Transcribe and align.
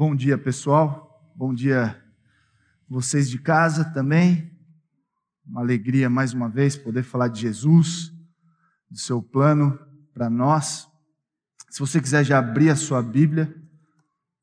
Bom 0.00 0.14
dia, 0.14 0.38
pessoal. 0.38 1.28
Bom 1.34 1.52
dia, 1.52 2.00
vocês 2.88 3.28
de 3.28 3.36
casa 3.36 3.84
também. 3.84 4.56
Uma 5.44 5.60
alegria 5.60 6.08
mais 6.08 6.32
uma 6.32 6.48
vez 6.48 6.76
poder 6.76 7.02
falar 7.02 7.26
de 7.26 7.40
Jesus, 7.40 8.12
do 8.88 8.96
seu 8.96 9.20
plano 9.20 9.76
para 10.14 10.30
nós. 10.30 10.88
Se 11.68 11.80
você 11.80 12.00
quiser 12.00 12.22
já 12.22 12.38
abrir 12.38 12.70
a 12.70 12.76
sua 12.76 13.02
Bíblia, 13.02 13.52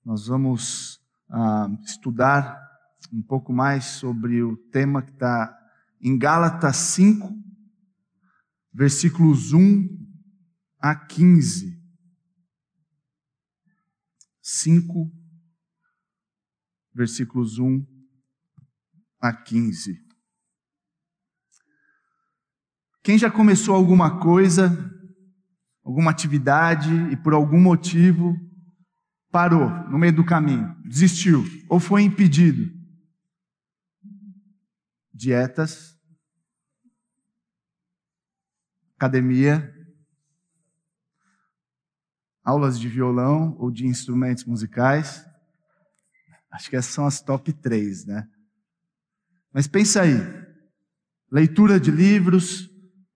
nós 0.04 0.28
vamos 0.28 1.00
ah, 1.30 1.70
estudar 1.86 2.62
um 3.14 3.22
pouco 3.22 3.54
mais 3.54 3.86
sobre 3.86 4.44
o 4.44 4.58
tema 4.58 5.02
que 5.02 5.14
está 5.14 5.58
em 6.02 6.18
Gálatas 6.18 6.76
5, 6.76 7.34
versículos 8.74 9.54
1 9.54 9.88
a 10.82 10.94
15. 10.94 11.82
5, 14.42 15.25
versículos 16.96 17.60
1 17.60 17.86
a 19.20 19.34
15. 19.34 20.02
Quem 23.04 23.18
já 23.18 23.30
começou 23.30 23.76
alguma 23.76 24.20
coisa, 24.20 24.70
alguma 25.84 26.10
atividade 26.10 26.92
e 27.12 27.18
por 27.18 27.34
algum 27.34 27.60
motivo 27.60 28.36
parou 29.30 29.70
no 29.90 30.00
meio 30.00 30.16
do 30.16 30.26
caminho, 30.26 30.74
desistiu 30.86 31.44
ou 31.70 31.80
foi 31.80 32.04
impedido? 32.04 32.74
Dietas, 35.14 35.96
academia, 38.96 39.72
aulas 42.44 42.80
de 42.80 42.88
violão 42.88 43.56
ou 43.60 43.70
de 43.70 43.86
instrumentos 43.86 44.46
musicais. 44.46 45.26
Acho 46.56 46.70
que 46.70 46.78
essas 46.78 46.94
são 46.94 47.06
as 47.06 47.20
top 47.22 47.52
três, 47.52 48.06
né? 48.06 48.26
Mas 49.54 49.68
pensa 49.68 50.04
aí, 50.04 50.16
leitura 51.30 51.78
de 51.78 51.92
livros, 51.92 52.70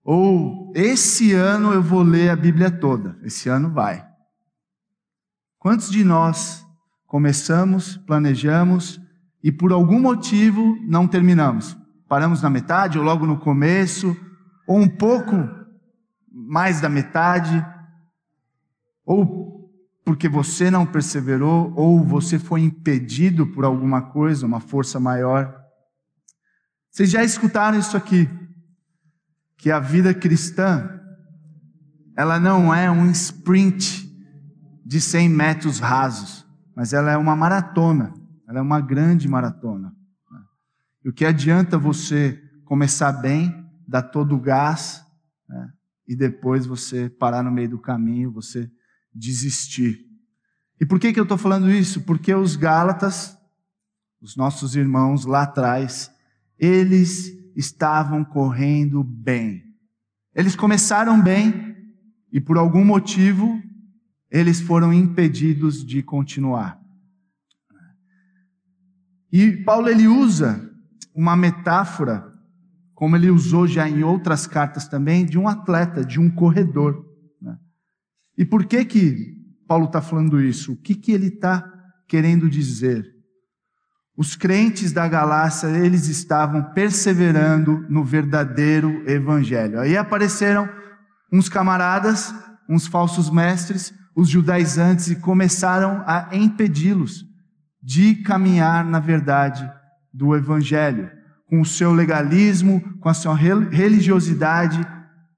ou 0.04 0.70
esse 0.76 1.32
ano 1.32 1.72
eu 1.72 1.82
vou 1.82 2.02
ler 2.02 2.28
a 2.28 2.36
Bíblia 2.36 2.70
toda. 2.70 3.18
Esse 3.22 3.48
ano 3.48 3.70
vai. 3.70 4.06
Quantos 5.58 5.90
de 5.90 6.04
nós 6.04 6.66
começamos, 7.06 7.96
planejamos 7.96 9.00
e 9.42 9.50
por 9.50 9.72
algum 9.72 9.98
motivo 9.98 10.76
não 10.86 11.08
terminamos? 11.08 11.74
Paramos 12.06 12.42
na 12.42 12.50
metade 12.50 12.98
ou 12.98 13.04
logo 13.04 13.26
no 13.26 13.38
começo, 13.38 14.14
ou 14.66 14.78
um 14.78 14.88
pouco 14.88 15.34
mais 16.30 16.78
da 16.82 16.90
metade, 16.90 17.64
ou 19.02 19.39
porque 20.04 20.28
você 20.28 20.70
não 20.70 20.86
perseverou, 20.86 21.72
ou 21.76 22.02
você 22.02 22.38
foi 22.38 22.60
impedido 22.62 23.46
por 23.46 23.64
alguma 23.64 24.02
coisa, 24.02 24.46
uma 24.46 24.60
força 24.60 24.98
maior. 24.98 25.54
Vocês 26.90 27.10
já 27.10 27.22
escutaram 27.22 27.78
isso 27.78 27.96
aqui? 27.96 28.28
Que 29.56 29.70
a 29.70 29.78
vida 29.78 30.12
cristã, 30.12 31.00
ela 32.16 32.40
não 32.40 32.74
é 32.74 32.90
um 32.90 33.10
sprint 33.10 34.10
de 34.84 35.00
100 35.00 35.28
metros 35.28 35.78
rasos, 35.78 36.46
mas 36.74 36.92
ela 36.92 37.12
é 37.12 37.16
uma 37.16 37.36
maratona, 37.36 38.12
ela 38.48 38.58
é 38.58 38.62
uma 38.62 38.80
grande 38.80 39.28
maratona. 39.28 39.94
E 41.04 41.08
o 41.08 41.12
que 41.12 41.24
adianta 41.24 41.78
você 41.78 42.42
começar 42.64 43.12
bem, 43.12 43.66
dar 43.86 44.02
todo 44.02 44.34
o 44.34 44.40
gás, 44.40 45.04
né, 45.48 45.68
e 46.06 46.16
depois 46.16 46.66
você 46.66 47.08
parar 47.08 47.42
no 47.42 47.50
meio 47.50 47.70
do 47.70 47.78
caminho, 47.78 48.32
você 48.32 48.70
desistir. 49.14 50.06
E 50.80 50.86
por 50.86 50.98
que, 50.98 51.12
que 51.12 51.20
eu 51.20 51.24
estou 51.24 51.38
falando 51.38 51.70
isso? 51.70 52.02
Porque 52.02 52.34
os 52.34 52.56
Gálatas, 52.56 53.36
os 54.20 54.36
nossos 54.36 54.76
irmãos 54.76 55.24
lá 55.24 55.42
atrás, 55.42 56.10
eles 56.58 57.32
estavam 57.56 58.24
correndo 58.24 59.02
bem. 59.02 59.64
Eles 60.34 60.54
começaram 60.56 61.20
bem 61.20 61.76
e 62.32 62.40
por 62.40 62.56
algum 62.56 62.84
motivo 62.84 63.60
eles 64.30 64.60
foram 64.60 64.92
impedidos 64.92 65.84
de 65.84 66.02
continuar. 66.02 66.80
E 69.32 69.52
Paulo 69.64 69.88
ele 69.88 70.06
usa 70.06 70.70
uma 71.14 71.36
metáfora, 71.36 72.32
como 72.94 73.16
ele 73.16 73.30
usou 73.30 73.66
já 73.66 73.88
em 73.88 74.02
outras 74.02 74.46
cartas 74.46 74.86
também, 74.86 75.24
de 75.24 75.38
um 75.38 75.48
atleta, 75.48 76.04
de 76.04 76.20
um 76.20 76.30
corredor. 76.30 77.09
E 78.40 78.44
por 78.46 78.64
que 78.64 78.86
que 78.86 79.36
Paulo 79.68 79.84
está 79.84 80.00
falando 80.00 80.40
isso? 80.40 80.72
O 80.72 80.76
que 80.76 80.94
que 80.94 81.12
ele 81.12 81.26
está 81.26 81.62
querendo 82.08 82.48
dizer? 82.48 83.04
Os 84.16 84.34
crentes 84.34 84.92
da 84.92 85.06
Galácia, 85.06 85.66
eles 85.66 86.08
estavam 86.08 86.72
perseverando 86.72 87.84
no 87.90 88.02
verdadeiro 88.02 89.04
evangelho. 89.06 89.78
Aí 89.78 89.94
apareceram 89.94 90.66
uns 91.30 91.50
camaradas, 91.50 92.34
uns 92.66 92.86
falsos 92.86 93.28
mestres, 93.28 93.92
os 94.16 94.30
judaizantes, 94.30 95.08
e 95.08 95.16
começaram 95.16 96.02
a 96.06 96.30
impedi-los 96.32 97.26
de 97.82 98.14
caminhar 98.22 98.86
na 98.86 99.00
verdade 99.00 99.70
do 100.14 100.34
evangelho. 100.34 101.10
Com 101.46 101.60
o 101.60 101.66
seu 101.66 101.92
legalismo, 101.92 102.80
com 103.00 103.10
a 103.10 103.14
sua 103.14 103.34
religiosidade, 103.34 104.80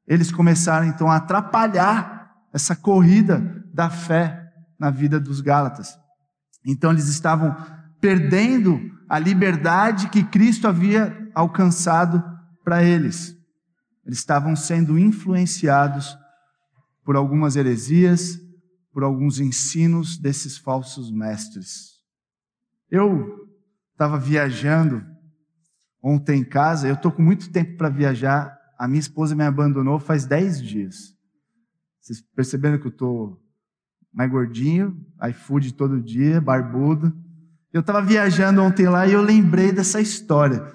eles 0.07 0.31
começaram 0.31 0.87
então 0.87 1.11
a 1.11 1.17
atrapalhar 1.17 2.22
essa 2.53 2.77
corrida 2.77 3.65
da 3.73 3.89
fé 3.89 4.53
na 4.79 4.91
vida 4.91 5.19
dos 5.19 5.41
Gálatas. 5.41 5.99
Então 6.67 6.91
eles 6.91 7.09
estavam 7.09 7.57
perdendo 8.01 8.81
a 9.09 9.19
liberdade 9.19 10.09
que 10.09 10.25
Cristo 10.25 10.67
havia 10.67 11.31
alcançado 11.35 12.23
para 12.65 12.83
eles. 12.83 13.37
Eles 14.05 14.19
estavam 14.19 14.57
sendo 14.57 14.99
influenciados 14.99 16.17
por 17.05 17.17
algumas 17.17 17.57
heresias, 17.57 18.39
por 18.93 19.03
alguns 19.03 19.41
ensinos 19.41 20.19
desses 20.19 20.59
falsos 20.59 21.11
mestres. 21.11 21.93
Eu 22.91 23.49
estava 23.93 24.19
viajando 24.19 25.05
ontem 26.03 26.41
em 26.41 26.45
casa, 26.45 26.89
eu 26.89 26.95
estou 26.95 27.13
com 27.13 27.23
muito 27.23 27.51
tempo 27.51 27.77
para 27.77 27.89
viajar, 27.89 28.59
a 28.79 28.89
minha 28.89 29.01
esposa 29.01 29.35
me 29.35 29.45
abandonou 29.45 29.99
faz 29.99 30.27
dez 30.27 30.61
dias. 30.61 31.12
Vocês 32.03 32.21
perceberam 32.35 32.79
que 32.79 32.87
eu 32.87 32.91
estou 32.91 33.41
mais 34.13 34.29
gordinho, 34.29 34.97
iFood 35.31 35.73
todo 35.75 36.03
dia, 36.03 36.41
barbudo. 36.41 37.13
Eu 37.73 37.81
estava 37.81 38.03
viajando 38.03 38.61
ontem 38.61 38.89
lá 38.89 39.07
e 39.07 39.13
eu 39.13 39.23
lembrei 39.23 39.71
dessa 39.71 40.01
história. 40.01 40.67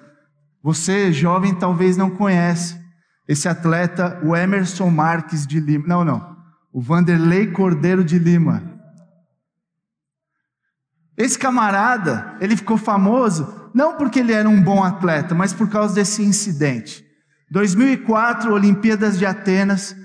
Você, 0.63 1.11
jovem, 1.11 1.53
talvez 1.53 1.97
não 1.97 2.09
conhece 2.09 2.81
esse 3.27 3.49
atleta, 3.49 4.19
o 4.23 4.33
Emerson 4.33 4.89
Marques 4.89 5.45
de 5.45 5.59
Lima. 5.59 5.85
Não, 5.85 6.05
não. 6.05 6.37
O 6.71 6.79
Vanderlei 6.81 7.51
Cordeiro 7.51 8.05
de 8.05 8.17
Lima. 8.17 8.63
Esse 11.17 11.37
camarada, 11.37 12.37
ele 12.39 12.55
ficou 12.55 12.77
famoso 12.77 13.69
não 13.73 13.97
porque 13.97 14.19
ele 14.19 14.31
era 14.31 14.47
um 14.47 14.61
bom 14.61 14.81
atleta, 14.81 15.35
mas 15.35 15.51
por 15.51 15.69
causa 15.69 15.93
desse 15.93 16.23
incidente. 16.23 17.05
2004, 17.51 18.51
Olimpíadas 18.51 19.19
de 19.19 19.25
Atenas, 19.25 19.95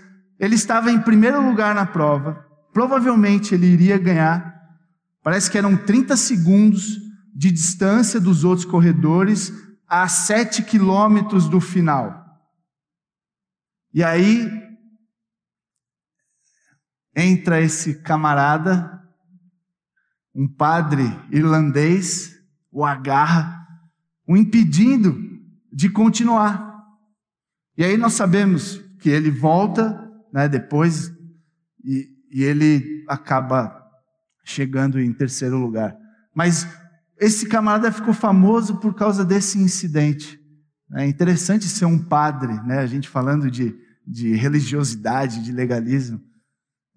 ele 0.42 0.56
estava 0.56 0.90
em 0.90 1.00
primeiro 1.00 1.40
lugar 1.40 1.72
na 1.72 1.86
prova, 1.86 2.44
provavelmente 2.72 3.54
ele 3.54 3.66
iria 3.66 3.96
ganhar. 3.96 4.60
Parece 5.22 5.48
que 5.48 5.56
eram 5.56 5.76
30 5.76 6.16
segundos 6.16 6.98
de 7.32 7.52
distância 7.52 8.20
dos 8.20 8.42
outros 8.42 8.64
corredores 8.64 9.52
a 9.86 10.08
7 10.08 10.64
quilômetros 10.64 11.48
do 11.48 11.60
final. 11.60 12.20
E 13.94 14.02
aí 14.02 14.50
entra 17.14 17.60
esse 17.60 18.02
camarada, 18.02 19.00
um 20.34 20.48
padre 20.48 21.04
irlandês, 21.30 22.34
o 22.68 22.84
agarra, 22.84 23.64
o 24.26 24.36
impedindo 24.36 25.16
de 25.72 25.88
continuar. 25.88 26.82
E 27.78 27.84
aí 27.84 27.96
nós 27.96 28.14
sabemos 28.14 28.78
que 28.98 29.08
ele 29.08 29.30
volta 29.30 30.01
né, 30.32 30.48
depois, 30.48 31.12
e, 31.84 32.08
e 32.30 32.42
ele 32.42 33.04
acaba 33.08 33.82
chegando 34.44 34.98
em 35.00 35.12
terceiro 35.12 35.58
lugar. 35.58 35.96
Mas 36.34 36.66
esse 37.20 37.46
camarada 37.46 37.92
ficou 37.92 38.14
famoso 38.14 38.78
por 38.78 38.94
causa 38.94 39.24
desse 39.24 39.58
incidente. 39.58 40.40
É 40.94 41.06
interessante 41.06 41.66
ser 41.66 41.84
um 41.84 41.98
padre, 41.98 42.54
né? 42.66 42.78
a 42.78 42.86
gente 42.86 43.08
falando 43.08 43.50
de, 43.50 43.76
de 44.06 44.34
religiosidade, 44.34 45.42
de 45.42 45.52
legalismo. 45.52 46.20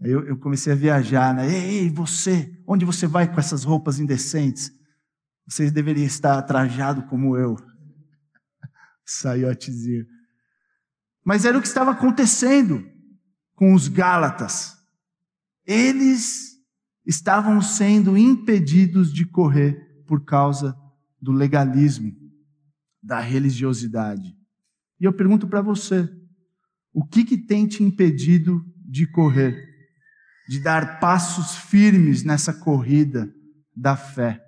Eu, 0.01 0.25
eu, 0.25 0.37
comecei 0.37 0.73
a 0.73 0.75
viajar, 0.75 1.33
né? 1.33 1.49
Ei, 1.49 1.89
você, 1.89 2.51
onde 2.67 2.83
você 2.83 3.07
vai 3.07 3.31
com 3.31 3.39
essas 3.39 3.63
roupas 3.63 3.97
indecentes? 3.97 4.69
Você 5.47 5.71
deveria 5.71 6.05
estar 6.05 6.41
trajado 6.41 7.03
como 7.03 7.37
eu. 7.37 7.55
Saiotezinho. 9.05 10.05
Mas 11.23 11.45
era 11.45 11.57
o 11.57 11.61
que 11.61 11.67
estava 11.67 11.91
acontecendo 11.91 12.85
com 13.55 13.73
os 13.73 13.87
Gálatas. 13.87 14.75
Eles 15.65 16.55
estavam 17.05 17.61
sendo 17.61 18.17
impedidos 18.17 19.13
de 19.13 19.25
correr 19.25 20.03
por 20.05 20.23
causa 20.23 20.75
do 21.21 21.31
legalismo, 21.31 22.13
da 23.01 23.19
religiosidade. 23.19 24.35
E 24.99 25.05
eu 25.05 25.13
pergunto 25.13 25.47
para 25.47 25.61
você, 25.61 26.09
o 26.93 27.05
que, 27.05 27.23
que 27.23 27.37
tem 27.37 27.67
te 27.67 27.83
impedido 27.83 28.63
de 28.77 29.07
correr, 29.07 29.67
de 30.47 30.59
dar 30.59 30.99
passos 30.99 31.55
firmes 31.55 32.23
nessa 32.23 32.53
corrida 32.53 33.33
da 33.75 33.95
fé? 33.95 34.41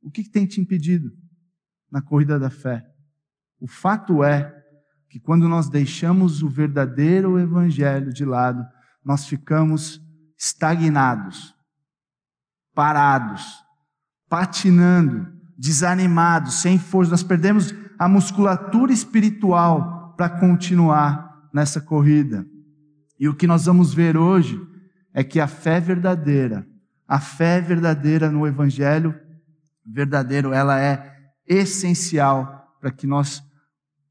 O 0.00 0.10
que, 0.10 0.24
que 0.24 0.30
tem 0.30 0.46
te 0.46 0.60
impedido 0.60 1.12
na 1.90 2.00
corrida 2.00 2.38
da 2.38 2.50
fé? 2.50 2.84
O 3.60 3.66
fato 3.66 4.24
é 4.24 4.61
que 5.12 5.20
quando 5.20 5.46
nós 5.46 5.68
deixamos 5.68 6.42
o 6.42 6.48
verdadeiro 6.48 7.38
evangelho 7.38 8.14
de 8.14 8.24
lado, 8.24 8.66
nós 9.04 9.26
ficamos 9.26 10.00
estagnados, 10.38 11.54
parados, 12.74 13.62
patinando, 14.26 15.30
desanimados, 15.58 16.54
sem 16.54 16.78
força. 16.78 17.10
Nós 17.10 17.22
perdemos 17.22 17.74
a 17.98 18.08
musculatura 18.08 18.90
espiritual 18.90 20.14
para 20.16 20.30
continuar 20.30 21.46
nessa 21.52 21.78
corrida. 21.78 22.46
E 23.20 23.28
o 23.28 23.34
que 23.34 23.46
nós 23.46 23.66
vamos 23.66 23.92
ver 23.92 24.16
hoje 24.16 24.58
é 25.12 25.22
que 25.22 25.38
a 25.38 25.46
fé 25.46 25.78
verdadeira, 25.78 26.66
a 27.06 27.20
fé 27.20 27.60
verdadeira 27.60 28.30
no 28.30 28.46
evangelho 28.46 29.14
verdadeiro, 29.84 30.54
ela 30.54 30.80
é 30.80 31.14
essencial 31.46 32.74
para 32.80 32.90
que 32.90 33.06
nós 33.06 33.42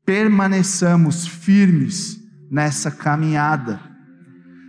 permaneçamos 0.06 1.28
firmes 1.28 2.20
nessa 2.50 2.92
caminhada. 2.92 3.80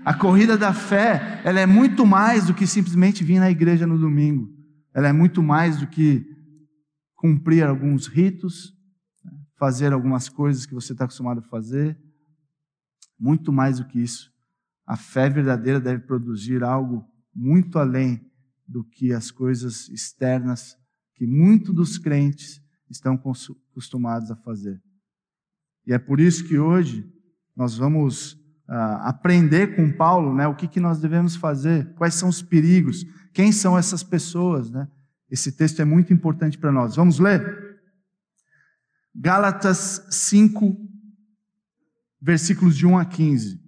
A 0.05 0.15
corrida 0.15 0.59
da 0.59 0.73
fé, 0.73 1.41
ela 1.45 1.61
é 1.61 1.67
muito 1.67 2.05
mais 2.05 2.47
do 2.47 2.55
que 2.55 2.67
simplesmente 2.67 3.23
vir 3.23 3.39
na 3.39 3.51
igreja 3.51 3.87
no 3.87 3.99
domingo. 3.99 4.53
Ela 4.95 5.09
é 5.09 5.13
muito 5.13 5.43
mais 5.43 5.79
do 5.79 5.87
que 5.87 6.27
cumprir 7.17 7.65
alguns 7.65 8.07
ritos, 8.07 8.73
fazer 9.57 9.93
algumas 9.93 10.29
coisas 10.29 10.67
que 10.67 10.75
você 10.75 10.93
está 10.93 11.05
acostumado 11.05 11.39
a 11.39 11.49
fazer. 11.49 11.97
Muito 13.19 13.53
mais 13.53 13.79
do 13.79 13.87
que 13.87 14.01
isso. 14.01 14.31
A 14.85 14.97
fé 14.97 15.31
verdadeira 15.31 15.81
deve 15.81 16.03
produzir 16.05 16.65
algo 16.65 17.05
muito 17.35 17.79
além 17.79 18.21
do 18.67 18.85
que 18.85 19.13
as 19.13 19.31
coisas 19.31 19.89
externas 19.89 20.77
que 21.15 21.27
muitos 21.27 21.75
dos 21.75 21.99
crentes 21.99 22.61
estão 22.91 23.15
acostumados 23.15 24.31
a 24.31 24.37
fazer. 24.37 24.83
E 25.87 25.93
é 25.93 25.99
por 25.99 26.21
isso 26.21 26.47
que 26.47 26.59
hoje 26.59 27.07
nós 27.57 27.77
vamos 27.77 28.33
uh, 28.69 29.03
aprender 29.03 29.77
com 29.77 29.91
Paulo 29.93 30.35
né, 30.35 30.47
o 30.47 30.55
que, 30.55 30.69
que 30.69 30.81
nós 30.81 31.01
devemos 31.01 31.37
fazer, 31.37 31.93
quais 31.95 32.15
são 32.15 32.29
os 32.29 32.43
perigos, 32.43 33.05
quem 33.33 33.53
são 33.53 33.77
essas 33.77 34.03
pessoas. 34.03 34.71
Né? 34.71 34.89
Esse 35.31 35.53
texto 35.53 35.81
é 35.81 35.85
muito 35.85 36.13
importante 36.13 36.59
para 36.59 36.73
nós. 36.73 36.97
Vamos 36.97 37.19
ler? 37.19 37.81
Gálatas 39.15 40.07
5, 40.11 40.77
versículos 42.21 42.77
de 42.77 42.87
1 42.87 42.99
a 42.99 43.05
15. 43.05 43.61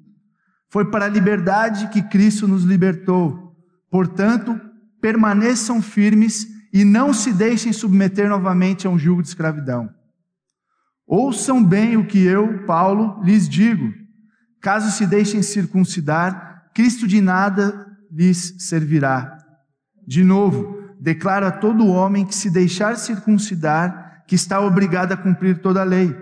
Foi 0.71 0.91
para 0.91 1.05
a 1.05 1.09
liberdade 1.09 1.89
que 1.89 2.03
Cristo 2.03 2.49
nos 2.49 2.65
libertou. 2.65 3.55
Portanto, 3.91 4.59
permaneçam 5.01 5.83
firmes 5.83 6.47
e 6.73 6.85
não 6.85 7.13
se 7.13 7.33
deixem 7.33 7.73
submeter 7.73 8.29
novamente 8.29 8.87
a 8.87 8.91
um 8.91 8.99
jugo 8.99 9.23
de 9.23 9.29
escravidão. 9.29 9.89
Ouçam 11.07 11.63
bem 11.63 11.97
o 11.97 12.07
que 12.07 12.25
eu, 12.25 12.65
Paulo, 12.65 13.23
lhes 13.23 13.49
digo. 13.49 13.93
Caso 14.61 14.91
se 14.91 15.07
deixem 15.07 15.43
circuncidar, 15.43 16.71
Cristo 16.75 17.07
de 17.07 17.21
nada 17.21 17.87
lhes 18.11 18.55
servirá. 18.59 19.37
De 20.07 20.25
novo, 20.25 20.83
declaro 20.99 21.47
a 21.47 21.51
todo 21.51 21.87
homem 21.87 22.25
que 22.25 22.35
se 22.35 22.51
deixar 22.51 22.97
circuncidar, 22.97 24.25
que 24.27 24.35
está 24.35 24.61
obrigado 24.61 25.13
a 25.13 25.17
cumprir 25.17 25.61
toda 25.61 25.83
a 25.83 25.85
lei. 25.85 26.15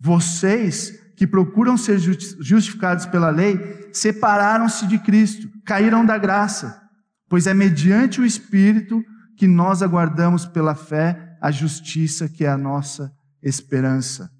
Vocês 0.00 0.92
que 1.16 1.26
procuram 1.26 1.76
ser 1.76 1.98
justificados 1.98 3.06
pela 3.06 3.30
lei, 3.30 3.88
separaram-se 3.92 4.86
de 4.86 4.98
Cristo, 4.98 5.48
caíram 5.64 6.04
da 6.04 6.16
graça, 6.16 6.80
pois 7.28 7.46
é 7.46 7.54
mediante 7.54 8.20
o 8.20 8.24
Espírito 8.24 9.02
que 9.36 9.46
nós 9.46 9.82
aguardamos 9.82 10.44
pela 10.46 10.74
fé 10.74 11.36
a 11.40 11.50
justiça 11.50 12.28
que 12.28 12.44
é 12.44 12.48
a 12.48 12.58
nossa 12.58 13.12
esperança. 13.42 14.30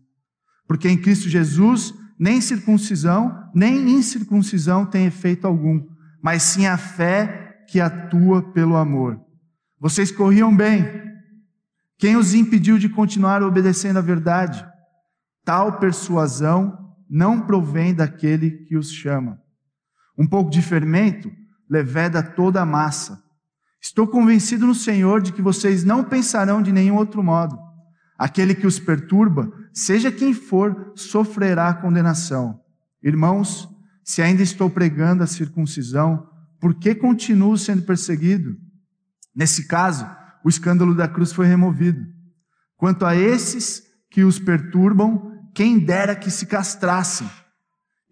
Porque 0.66 0.88
em 0.88 1.00
Cristo 1.00 1.28
Jesus, 1.28 1.94
nem 2.18 2.40
circuncisão, 2.40 3.50
nem 3.54 3.90
incircuncisão 3.90 4.84
tem 4.84 5.06
efeito 5.06 5.46
algum, 5.46 5.86
mas 6.22 6.42
sim 6.42 6.66
a 6.66 6.76
fé 6.76 7.64
que 7.68 7.80
atua 7.80 8.42
pelo 8.52 8.76
amor. 8.76 9.20
Vocês 9.80 10.10
corriam 10.10 10.54
bem. 10.54 10.84
Quem 11.98 12.16
os 12.16 12.34
impediu 12.34 12.78
de 12.78 12.88
continuar 12.88 13.42
obedecendo 13.42 13.98
à 13.98 14.00
verdade? 14.00 14.66
Tal 15.44 15.78
persuasão 15.78 16.94
não 17.08 17.40
provém 17.40 17.94
daquele 17.94 18.50
que 18.64 18.76
os 18.76 18.92
chama. 18.92 19.40
Um 20.16 20.26
pouco 20.26 20.50
de 20.50 20.60
fermento 20.60 21.30
leveda 21.68 22.22
toda 22.22 22.60
a 22.60 22.66
massa. 22.66 23.22
Estou 23.80 24.06
convencido 24.06 24.66
no 24.66 24.74
Senhor 24.74 25.22
de 25.22 25.32
que 25.32 25.40
vocês 25.40 25.84
não 25.84 26.02
pensarão 26.02 26.60
de 26.60 26.72
nenhum 26.72 26.96
outro 26.96 27.22
modo. 27.22 27.67
Aquele 28.18 28.54
que 28.54 28.66
os 28.66 28.80
perturba, 28.80 29.52
seja 29.72 30.10
quem 30.10 30.34
for, 30.34 30.92
sofrerá 30.96 31.72
condenação. 31.72 32.60
Irmãos, 33.02 33.68
se 34.02 34.20
ainda 34.20 34.42
estou 34.42 34.68
pregando 34.68 35.22
a 35.22 35.26
circuncisão, 35.26 36.28
por 36.60 36.74
que 36.74 36.94
continuo 36.94 37.56
sendo 37.56 37.82
perseguido? 37.82 38.56
Nesse 39.34 39.68
caso, 39.68 40.04
o 40.44 40.48
escândalo 40.48 40.94
da 40.94 41.06
cruz 41.06 41.32
foi 41.32 41.46
removido. 41.46 42.04
Quanto 42.76 43.06
a 43.06 43.14
esses 43.14 43.84
que 44.10 44.24
os 44.24 44.38
perturbam, 44.38 45.38
quem 45.54 45.78
dera 45.78 46.16
que 46.16 46.30
se 46.30 46.46
castrassem. 46.46 47.28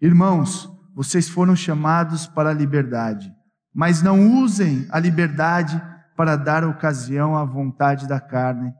Irmãos, 0.01 0.69
vocês 0.95 1.27
foram 1.27 1.55
chamados 1.55 2.27
para 2.27 2.51
a 2.51 2.53
liberdade. 2.53 3.31
Mas 3.73 4.01
não 4.01 4.39
usem 4.39 4.87
a 4.89 4.99
liberdade 4.99 5.81
para 6.15 6.35
dar 6.35 6.63
ocasião 6.63 7.35
à 7.35 7.43
vontade 7.43 8.07
da 8.07 8.19
carne. 8.19 8.73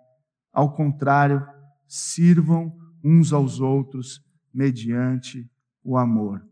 Ao 0.58 0.74
contrário, 0.74 1.48
sirvam 1.88 2.76
uns 3.04 3.32
aos 3.32 3.60
outros 3.60 4.26
mediante 4.52 5.48
o 5.84 5.96
amor. 5.96 6.44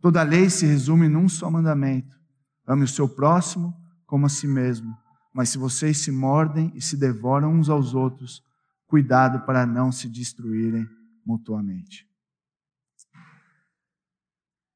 Toda 0.00 0.22
lei 0.22 0.48
se 0.48 0.64
resume 0.64 1.06
num 1.06 1.28
só 1.28 1.50
mandamento: 1.50 2.18
ame 2.66 2.84
o 2.84 2.88
seu 2.88 3.06
próximo 3.06 3.78
como 4.06 4.24
a 4.24 4.30
si 4.30 4.48
mesmo. 4.48 4.96
Mas 5.34 5.50
se 5.50 5.58
vocês 5.58 5.98
se 5.98 6.10
mordem 6.10 6.72
e 6.74 6.80
se 6.80 6.96
devoram 6.96 7.52
uns 7.52 7.68
aos 7.68 7.92
outros, 7.92 8.42
cuidado 8.86 9.44
para 9.44 9.66
não 9.66 9.92
se 9.92 10.08
destruírem 10.08 10.88
mutuamente. 11.22 12.08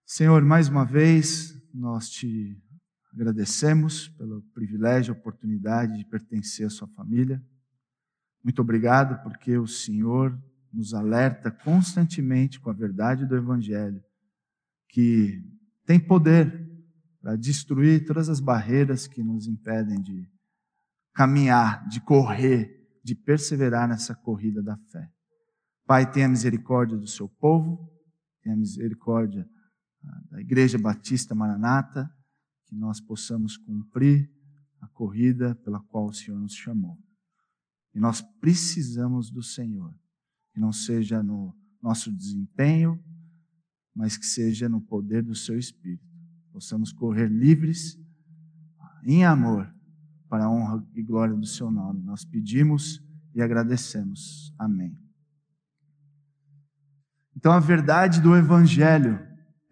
Senhor, 0.05 0.45
mais 0.45 0.69
uma 0.69 0.85
vez 0.85 1.55
nós 1.73 2.11
te 2.11 2.63
Agradecemos 3.13 4.07
pelo 4.09 4.43
privilégio, 4.55 5.13
a 5.13 5.19
oportunidade 5.19 5.99
de 5.99 6.05
pertencer 6.05 6.67
à 6.67 6.71
sua 6.71 6.87
família. 6.89 7.43
Muito 8.43 8.63
obrigado 8.63 9.23
porque 9.23 9.57
o 9.59 9.67
Senhor 9.67 10.37
nos 10.73 10.95
alerta 10.95 11.51
constantemente 11.51 12.61
com 12.61 12.71
a 12.71 12.75
verdade 12.75 13.27
do 13.27 13.37
Evangelho, 13.37 14.03
que 14.89 15.43
tem 15.85 15.99
poder 15.99 16.69
para 17.21 17.37
destruir 17.37 18.07
todas 18.07 18.29
as 18.29 18.41
barreiras 18.41 19.07
que 19.07 19.23
nos 19.23 19.47
impedem 19.47 20.01
de 20.01 20.27
caminhar, 21.13 21.87
de 21.89 22.01
correr, 22.01 22.81
de 23.05 23.15
perseverar 23.15 23.89
nessa 23.89 24.15
corrida 24.15 24.63
da 24.63 24.77
fé. 24.91 25.11
Pai, 25.87 26.11
tenha 26.11 26.29
misericórdia 26.29 26.97
do 26.97 27.07
seu 27.07 27.29
povo, 27.29 27.91
tenha 28.43 28.57
misericórdia 28.57 29.47
ah, 30.05 30.21
da 30.31 30.41
Igreja 30.41 30.79
Batista 30.79 31.35
Maranata 31.35 32.09
que 32.67 32.77
nós 32.77 33.01
possamos 33.01 33.57
cumprir 33.57 34.31
a 34.81 34.89
corrida 34.89 35.57
pela 35.57 35.81
qual 35.81 36.07
o 36.07 36.13
Senhor 36.13 36.39
nos 36.39 36.55
chamou. 36.55 36.97
E 37.95 37.99
nós 37.99 38.23
precisamos 38.41 39.31
do 39.31 39.43
Senhor, 39.43 39.93
que 40.53 40.61
não 40.61 40.73
seja 40.73 41.23
no 41.23 41.55
nosso 41.83 42.13
desempenho, 42.13 43.03
mas 43.95 44.17
que 44.17 44.27
seja 44.27 44.69
no 44.69 44.81
poder 44.81 45.23
do 45.23 45.35
seu 45.35 45.59
Espírito. 45.59 46.05
Possamos 46.53 46.93
correr 46.93 47.29
livres, 47.29 47.99
em 49.05 49.25
amor, 49.25 49.73
para 50.29 50.45
a 50.45 50.51
honra 50.51 50.87
e 50.95 51.03
glória 51.03 51.35
do 51.35 51.47
seu 51.47 51.71
nome. 51.71 52.03
Nós 52.03 52.25
pedimos 52.25 53.03
e 53.35 53.43
agradecemos. 53.43 54.55
Amém. 54.59 54.97
Então 57.37 57.53
a 57.53 57.61
verdade 57.61 58.21
do 58.21 58.37
Evangelho, 58.37 59.19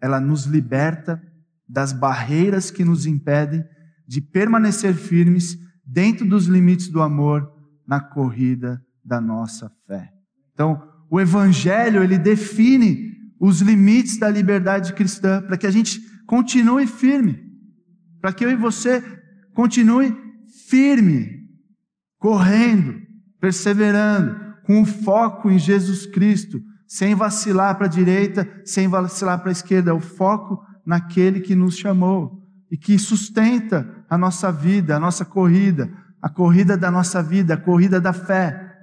ela 0.01 0.19
nos 0.19 0.45
liberta 0.45 1.21
das 1.67 1.93
barreiras 1.93 2.71
que 2.71 2.83
nos 2.83 3.05
impedem 3.05 3.63
de 4.07 4.21
permanecer 4.21 4.95
firmes 4.95 5.57
dentro 5.85 6.27
dos 6.27 6.47
limites 6.47 6.89
do 6.89 7.01
amor 7.01 7.58
na 7.89 7.99
corrida 7.99 8.79
da 9.03 9.19
nossa 9.19 9.71
fé. 9.87 10.13
Então, 10.53 10.79
o 11.09 11.19
evangelho, 11.19 12.03
ele 12.03 12.19
define 12.19 13.17
os 13.39 13.61
limites 13.61 14.19
da 14.19 14.29
liberdade 14.29 14.93
cristã 14.93 15.41
para 15.41 15.57
que 15.57 15.65
a 15.65 15.71
gente 15.71 15.99
continue 16.27 16.85
firme. 16.85 17.49
para 18.21 18.33
que 18.33 18.43
eu 18.43 18.51
e 18.51 18.55
você 18.55 19.01
continue 19.53 20.13
firme, 20.67 21.47
correndo, 22.19 23.01
perseverando, 23.39 24.37
com 24.65 24.81
o 24.81 24.85
foco 24.85 25.49
em 25.49 25.57
Jesus 25.57 26.05
Cristo, 26.05 26.61
sem 26.85 27.15
vacilar 27.15 27.77
para 27.77 27.85
a 27.85 27.89
direita, 27.89 28.45
sem 28.65 28.89
vacilar 28.89 29.39
para 29.39 29.49
a 29.49 29.53
esquerda, 29.53 29.91
é 29.91 29.93
o 29.93 30.01
foco 30.01 30.61
naquele 30.85 31.39
que 31.39 31.55
nos 31.55 31.77
chamou 31.77 32.43
e 32.69 32.77
que 32.77 32.99
sustenta 32.99 34.05
a 34.09 34.17
nossa 34.17 34.51
vida, 34.51 34.97
a 34.97 34.99
nossa 34.99 35.23
corrida, 35.23 35.89
a 36.21 36.29
corrida 36.29 36.77
da 36.77 36.91
nossa 36.91 37.21
vida, 37.23 37.53
a 37.53 37.57
corrida 37.57 37.99
da 37.99 38.13
fé. 38.13 38.77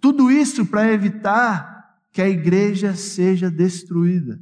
Tudo 0.00 0.30
isso 0.30 0.66
para 0.66 0.92
evitar 0.92 1.74
que 2.12 2.20
a 2.20 2.28
igreja 2.28 2.94
seja 2.94 3.50
destruída. 3.50 4.40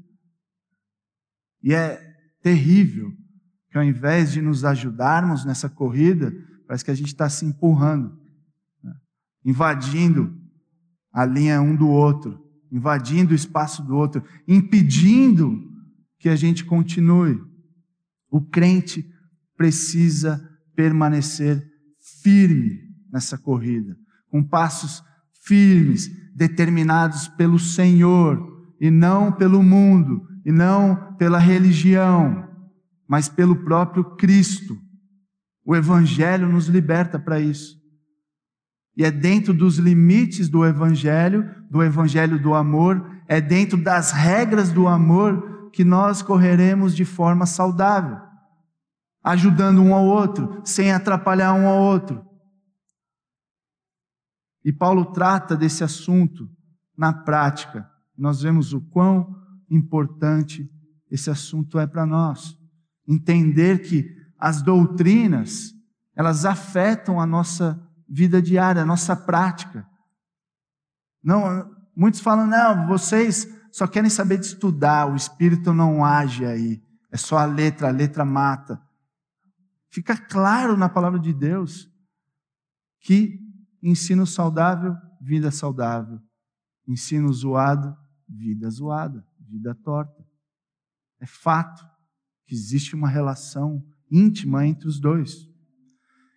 E 1.63 1.73
é 1.73 2.01
terrível 2.43 3.13
que 3.71 3.79
ao 3.79 3.85
invés 3.85 4.33
de 4.33 4.43
nos 4.43 4.65
ajudarmos 4.65 5.45
nessa 5.45 5.69
corrida, 5.69 6.33
parece 6.67 6.85
que 6.85 6.91
a 6.91 6.95
gente 6.95 7.09
está 7.09 7.29
se 7.31 7.47
empurrando, 7.47 8.19
né? 8.83 8.95
invadindo 9.45 10.39
a 11.11 11.25
linha 11.25 11.63
um 11.63 11.75
do 11.75 11.89
outro, 11.89 12.39
invadindo 12.71 13.33
o 13.33 13.35
espaço 13.35 13.83
do 13.83 13.97
outro, 13.97 14.23
impedindo 14.47 15.71
que 16.19 16.29
a 16.29 16.37
gente 16.37 16.65
continue. 16.65 17.41
O 18.31 18.43
crente 18.43 19.11
precisa 19.57 20.47
permanecer 20.75 21.72
firme 22.23 22.81
nessa 23.13 23.37
corrida, 23.37 23.97
com 24.31 24.43
passos 24.43 25.03
firmes, 25.45 26.09
determinados 26.35 27.29
pelo 27.29 27.59
Senhor 27.59 28.51
e 28.81 28.91
não 28.91 29.31
pelo 29.31 29.63
mundo, 29.63 30.27
e 30.45 30.51
não 30.51 31.15
pela 31.17 31.39
religião, 31.39 32.49
mas 33.07 33.29
pelo 33.29 33.65
próprio 33.65 34.17
Cristo. 34.17 34.77
O 35.65 35.77
Evangelho 35.77 36.49
nos 36.49 36.67
liberta 36.67 37.19
para 37.19 37.39
isso. 37.39 37.81
E 38.97 39.05
é 39.05 39.11
dentro 39.11 39.55
dos 39.55 39.79
limites 39.79 40.49
do 40.49 40.65
Evangelho, 40.67 41.49
do 41.71 41.83
Evangelho 41.83 42.41
do 42.41 42.55
amor, 42.55 43.09
é 43.29 43.41
dentro 43.41 43.77
das 43.79 44.13
regras 44.13 44.71
do 44.71 44.87
amor 44.87 45.71
que 45.73 45.85
nós 45.85 46.21
correremos 46.21 46.95
de 46.95 47.05
forma 47.05 47.47
saudável, 47.47 48.19
ajudando 49.23 49.81
um 49.81 49.95
ao 49.95 50.05
outro, 50.05 50.61
sem 50.65 50.93
atrapalhar 50.93 51.55
um 51.55 51.67
ao 51.67 51.81
outro. 51.81 52.25
E 54.65 54.73
Paulo 54.73 55.13
trata 55.13 55.57
desse 55.57 55.83
assunto 55.83 56.49
na 56.97 57.13
prática. 57.13 57.89
Nós 58.17 58.43
vemos 58.43 58.73
o 58.73 58.81
quão 58.81 59.35
importante 59.71 60.69
esse 61.11 61.31
assunto 61.31 61.79
é 61.79 61.87
para 61.87 62.07
nós. 62.07 62.57
Entender 63.07 63.81
que 63.81 64.09
as 64.39 64.63
doutrinas, 64.63 65.73
elas 66.17 66.45
afetam 66.45 67.21
a 67.21 67.27
nossa 67.27 67.81
vida 68.09 68.41
diária, 68.43 68.83
a 68.83 68.87
nossa 68.87 69.17
prática. 69.17 69.87
Não, 71.23 71.71
muitos 71.97 72.21
falam, 72.21 72.47
não, 72.47 72.87
vocês 72.87 73.47
só 73.73 73.87
querem 73.87 74.11
saber 74.11 74.39
de 74.39 74.47
estudar, 74.47 75.11
o 75.11 75.17
espírito 75.17 75.73
não 75.73 76.05
age 76.05 76.45
aí. 76.45 76.83
É 77.11 77.17
só 77.17 77.39
a 77.39 77.45
letra, 77.45 77.89
a 77.89 77.93
letra 77.93 78.25
mata. 78.25 78.81
Fica 79.93 80.17
claro 80.17 80.77
na 80.77 80.89
palavra 80.89 81.21
de 81.21 81.33
Deus 81.33 81.89
que 83.01 83.43
Ensino 83.83 84.25
saudável, 84.25 84.97
vida 85.21 85.51
saudável. 85.51 86.21
Ensino 86.87 87.33
zoado, 87.33 87.97
vida 88.29 88.71
zoada, 88.71 89.27
vida 89.41 89.75
torta. 89.75 90.25
É 91.21 91.27
fato 91.27 91.85
que 92.47 92.55
existe 92.55 92.95
uma 92.95 93.09
relação 93.09 93.85
íntima 94.11 94.65
entre 94.65 94.87
os 94.87 95.01
dois. 95.01 95.49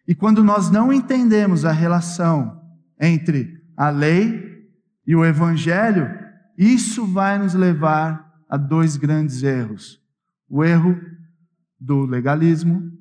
E 0.07 0.15
quando 0.15 0.43
nós 0.43 0.71
não 0.71 0.91
entendemos 0.91 1.65
a 1.65 1.71
relação 1.71 2.61
entre 2.99 3.63
a 3.77 3.89
lei 3.89 4.71
e 5.05 5.15
o 5.15 5.23
evangelho, 5.23 6.07
isso 6.57 7.05
vai 7.05 7.37
nos 7.37 7.53
levar 7.53 8.43
a 8.49 8.57
dois 8.57 8.97
grandes 8.97 9.43
erros: 9.43 10.01
o 10.47 10.63
erro 10.63 10.99
do 11.79 12.05
legalismo, 12.05 12.91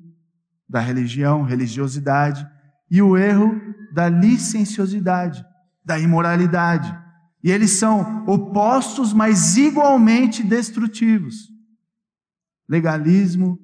da 0.67 0.79
religião, 0.79 1.43
religiosidade, 1.43 2.47
e 2.89 3.01
o 3.01 3.17
erro 3.17 3.59
da 3.93 4.09
licenciosidade, 4.09 5.45
da 5.83 5.99
imoralidade. 5.99 6.93
E 7.43 7.51
eles 7.51 7.71
são 7.71 8.25
opostos, 8.25 9.13
mas 9.13 9.55
igualmente 9.57 10.43
destrutivos. 10.43 11.49
Legalismo 12.67 13.59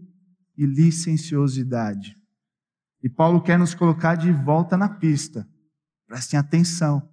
e 0.57 0.65
licenciosidade. 0.65 2.15
E 3.03 3.09
Paulo 3.09 3.41
quer 3.41 3.57
nos 3.57 3.73
colocar 3.73 4.15
de 4.15 4.31
volta 4.31 4.77
na 4.77 4.87
pista. 4.87 5.47
Prestem 6.05 6.39
atenção, 6.39 7.09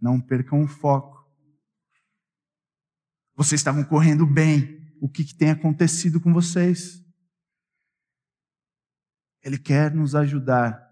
não 0.00 0.20
percam 0.20 0.62
o 0.62 0.68
foco. 0.68 1.24
Vocês 3.36 3.60
estavam 3.60 3.82
correndo 3.84 4.26
bem. 4.26 4.80
O 5.00 5.08
que, 5.08 5.24
que 5.24 5.34
tem 5.34 5.50
acontecido 5.50 6.20
com 6.20 6.32
vocês? 6.32 7.03
Ele 9.44 9.58
quer 9.58 9.94
nos 9.94 10.14
ajudar 10.14 10.82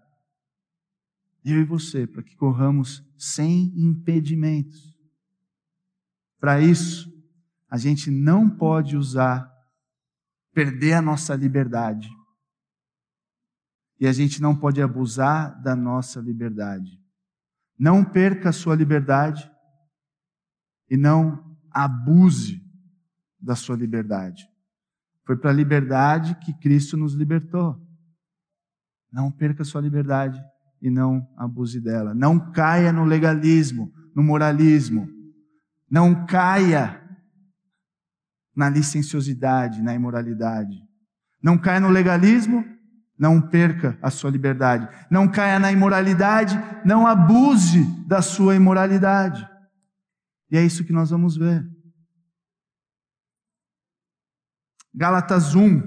eu 1.43 1.59
e 1.59 1.65
você, 1.65 2.07
para 2.07 2.23
que 2.23 2.35
corramos 2.37 3.03
sem 3.17 3.73
impedimentos. 3.75 4.97
Para 6.39 6.61
isso, 6.61 7.11
a 7.69 7.77
gente 7.77 8.09
não 8.09 8.49
pode 8.49 8.95
usar, 8.95 9.51
perder 10.53 10.93
a 10.93 11.01
nossa 11.01 11.35
liberdade. 11.35 12.09
E 13.99 14.07
a 14.07 14.13
gente 14.13 14.41
não 14.41 14.55
pode 14.55 14.81
abusar 14.81 15.61
da 15.61 15.75
nossa 15.75 16.21
liberdade. 16.21 17.01
Não 17.77 18.05
perca 18.05 18.49
a 18.49 18.53
sua 18.53 18.75
liberdade 18.75 19.49
e 20.89 20.95
não 20.95 21.57
abuse 21.71 22.63
da 23.39 23.55
sua 23.55 23.75
liberdade. 23.75 24.47
Foi 25.25 25.35
para 25.35 25.49
a 25.49 25.53
liberdade 25.53 26.35
que 26.35 26.53
Cristo 26.53 26.95
nos 26.95 27.13
libertou. 27.13 27.82
Não 29.13 29.31
perca 29.31 29.63
sua 29.63 29.79
liberdade 29.79 30.43
e 30.81 30.89
não 30.89 31.25
abuse 31.37 31.79
dela. 31.79 32.15
Não 32.15 32.51
caia 32.51 32.91
no 32.91 33.05
legalismo, 33.05 33.93
no 34.15 34.23
moralismo. 34.23 35.07
Não 35.87 36.25
caia 36.25 36.99
na 38.55 38.67
licenciosidade, 38.69 39.83
na 39.83 39.93
imoralidade. 39.93 40.75
Não 41.41 41.59
caia 41.59 41.79
no 41.79 41.89
legalismo, 41.89 42.65
não 43.17 43.39
perca 43.39 43.99
a 44.01 44.09
sua 44.09 44.31
liberdade. 44.31 44.89
Não 45.11 45.27
caia 45.27 45.59
na 45.59 45.71
imoralidade, 45.71 46.59
não 46.83 47.05
abuse 47.05 47.83
da 48.07 48.19
sua 48.19 48.55
imoralidade. 48.55 49.47
E 50.49 50.57
é 50.57 50.65
isso 50.65 50.83
que 50.83 50.91
nós 50.91 51.11
vamos 51.11 51.37
ver. 51.37 51.63
Gálatas 54.91 55.53
1 55.53 55.81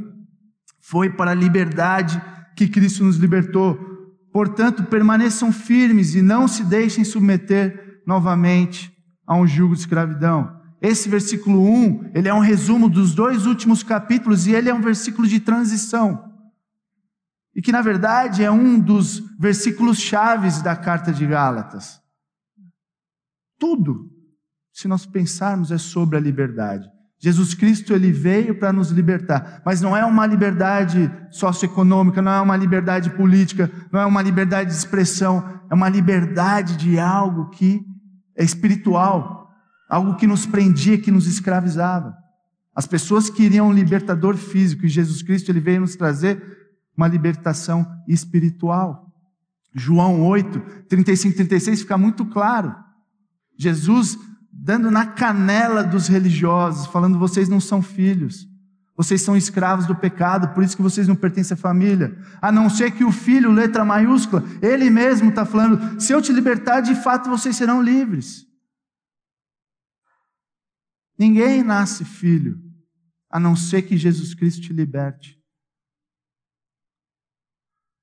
foi 0.81 1.11
para 1.11 1.33
a 1.33 1.35
liberdade 1.35 2.21
que 2.57 2.67
Cristo 2.67 3.05
nos 3.05 3.17
libertou. 3.17 3.79
Portanto, 4.33 4.85
permaneçam 4.85 5.53
firmes 5.53 6.15
e 6.15 6.23
não 6.23 6.49
se 6.49 6.65
deixem 6.65 7.05
submeter 7.05 8.03
novamente 8.07 8.93
a 9.27 9.37
um 9.37 9.47
jugo 9.47 9.75
de 9.75 9.81
escravidão. 9.81 10.57
Esse 10.81 11.09
versículo 11.09 11.63
1, 11.63 12.13
ele 12.15 12.29
é 12.29 12.35
um 12.35 12.41
resumo 12.41 12.89
dos 12.89 13.15
dois 13.15 13.47
últimos 13.47 13.83
capítulos 13.83 14.47
e 14.47 14.53
ele 14.53 14.69
é 14.69 14.75
um 14.75 14.81
versículo 14.81 15.29
de 15.29 15.41
transição. 15.41 16.33
E 17.55 17.63
que, 17.63 17.73
na 17.73 17.81
verdade, 17.81 18.43
é 18.43 18.51
um 18.51 18.79
dos 18.79 19.21
versículos 19.39 19.99
chaves 19.99 20.61
da 20.61 20.77
carta 20.77 21.13
de 21.13 21.27
Gálatas. 21.27 22.01
Tudo, 23.59 24.11
se 24.73 24.87
nós 24.87 25.07
pensarmos, 25.07 25.71
é 25.71 25.79
sobre 25.79 26.19
a 26.19 26.21
liberdade. 26.21 26.87
Jesus 27.19 27.55
Cristo 27.55 27.95
ele 27.95 28.13
veio 28.13 28.59
para 28.59 28.73
nos 28.73 28.91
libertar, 28.91 29.63
mas 29.65 29.81
não 29.81 29.97
é 29.97 30.05
uma 30.05 30.27
liberdade 30.27 31.11
socioeconômica, 31.31 32.21
não 32.21 32.33
é 32.33 32.41
uma 32.41 32.57
liberdade 32.57 33.11
política, 33.11 33.71
não 33.91 34.01
é 34.01 34.07
uma 34.07 34.21
liberdade 34.21 34.71
de 34.71 34.77
expressão, 34.77 35.61
é 35.71 35.75
uma 35.75 35.89
liberdade 35.89 36.77
de 36.77 36.99
algo 36.99 37.49
que 37.51 37.81
é 38.37 38.45
espiritual, 38.45 39.51
algo 39.89 40.17
que 40.17 40.27
nos 40.27 40.45
prendia, 40.45 40.99
que 40.99 41.11
nos 41.11 41.27
escravizava. 41.27 42.15
As 42.75 42.87
pessoas 42.87 43.31
queriam 43.31 43.69
um 43.69 43.73
libertador 43.73 44.37
físico 44.37 44.85
e 44.85 44.89
Jesus 44.89 45.23
Cristo 45.23 45.51
ele 45.51 45.61
veio 45.61 45.81
nos 45.81 45.97
trazer 45.97 46.43
uma 46.95 47.09
libertação 47.09 47.87
espiritual. 48.07 49.07
João 49.75 50.23
8, 50.23 50.61
35 50.89 51.33
e 51.33 51.37
36 51.37 51.81
fica 51.81 51.97
muito 51.97 52.27
claro. 52.27 52.75
Jesus 53.59 54.19
dando 54.67 54.91
na 54.91 55.07
canela 55.07 55.85
dos 55.85 56.09
religiosos, 56.09 56.89
falando: 56.89 57.21
vocês 57.21 57.49
não 57.49 57.61
são 57.61 57.81
filhos, 57.81 58.49
vocês 58.97 59.23
são 59.23 59.37
escravos 59.37 59.87
do 59.87 59.95
pecado, 59.95 60.53
por 60.53 60.65
isso 60.65 60.77
que 60.77 60.83
vocês 60.83 61.07
não 61.07 61.15
pertencem 61.15 61.55
à 61.55 61.57
família. 61.57 62.19
A 62.43 62.51
não 62.51 62.69
ser 62.69 62.91
que 62.91 63.05
o 63.05 63.13
filho, 63.13 63.53
letra 63.53 63.85
maiúscula, 63.85 64.43
ele 64.61 64.91
mesmo 64.91 65.29
está 65.29 65.47
falando: 65.47 66.01
se 66.01 66.13
eu 66.13 66.21
te 66.21 66.33
libertar, 66.33 66.81
de 66.81 66.97
fato 66.97 67.31
vocês 67.31 67.55
serão 67.55 67.81
livres. 67.81 68.45
Ninguém 71.17 71.63
nasce 71.63 72.05
filho, 72.05 72.61
a 73.31 73.39
não 73.39 73.55
ser 73.55 73.83
que 73.83 73.97
Jesus 73.97 74.35
Cristo 74.35 74.63
te 74.63 74.73
liberte. 74.73 75.41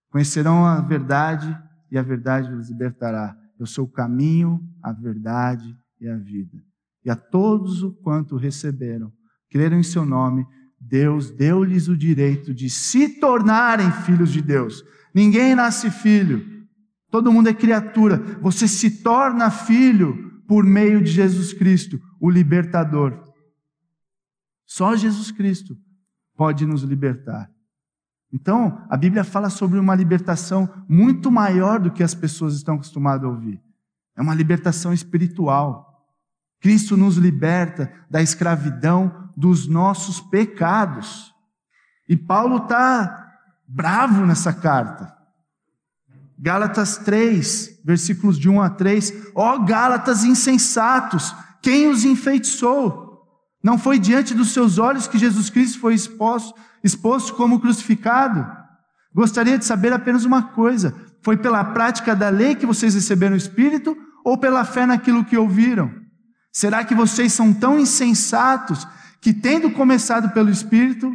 Conhecerão 0.10 0.65
a 0.65 0.79
verdade 0.79 1.62
e 1.91 1.98
a 1.98 2.01
verdade 2.01 2.53
os 2.53 2.70
libertará. 2.70 3.38
Eu 3.60 3.65
sou 3.65 3.84
o 3.84 3.91
caminho, 3.91 4.65
a 4.82 4.93
verdade 4.93 5.77
e 6.06 6.10
a 6.10 6.18
vida. 6.18 6.58
E 7.06 7.10
a 7.10 7.16
todos 7.16 7.84
o 7.84 7.92
quanto 7.92 8.36
receberam, 8.36 9.12
creram 9.50 9.78
em 9.78 9.84
seu 9.84 10.06
nome, 10.06 10.46
Deus 10.80 11.32
deu-lhes 11.32 11.88
o 11.88 11.98
direito 11.98 12.54
de 12.54 12.70
se 12.70 13.20
tornarem 13.20 13.92
filhos 13.92 14.32
de 14.32 14.42
Deus. 14.42 14.84
Ninguém 15.14 15.56
nasce 15.56 15.90
filho, 15.90 16.46
todo 17.10 17.32
mundo 17.32 17.50
é 17.50 17.54
criatura. 17.54 18.18
Você 18.42 18.68
se 18.68 19.02
torna 19.04 19.50
filho 19.50 20.42
por 20.48 20.64
meio 20.64 21.02
de 21.02 21.12
Jesus 21.12 21.54
Cristo, 21.54 22.00
o 22.20 22.30
libertador. 22.30 23.32
Só 24.66 24.96
Jesus 24.96 25.32
Cristo 25.32 25.78
pode 26.36 26.66
nos 26.66 26.84
libertar. 26.84 27.50
Então, 28.32 28.84
a 28.90 28.98
Bíblia 28.98 29.24
fala 29.24 29.50
sobre 29.50 29.78
uma 29.78 29.94
libertação 29.94 30.68
muito 30.90 31.32
maior 31.32 31.80
do 31.80 31.92
que 31.92 32.02
as 32.02 32.16
pessoas 32.16 32.56
estão 32.56 32.76
acostumadas 32.76 33.26
a 33.26 33.30
ouvir. 33.30 33.62
É 34.18 34.22
uma 34.22 34.34
libertação 34.34 34.92
espiritual. 34.92 35.93
Cristo 36.63 36.96
nos 36.96 37.17
liberta 37.17 37.91
da 38.10 38.22
escravidão 38.22 39.29
dos 39.36 39.67
nossos 39.67 40.22
pecados. 40.22 41.34
E 42.08 42.15
Paulo 42.15 42.55
está 42.55 43.34
bravo 43.67 44.25
nessa 44.25 44.53
carta. 44.53 45.13
Gálatas 46.39 46.98
3, 47.00 47.82
versículos 47.84 48.39
de 48.39 48.48
1 48.48 48.62
a 48.62 48.70
3. 48.70 49.32
Ó 49.36 49.55
oh, 49.55 49.65
Gálatas 49.65 50.24
insensatos, 50.24 51.36
quem 51.62 51.89
os 51.89 52.05
enfeitiçou? 52.05 53.27
Não 53.62 53.77
foi 53.77 54.00
diante 54.00 54.34
dos 54.34 54.53
seus 54.53 54.77
olhos 54.77 55.05
que 55.05 55.17
Jesus 55.17 55.50
Cristo 55.50 55.82
foi 55.82 55.93
exposto, 55.93 56.58
exposto 56.82 57.34
como 57.36 57.60
crucificado? 57.60 58.48
Gostaria 59.13 59.58
de 59.58 59.65
saber 59.65 59.91
apenas 59.91 60.24
uma 60.24 60.43
coisa: 60.43 60.96
foi 61.22 61.36
pela 61.36 61.62
prática 61.62 62.15
da 62.15 62.29
lei 62.29 62.55
que 62.55 62.65
vocês 62.65 62.96
receberam 62.96 63.34
o 63.34 63.38
Espírito 63.38 63.98
ou 64.24 64.38
pela 64.38 64.63
fé 64.63 64.86
naquilo 64.86 65.25
que 65.25 65.38
ouviram? 65.38 66.03
Será 66.54 66.86
que 66.86 66.94
vocês 66.94 67.34
são 67.34 67.52
tão 67.52 67.80
insensatos 67.80 68.86
que, 69.20 69.34
tendo 69.34 69.72
começado 69.72 70.32
pelo 70.34 70.52
Espírito, 70.52 71.12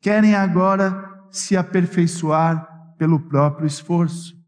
querem 0.00 0.36
agora 0.36 1.28
se 1.32 1.56
aperfeiçoar 1.56 2.94
pelo 2.96 3.28
próprio 3.28 3.66
esforço? 3.66 4.38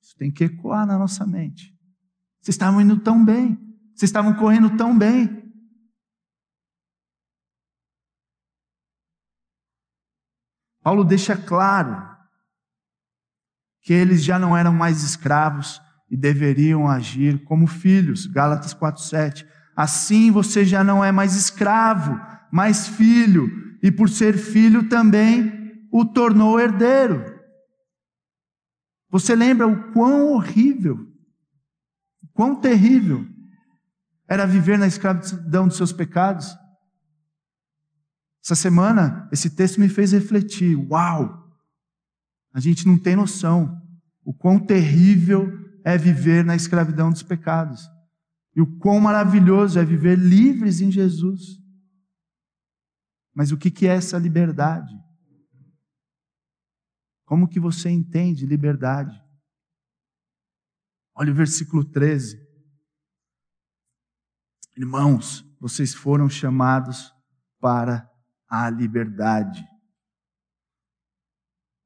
Isso 0.00 0.16
tem 0.16 0.30
que 0.30 0.44
ecoar 0.44 0.86
na 0.86 0.96
nossa 0.96 1.26
mente. 1.26 1.76
Vocês 2.40 2.54
estavam 2.54 2.80
indo 2.80 3.00
tão 3.00 3.24
bem, 3.24 3.56
vocês 3.92 4.08
estavam 4.08 4.32
correndo 4.34 4.76
tão 4.76 4.96
bem. 4.96 5.36
Paulo 10.80 11.02
deixa 11.02 11.36
claro 11.36 12.16
que 13.82 13.92
eles 13.92 14.22
já 14.22 14.38
não 14.38 14.56
eram 14.56 14.72
mais 14.72 15.02
escravos 15.02 15.82
e 16.10 16.16
deveriam 16.16 16.88
agir 16.88 17.44
como 17.44 17.66
filhos. 17.66 18.26
Gálatas 18.26 18.74
4:7. 18.74 19.46
Assim 19.76 20.30
você 20.30 20.64
já 20.64 20.82
não 20.82 21.04
é 21.04 21.12
mais 21.12 21.36
escravo, 21.36 22.20
mas 22.50 22.88
filho, 22.88 23.76
e 23.82 23.90
por 23.90 24.08
ser 24.08 24.36
filho 24.36 24.88
também 24.88 25.86
o 25.92 26.04
tornou 26.04 26.58
herdeiro. 26.58 27.38
Você 29.10 29.34
lembra 29.34 29.66
o 29.66 29.92
quão 29.92 30.32
horrível 30.32 31.08
Quão 32.38 32.54
terrível 32.54 33.26
era 34.28 34.46
viver 34.46 34.78
na 34.78 34.86
escravidão 34.86 35.66
dos 35.66 35.76
seus 35.76 35.92
pecados. 35.92 36.56
Essa 38.44 38.54
semana, 38.54 39.28
esse 39.32 39.50
texto 39.50 39.80
me 39.80 39.88
fez 39.88 40.12
refletir: 40.12 40.76
uau! 40.76 41.52
A 42.54 42.60
gente 42.60 42.86
não 42.86 42.96
tem 42.96 43.16
noção 43.16 43.82
o 44.24 44.32
quão 44.32 44.56
terrível 44.56 45.50
é 45.84 45.96
viver 45.96 46.44
na 46.44 46.56
escravidão 46.56 47.10
dos 47.10 47.22
pecados. 47.22 47.88
E 48.54 48.60
o 48.60 48.78
quão 48.78 49.00
maravilhoso 49.00 49.78
é 49.78 49.84
viver 49.84 50.18
livres 50.18 50.80
em 50.80 50.90
Jesus. 50.90 51.58
Mas 53.34 53.52
o 53.52 53.56
que 53.56 53.86
é 53.86 53.94
essa 53.94 54.18
liberdade? 54.18 54.92
Como 57.24 57.48
que 57.48 57.60
você 57.60 57.90
entende 57.90 58.46
liberdade? 58.46 59.14
Olha 61.14 61.30
o 61.30 61.34
versículo 61.34 61.84
13. 61.84 62.36
Irmãos, 64.76 65.44
vocês 65.60 65.92
foram 65.92 66.28
chamados 66.28 67.12
para 67.60 68.08
a 68.48 68.70
liberdade. 68.70 69.62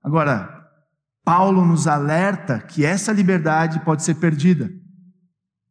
Agora, 0.02 0.61
Paulo 1.24 1.64
nos 1.64 1.86
alerta 1.86 2.60
que 2.60 2.84
essa 2.84 3.12
liberdade 3.12 3.80
pode 3.84 4.02
ser 4.02 4.16
perdida. 4.16 4.72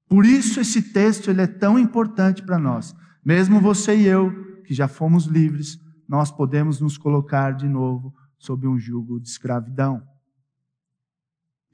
Por 0.07 0.25
isso 0.25 0.59
esse 0.59 0.81
texto 0.81 1.29
ele 1.29 1.41
é 1.41 1.47
tão 1.47 1.77
importante 1.77 2.43
para 2.43 2.59
nós. 2.59 2.95
Mesmo 3.23 3.61
você 3.61 3.95
e 3.95 4.05
eu, 4.05 4.61
que 4.63 4.73
já 4.73 4.87
fomos 4.87 5.25
livres, 5.25 5.79
nós 6.07 6.31
podemos 6.31 6.81
nos 6.81 6.97
colocar 6.97 7.51
de 7.51 7.67
novo 7.67 8.13
sob 8.37 8.67
um 8.67 8.77
jugo 8.77 9.19
de 9.19 9.29
escravidão. 9.29 10.01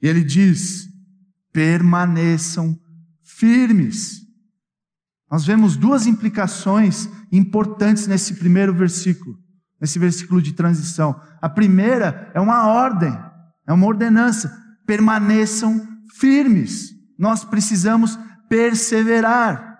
E 0.00 0.06
ele 0.06 0.22
diz: 0.22 0.88
permaneçam 1.52 2.78
firmes. 3.22 4.26
Nós 5.30 5.44
vemos 5.44 5.76
duas 5.76 6.06
implicações 6.06 7.08
importantes 7.30 8.06
nesse 8.06 8.34
primeiro 8.34 8.72
versículo, 8.72 9.38
nesse 9.80 9.98
versículo 9.98 10.40
de 10.40 10.52
transição. 10.52 11.20
A 11.42 11.48
primeira 11.48 12.30
é 12.34 12.40
uma 12.40 12.68
ordem, 12.68 13.12
é 13.68 13.72
uma 13.72 13.86
ordenança: 13.86 14.50
permaneçam 14.86 15.86
firmes. 16.16 16.90
Nós 17.18 17.44
precisamos 17.44 18.18
perseverar. 18.48 19.78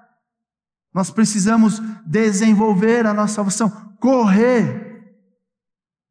Nós 0.95 1.11
precisamos 1.11 1.81
desenvolver 2.07 3.07
a 3.07 3.15
nossa 3.15 3.35
salvação, 3.35 3.97
correr 4.01 5.03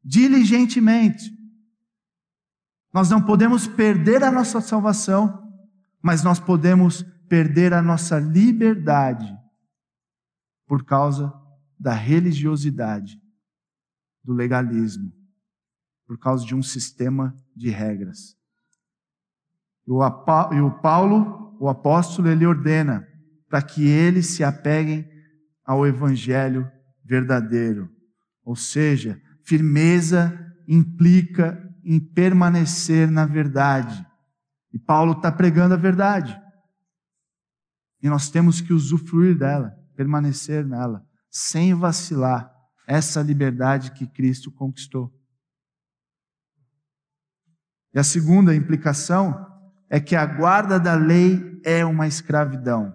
diligentemente. 0.04 1.30
Nós 2.92 3.08
não 3.08 3.22
podemos 3.22 3.66
perder 3.66 4.24
a 4.24 4.30
nossa 4.30 4.60
salvação 4.60 5.48
mas 6.02 6.22
nós 6.22 6.38
podemos 6.38 7.02
perder 7.28 7.74
a 7.74 7.82
nossa 7.82 8.18
liberdade 8.18 9.36
por 10.66 10.84
causa 10.84 11.32
da 11.78 11.92
religiosidade, 11.92 13.20
do 14.24 14.32
legalismo, 14.32 15.12
por 16.08 16.18
causa 16.18 16.46
de 16.46 16.54
um 16.54 16.62
sistema 16.62 17.36
de 17.54 17.68
regras. 17.68 18.34
E 19.86 19.90
o 19.92 20.70
Paulo, 20.80 21.54
o 21.60 21.68
apóstolo, 21.68 22.28
ele 22.28 22.46
ordena 22.46 23.06
para 23.46 23.60
que 23.60 23.86
eles 23.86 24.28
se 24.28 24.42
apeguem 24.42 25.06
ao 25.64 25.86
evangelho 25.86 26.66
verdadeiro. 27.04 27.90
Ou 28.42 28.56
seja, 28.56 29.20
firmeza 29.44 30.34
implica 30.66 31.62
em 31.84 32.00
permanecer 32.00 33.10
na 33.10 33.26
verdade. 33.26 34.06
E 34.72 34.78
Paulo 34.78 35.12
está 35.12 35.30
pregando 35.30 35.74
a 35.74 35.78
verdade. 35.78 36.40
E 38.02 38.08
nós 38.08 38.30
temos 38.30 38.62
que 38.62 38.72
usufruir 38.72 39.36
dela, 39.36 39.74
permanecer 39.94 40.64
nela, 40.64 41.04
sem 41.30 41.74
vacilar, 41.74 42.50
essa 42.86 43.20
liberdade 43.20 43.92
que 43.92 44.06
Cristo 44.06 44.50
conquistou. 44.50 45.17
E 47.98 48.00
a 48.00 48.04
segunda 48.04 48.54
implicação 48.54 49.44
é 49.90 49.98
que 49.98 50.14
a 50.14 50.24
guarda 50.24 50.78
da 50.78 50.94
lei 50.94 51.60
é 51.64 51.84
uma 51.84 52.06
escravidão. 52.06 52.94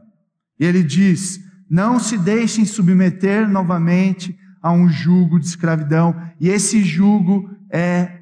E 0.57 0.63
ele 0.63 0.81
diz: 0.81 1.41
não 1.69 1.99
se 1.99 2.17
deixem 2.17 2.63
submeter 2.63 3.49
novamente 3.49 4.33
a 4.61 4.71
um 4.71 4.87
jugo 4.87 5.41
de 5.41 5.45
escravidão, 5.45 6.15
e 6.39 6.47
esse 6.47 6.81
jugo 6.81 7.49
é 7.69 8.17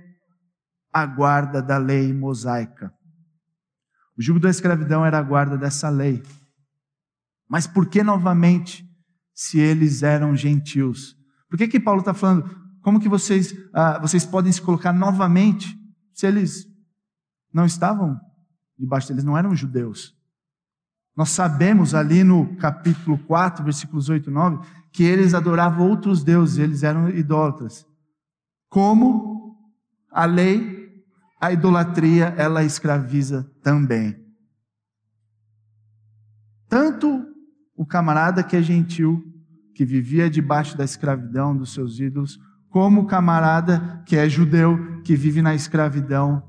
a 0.92 1.06
guarda 1.06 1.62
da 1.62 1.78
lei 1.78 2.12
mosaica. 2.12 2.92
O 4.18 4.22
jugo 4.24 4.40
da 4.40 4.50
escravidão 4.50 5.06
era 5.06 5.20
a 5.20 5.24
guarda 5.24 5.60
dessa 5.60 5.88
lei. 5.88 6.24
Mas 7.48 7.68
por 7.68 7.90
que 7.90 8.02
novamente, 8.02 8.84
se 9.36 9.60
eles 9.60 10.02
eram 10.02 10.36
gentios? 10.36 11.16
Por 11.48 11.60
que, 11.60 11.68
que 11.68 11.80
Paulo 11.80 12.00
está 12.00 12.16
falando? 12.16 12.50
Como 12.82 13.00
que 13.00 13.08
vocês, 13.08 13.56
ah, 13.72 14.00
vocês 14.00 14.26
podem 14.26 14.52
se 14.52 14.64
colocar 14.64 14.92
novamente 14.92 15.80
se 16.12 16.26
eles 16.26 16.71
não 17.54 17.66
estavam 17.66 18.20
debaixo 18.78 19.08
deles, 19.08 19.24
não 19.24 19.38
eram 19.38 19.56
judeus? 19.56 20.16
Nós 21.16 21.30
sabemos 21.30 21.94
ali 21.94 22.24
no 22.24 22.56
capítulo 22.56 23.18
4, 23.18 23.64
versículos 23.64 24.10
8 24.10 24.30
e 24.30 24.34
9, 24.34 24.68
que 24.92 25.04
eles 25.04 25.34
adoravam 25.34 25.90
outros 25.90 26.24
deuses, 26.24 26.58
eles 26.58 26.84
eram 26.84 27.10
idólatras. 27.10 27.86
Como 28.70 29.58
a 30.12 30.26
lei 30.26 30.82
a 31.42 31.52
idolatria 31.52 32.36
ela 32.38 32.64
escraviza 32.64 33.52
também. 33.64 34.16
Tanto 36.70 37.26
o 37.76 37.84
camarada 37.84 38.44
que 38.44 38.56
é 38.56 38.62
gentil, 38.62 39.24
que 39.74 39.84
vivia 39.84 40.30
debaixo 40.30 40.78
da 40.78 40.84
escravidão 40.84 41.58
dos 41.58 41.74
seus 41.74 42.00
ídolos, 42.00 42.40
como 42.70 43.02
o 43.02 43.08
camarada 43.08 44.04
que 44.06 44.16
é 44.16 44.30
judeu, 44.30 45.02
que 45.02 45.16
vive 45.16 45.42
na 45.42 45.56
escravidão 45.56 46.44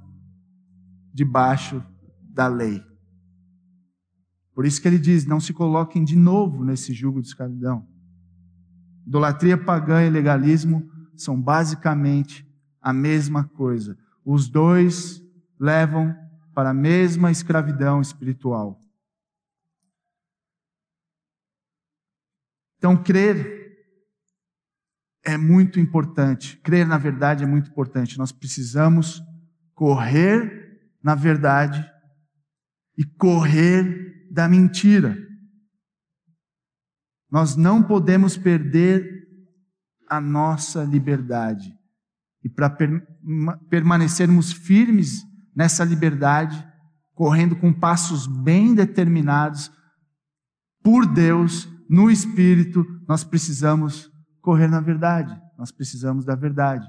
debaixo 1.12 1.84
da 2.20 2.46
lei. 2.46 2.82
Por 4.54 4.66
isso 4.66 4.80
que 4.80 4.88
ele 4.88 4.98
diz: 4.98 5.26
não 5.26 5.40
se 5.40 5.52
coloquem 5.52 6.04
de 6.04 6.16
novo 6.16 6.64
nesse 6.64 6.92
jugo 6.92 7.20
de 7.20 7.28
escravidão. 7.28 7.86
Idolatria 9.06 9.58
pagã 9.58 10.02
e 10.04 10.10
legalismo 10.10 10.90
são 11.16 11.40
basicamente 11.40 12.46
a 12.80 12.92
mesma 12.92 13.44
coisa. 13.44 13.98
Os 14.24 14.48
dois 14.48 15.22
levam 15.58 16.14
para 16.54 16.70
a 16.70 16.74
mesma 16.74 17.30
escravidão 17.30 18.00
espiritual. 18.00 18.80
Então, 22.78 23.00
crer 23.00 23.62
é 25.24 25.36
muito 25.36 25.78
importante. 25.78 26.56
Crer 26.58 26.86
na 26.86 26.98
verdade 26.98 27.44
é 27.44 27.46
muito 27.46 27.70
importante. 27.70 28.18
Nós 28.18 28.32
precisamos 28.32 29.22
correr 29.74 30.61
na 31.02 31.14
verdade 31.14 31.84
e 32.96 33.04
correr 33.04 34.28
da 34.30 34.48
mentira. 34.48 35.16
Nós 37.30 37.56
não 37.56 37.82
podemos 37.82 38.36
perder 38.36 39.26
a 40.08 40.20
nossa 40.20 40.84
liberdade. 40.84 41.72
E 42.44 42.48
para 42.48 42.68
per 42.68 42.90
permanecermos 43.70 44.52
firmes 44.52 45.22
nessa 45.54 45.84
liberdade, 45.84 46.66
correndo 47.14 47.56
com 47.56 47.72
passos 47.72 48.26
bem 48.26 48.74
determinados 48.74 49.70
por 50.82 51.06
Deus, 51.06 51.68
no 51.88 52.10
Espírito, 52.10 52.84
nós 53.06 53.22
precisamos 53.22 54.10
correr 54.40 54.66
na 54.66 54.80
verdade. 54.80 55.38
Nós 55.56 55.70
precisamos 55.70 56.24
da 56.24 56.34
verdade. 56.34 56.86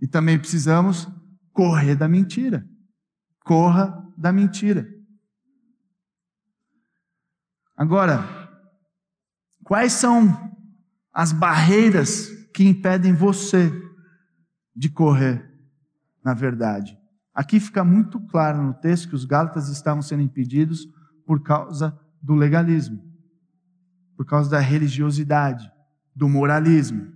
E 0.00 0.06
também 0.06 0.38
precisamos 0.38 1.08
correr 1.52 1.94
da 1.94 2.08
mentira. 2.08 2.64
Corra 3.48 4.06
da 4.14 4.30
mentira. 4.30 4.86
Agora, 7.74 8.22
quais 9.64 9.94
são 9.94 10.54
as 11.10 11.32
barreiras 11.32 12.28
que 12.52 12.68
impedem 12.68 13.14
você 13.14 13.72
de 14.76 14.90
correr 14.90 15.50
na 16.22 16.34
verdade? 16.34 16.98
Aqui 17.32 17.58
fica 17.58 17.82
muito 17.82 18.20
claro 18.26 18.62
no 18.62 18.74
texto 18.74 19.08
que 19.08 19.14
os 19.14 19.24
Gálatas 19.24 19.70
estavam 19.70 20.02
sendo 20.02 20.22
impedidos 20.22 20.86
por 21.24 21.42
causa 21.42 21.98
do 22.20 22.34
legalismo, 22.34 23.02
por 24.14 24.26
causa 24.26 24.50
da 24.50 24.58
religiosidade 24.58 25.72
do 26.14 26.28
moralismo. 26.28 27.14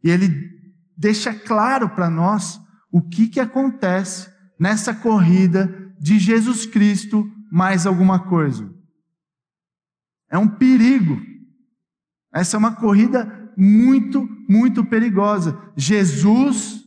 E 0.00 0.10
ele 0.10 0.48
deixa 0.96 1.34
claro 1.34 1.88
para 1.88 2.08
nós 2.08 2.60
o 2.88 3.02
que, 3.02 3.26
que 3.26 3.40
acontece 3.40 4.37
nessa 4.58 4.94
corrida 4.94 5.66
de 6.00 6.18
Jesus 6.18 6.66
Cristo 6.66 7.30
mais 7.50 7.86
alguma 7.86 8.18
coisa. 8.18 8.72
É 10.30 10.36
um 10.36 10.48
perigo. 10.48 11.20
Essa 12.32 12.56
é 12.56 12.58
uma 12.58 12.76
corrida 12.76 13.52
muito, 13.56 14.28
muito 14.48 14.84
perigosa. 14.84 15.58
Jesus 15.76 16.84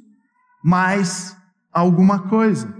mais 0.63 1.35
alguma 1.71 2.27
coisa. 2.29 2.73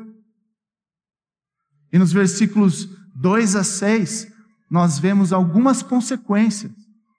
E 1.92 1.98
nos 1.98 2.14
versículos 2.14 2.88
2 3.16 3.56
a 3.56 3.64
6, 3.64 4.32
nós 4.70 5.00
vemos 5.00 5.34
algumas 5.34 5.82
consequências 5.82 6.72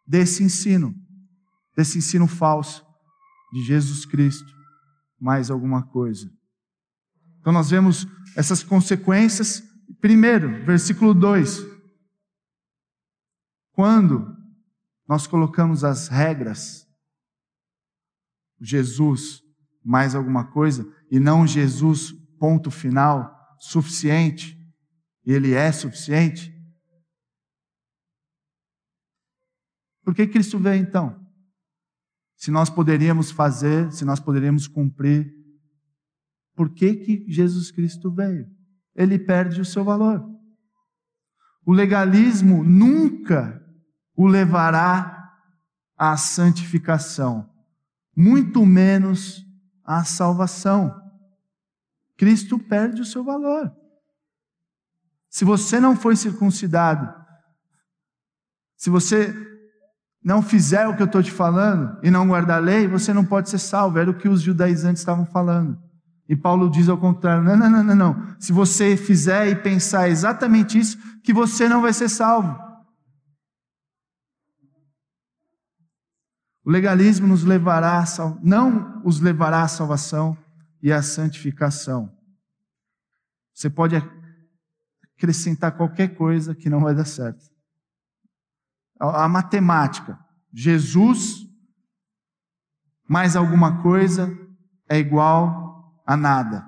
desse 0.06 0.42
ensino, 0.42 0.94
desse 1.76 1.98
ensino 1.98 2.26
falso 2.26 2.84
de 3.52 3.62
Jesus 3.62 4.06
Cristo, 4.06 4.50
mais 5.20 5.50
alguma 5.50 5.82
coisa. 5.82 6.30
Então 7.42 7.52
nós 7.52 7.68
vemos 7.68 8.06
essas 8.34 8.62
consequências. 8.62 9.62
Primeiro, 10.00 10.64
versículo 10.64 11.12
2. 11.12 11.58
Quando 13.72 14.34
nós 15.06 15.26
colocamos 15.26 15.84
as 15.84 16.08
regras, 16.08 16.88
Jesus 18.58 19.42
mais 19.84 20.14
alguma 20.14 20.50
coisa, 20.50 20.86
e 21.10 21.18
não 21.18 21.44
Jesus, 21.44 22.12
ponto 22.38 22.70
final, 22.70 23.36
suficiente, 23.58 24.56
ele 25.26 25.52
é 25.52 25.72
suficiente, 25.72 26.52
Por 30.04 30.14
que 30.14 30.26
Cristo 30.26 30.58
veio 30.58 30.82
então? 30.82 31.20
Se 32.36 32.50
nós 32.50 32.68
poderíamos 32.68 33.30
fazer, 33.30 33.90
se 33.92 34.04
nós 34.04 34.18
poderíamos 34.18 34.66
cumprir, 34.66 35.32
por 36.54 36.70
que, 36.70 36.94
que 36.94 37.24
Jesus 37.28 37.70
Cristo 37.70 38.10
veio? 38.10 38.46
Ele 38.94 39.18
perde 39.18 39.60
o 39.60 39.64
seu 39.64 39.84
valor. 39.84 40.22
O 41.64 41.72
legalismo 41.72 42.62
nunca 42.64 43.60
o 44.14 44.26
levará 44.26 45.32
à 45.96 46.16
santificação, 46.16 47.48
muito 48.16 48.66
menos 48.66 49.46
à 49.84 50.04
salvação. 50.04 50.94
Cristo 52.16 52.58
perde 52.58 53.00
o 53.00 53.04
seu 53.04 53.24
valor. 53.24 53.72
Se 55.30 55.44
você 55.44 55.80
não 55.80 55.96
foi 55.96 56.14
circuncidado, 56.14 57.12
se 58.76 58.90
você 58.90 59.34
não 60.22 60.42
fizer 60.42 60.86
o 60.86 60.94
que 60.94 61.02
eu 61.02 61.06
estou 61.06 61.22
te 61.22 61.32
falando 61.32 61.98
e 62.02 62.10
não 62.10 62.28
guardar 62.28 62.58
a 62.58 62.64
lei, 62.64 62.86
você 62.86 63.14
não 63.14 63.24
pode 63.24 63.48
ser 63.48 63.58
salvo. 63.58 63.98
Era 63.98 64.10
o 64.10 64.16
que 64.16 64.28
os 64.28 64.42
judaizantes 64.42 65.00
estavam 65.00 65.24
falando. 65.24 65.80
E 66.28 66.36
Paulo 66.36 66.70
diz 66.70 66.88
ao 66.88 66.98
contrário: 66.98 67.42
não, 67.42 67.56
não, 67.56 67.70
não, 67.70 67.84
não, 67.84 67.94
não. 67.94 68.40
Se 68.40 68.52
você 68.52 68.96
fizer 68.96 69.48
e 69.48 69.56
pensar 69.56 70.08
exatamente 70.08 70.78
isso, 70.78 70.98
que 71.22 71.32
você 71.32 71.68
não 71.68 71.82
vai 71.82 71.92
ser 71.92 72.08
salvo. 72.08 72.56
O 76.64 76.70
legalismo 76.70 77.26
nos 77.26 77.42
levará 77.42 77.98
a 77.98 78.04
não 78.42 79.02
os 79.04 79.20
levará 79.20 79.62
à 79.62 79.68
salvação 79.68 80.36
e 80.80 80.92
à 80.92 81.02
santificação. 81.02 82.10
Você 83.52 83.68
pode 83.68 83.96
acrescentar 85.16 85.76
qualquer 85.76 86.14
coisa 86.14 86.54
que 86.54 86.70
não 86.70 86.80
vai 86.80 86.94
dar 86.94 87.04
certo 87.04 87.52
a 89.02 89.28
matemática. 89.28 90.18
Jesus 90.52 91.48
mais 93.08 93.34
alguma 93.34 93.82
coisa 93.82 94.32
é 94.88 94.98
igual 94.98 95.61
a 96.06 96.16
nada. 96.16 96.66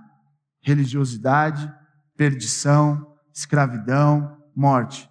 Religiosidade, 0.60 1.72
perdição, 2.16 3.16
escravidão, 3.32 4.42
morte. 4.54 5.10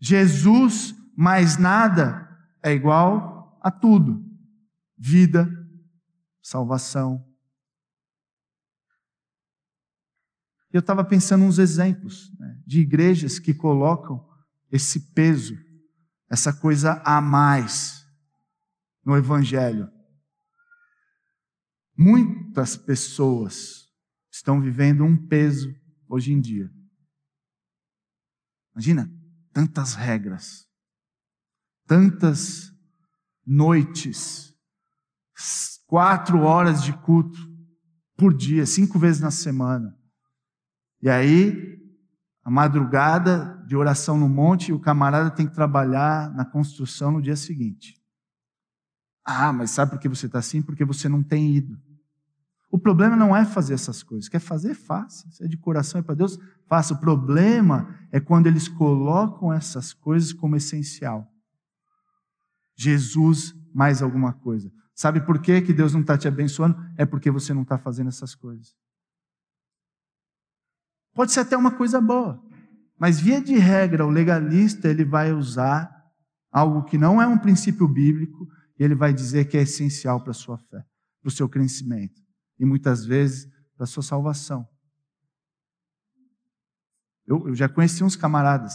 Jesus 0.00 0.94
mais 1.16 1.56
nada 1.56 2.28
é 2.62 2.72
igual 2.72 3.58
a 3.62 3.70
tudo. 3.70 4.24
Vida, 4.96 5.48
salvação. 6.42 7.24
Eu 10.72 10.80
estava 10.80 11.02
pensando 11.04 11.44
uns 11.44 11.58
exemplos 11.58 12.30
né, 12.38 12.60
de 12.66 12.80
igrejas 12.80 13.38
que 13.38 13.54
colocam 13.54 14.24
esse 14.70 15.12
peso 15.12 15.56
essa 16.30 16.52
coisa 16.52 17.00
a 17.04 17.20
mais 17.20 18.06
no 19.04 19.16
Evangelho. 19.16 19.90
Muitas 22.00 22.76
pessoas 22.76 23.88
estão 24.30 24.60
vivendo 24.60 25.02
um 25.02 25.16
peso 25.16 25.74
hoje 26.08 26.32
em 26.32 26.40
dia. 26.40 26.70
Imagina 28.72 29.12
tantas 29.52 29.94
regras, 29.94 30.68
tantas 31.84 32.72
noites, 33.44 34.54
quatro 35.88 36.42
horas 36.42 36.84
de 36.84 36.92
culto 36.98 37.36
por 38.16 38.32
dia, 38.32 38.64
cinco 38.64 38.96
vezes 38.96 39.20
na 39.20 39.32
semana. 39.32 39.98
E 41.02 41.10
aí, 41.10 41.82
a 42.44 42.50
madrugada 42.50 43.60
de 43.66 43.74
oração 43.74 44.16
no 44.16 44.28
monte 44.28 44.72
o 44.72 44.78
camarada 44.78 45.32
tem 45.32 45.48
que 45.48 45.54
trabalhar 45.54 46.32
na 46.32 46.44
construção 46.44 47.10
no 47.10 47.20
dia 47.20 47.34
seguinte. 47.34 48.00
Ah, 49.24 49.52
mas 49.52 49.72
sabe 49.72 49.90
por 49.90 50.00
que 50.00 50.08
você 50.08 50.26
está 50.26 50.38
assim? 50.38 50.62
Porque 50.62 50.84
você 50.84 51.08
não 51.08 51.24
tem 51.24 51.56
ido. 51.56 51.87
O 52.70 52.78
problema 52.78 53.16
não 53.16 53.34
é 53.34 53.44
fazer 53.44 53.74
essas 53.74 54.02
coisas. 54.02 54.28
Quer 54.28 54.40
fazer? 54.40 54.74
Faça. 54.74 55.28
Se 55.30 55.42
é 55.42 55.48
de 55.48 55.56
coração, 55.56 55.98
é 55.98 56.02
para 56.02 56.14
Deus, 56.14 56.38
faça. 56.66 56.92
O 56.92 57.00
problema 57.00 57.98
é 58.12 58.20
quando 58.20 58.46
eles 58.46 58.68
colocam 58.68 59.52
essas 59.52 59.94
coisas 59.94 60.32
como 60.32 60.56
essencial. 60.56 61.26
Jesus 62.76 63.54
mais 63.74 64.02
alguma 64.02 64.32
coisa. 64.32 64.70
Sabe 64.94 65.20
por 65.20 65.40
que, 65.40 65.62
que 65.62 65.72
Deus 65.72 65.94
não 65.94 66.02
está 66.02 66.18
te 66.18 66.28
abençoando? 66.28 66.76
É 66.96 67.06
porque 67.06 67.30
você 67.30 67.54
não 67.54 67.62
está 67.62 67.78
fazendo 67.78 68.08
essas 68.08 68.34
coisas. 68.34 68.76
Pode 71.14 71.32
ser 71.32 71.40
até 71.40 71.56
uma 71.56 71.70
coisa 71.70 72.00
boa. 72.00 72.42
Mas 72.98 73.18
via 73.18 73.40
de 73.40 73.56
regra, 73.56 74.04
o 74.04 74.10
legalista 74.10 74.88
ele 74.88 75.04
vai 75.04 75.32
usar 75.32 75.90
algo 76.50 76.84
que 76.84 76.98
não 76.98 77.22
é 77.22 77.26
um 77.26 77.38
princípio 77.38 77.86
bíblico 77.86 78.48
E 78.78 78.84
ele 78.84 78.94
vai 78.94 79.12
dizer 79.12 79.46
que 79.46 79.56
é 79.56 79.62
essencial 79.62 80.20
para 80.20 80.32
a 80.32 80.34
sua 80.34 80.58
fé, 80.58 80.84
para 81.20 81.28
o 81.28 81.30
seu 81.30 81.48
crescimento 81.48 82.27
e 82.58 82.64
muitas 82.64 83.04
vezes 83.04 83.48
para 83.74 83.84
a 83.84 83.86
sua 83.86 84.02
salvação. 84.02 84.68
Eu, 87.26 87.48
eu 87.48 87.54
já 87.54 87.68
conheci 87.68 88.02
uns 88.02 88.16
camaradas 88.16 88.74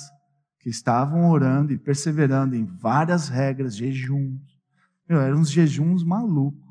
que 0.60 0.70
estavam 0.70 1.30
orando 1.30 1.74
e 1.74 1.78
perseverando 1.78 2.56
em 2.56 2.66
várias 2.66 3.28
regras, 3.28 3.76
jejuns. 3.76 4.42
Meu, 5.10 5.20
eram 5.20 5.40
uns 5.40 5.52
jejuns 5.52 6.04
malucos, 6.04 6.64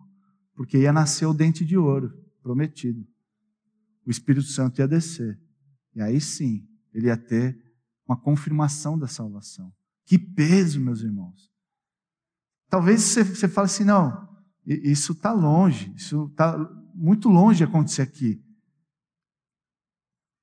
porque 0.54 0.78
ia 0.78 0.92
nascer 0.92 1.26
o 1.26 1.34
dente 1.34 1.64
de 1.64 1.76
ouro 1.76 2.10
prometido. 2.42 3.06
O 4.06 4.10
Espírito 4.10 4.46
Santo 4.46 4.80
ia 4.80 4.88
descer. 4.88 5.38
E 5.94 6.00
aí 6.00 6.20
sim, 6.20 6.66
ele 6.94 7.08
ia 7.08 7.16
ter 7.16 7.60
uma 8.06 8.16
confirmação 8.16 8.98
da 8.98 9.06
salvação. 9.06 9.72
Que 10.06 10.18
peso, 10.18 10.80
meus 10.80 11.02
irmãos. 11.02 11.50
Talvez 12.68 13.02
você, 13.02 13.22
você 13.22 13.48
fale 13.48 13.66
assim: 13.66 13.84
não, 13.84 14.28
isso 14.64 15.12
está 15.12 15.32
longe, 15.32 15.92
isso 15.96 16.26
está 16.30 16.56
muito 16.94 17.28
longe 17.28 17.58
de 17.58 17.64
acontecer 17.64 18.02
aqui. 18.02 18.42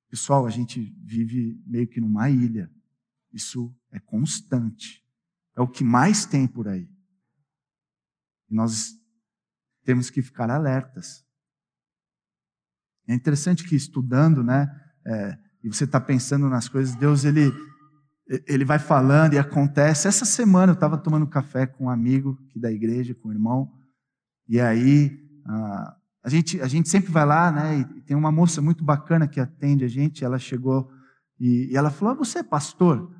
Pessoal, 0.09 0.45
a 0.45 0.49
gente 0.49 0.81
vive 1.03 1.61
meio 1.65 1.87
que 1.87 2.01
numa 2.01 2.29
ilha. 2.29 2.71
Isso 3.31 3.75
é 3.91 3.99
constante. 3.99 5.05
É 5.55 5.61
o 5.61 5.67
que 5.67 5.83
mais 5.83 6.25
tem 6.25 6.47
por 6.47 6.67
aí. 6.67 6.89
Nós 8.49 8.93
temos 9.83 10.09
que 10.09 10.21
ficar 10.21 10.49
alertas. 10.49 11.25
É 13.07 13.13
interessante 13.13 13.67
que 13.67 13.75
estudando, 13.75 14.43
né, 14.43 14.67
é, 15.05 15.37
e 15.63 15.67
você 15.67 15.83
está 15.83 15.99
pensando 15.99 16.47
nas 16.47 16.69
coisas, 16.69 16.95
Deus 16.95 17.25
ele 17.25 17.51
ele 18.45 18.63
vai 18.63 18.77
falando 18.77 19.33
e 19.33 19.39
acontece. 19.39 20.07
Essa 20.07 20.23
semana 20.23 20.71
eu 20.71 20.75
estava 20.75 20.99
tomando 20.99 21.25
café 21.25 21.65
com 21.65 21.85
um 21.85 21.89
amigo 21.89 22.37
aqui 22.45 22.59
da 22.59 22.71
igreja, 22.71 23.15
com 23.15 23.29
um 23.29 23.31
irmão, 23.31 23.73
e 24.47 24.59
aí 24.59 25.19
a, 25.45 25.97
a, 26.23 26.29
gente, 26.29 26.61
a 26.61 26.67
gente 26.67 26.89
sempre 26.89 27.11
vai 27.11 27.25
lá, 27.25 27.51
né? 27.51 27.79
E 27.79 28.01
tem 28.01 28.15
uma 28.15 28.31
moça 28.31 28.61
muito 28.61 28.83
bacana 28.83 29.27
que 29.27 29.39
atende 29.39 29.85
a 29.85 29.87
gente. 29.87 30.25
Ela 30.25 30.37
chegou 30.37 30.91
e, 31.39 31.69
e 31.71 31.77
ela 31.77 31.89
falou: 31.89 32.13
ah, 32.13 32.17
Você 32.17 32.39
é 32.39 32.43
pastor? 32.43 33.15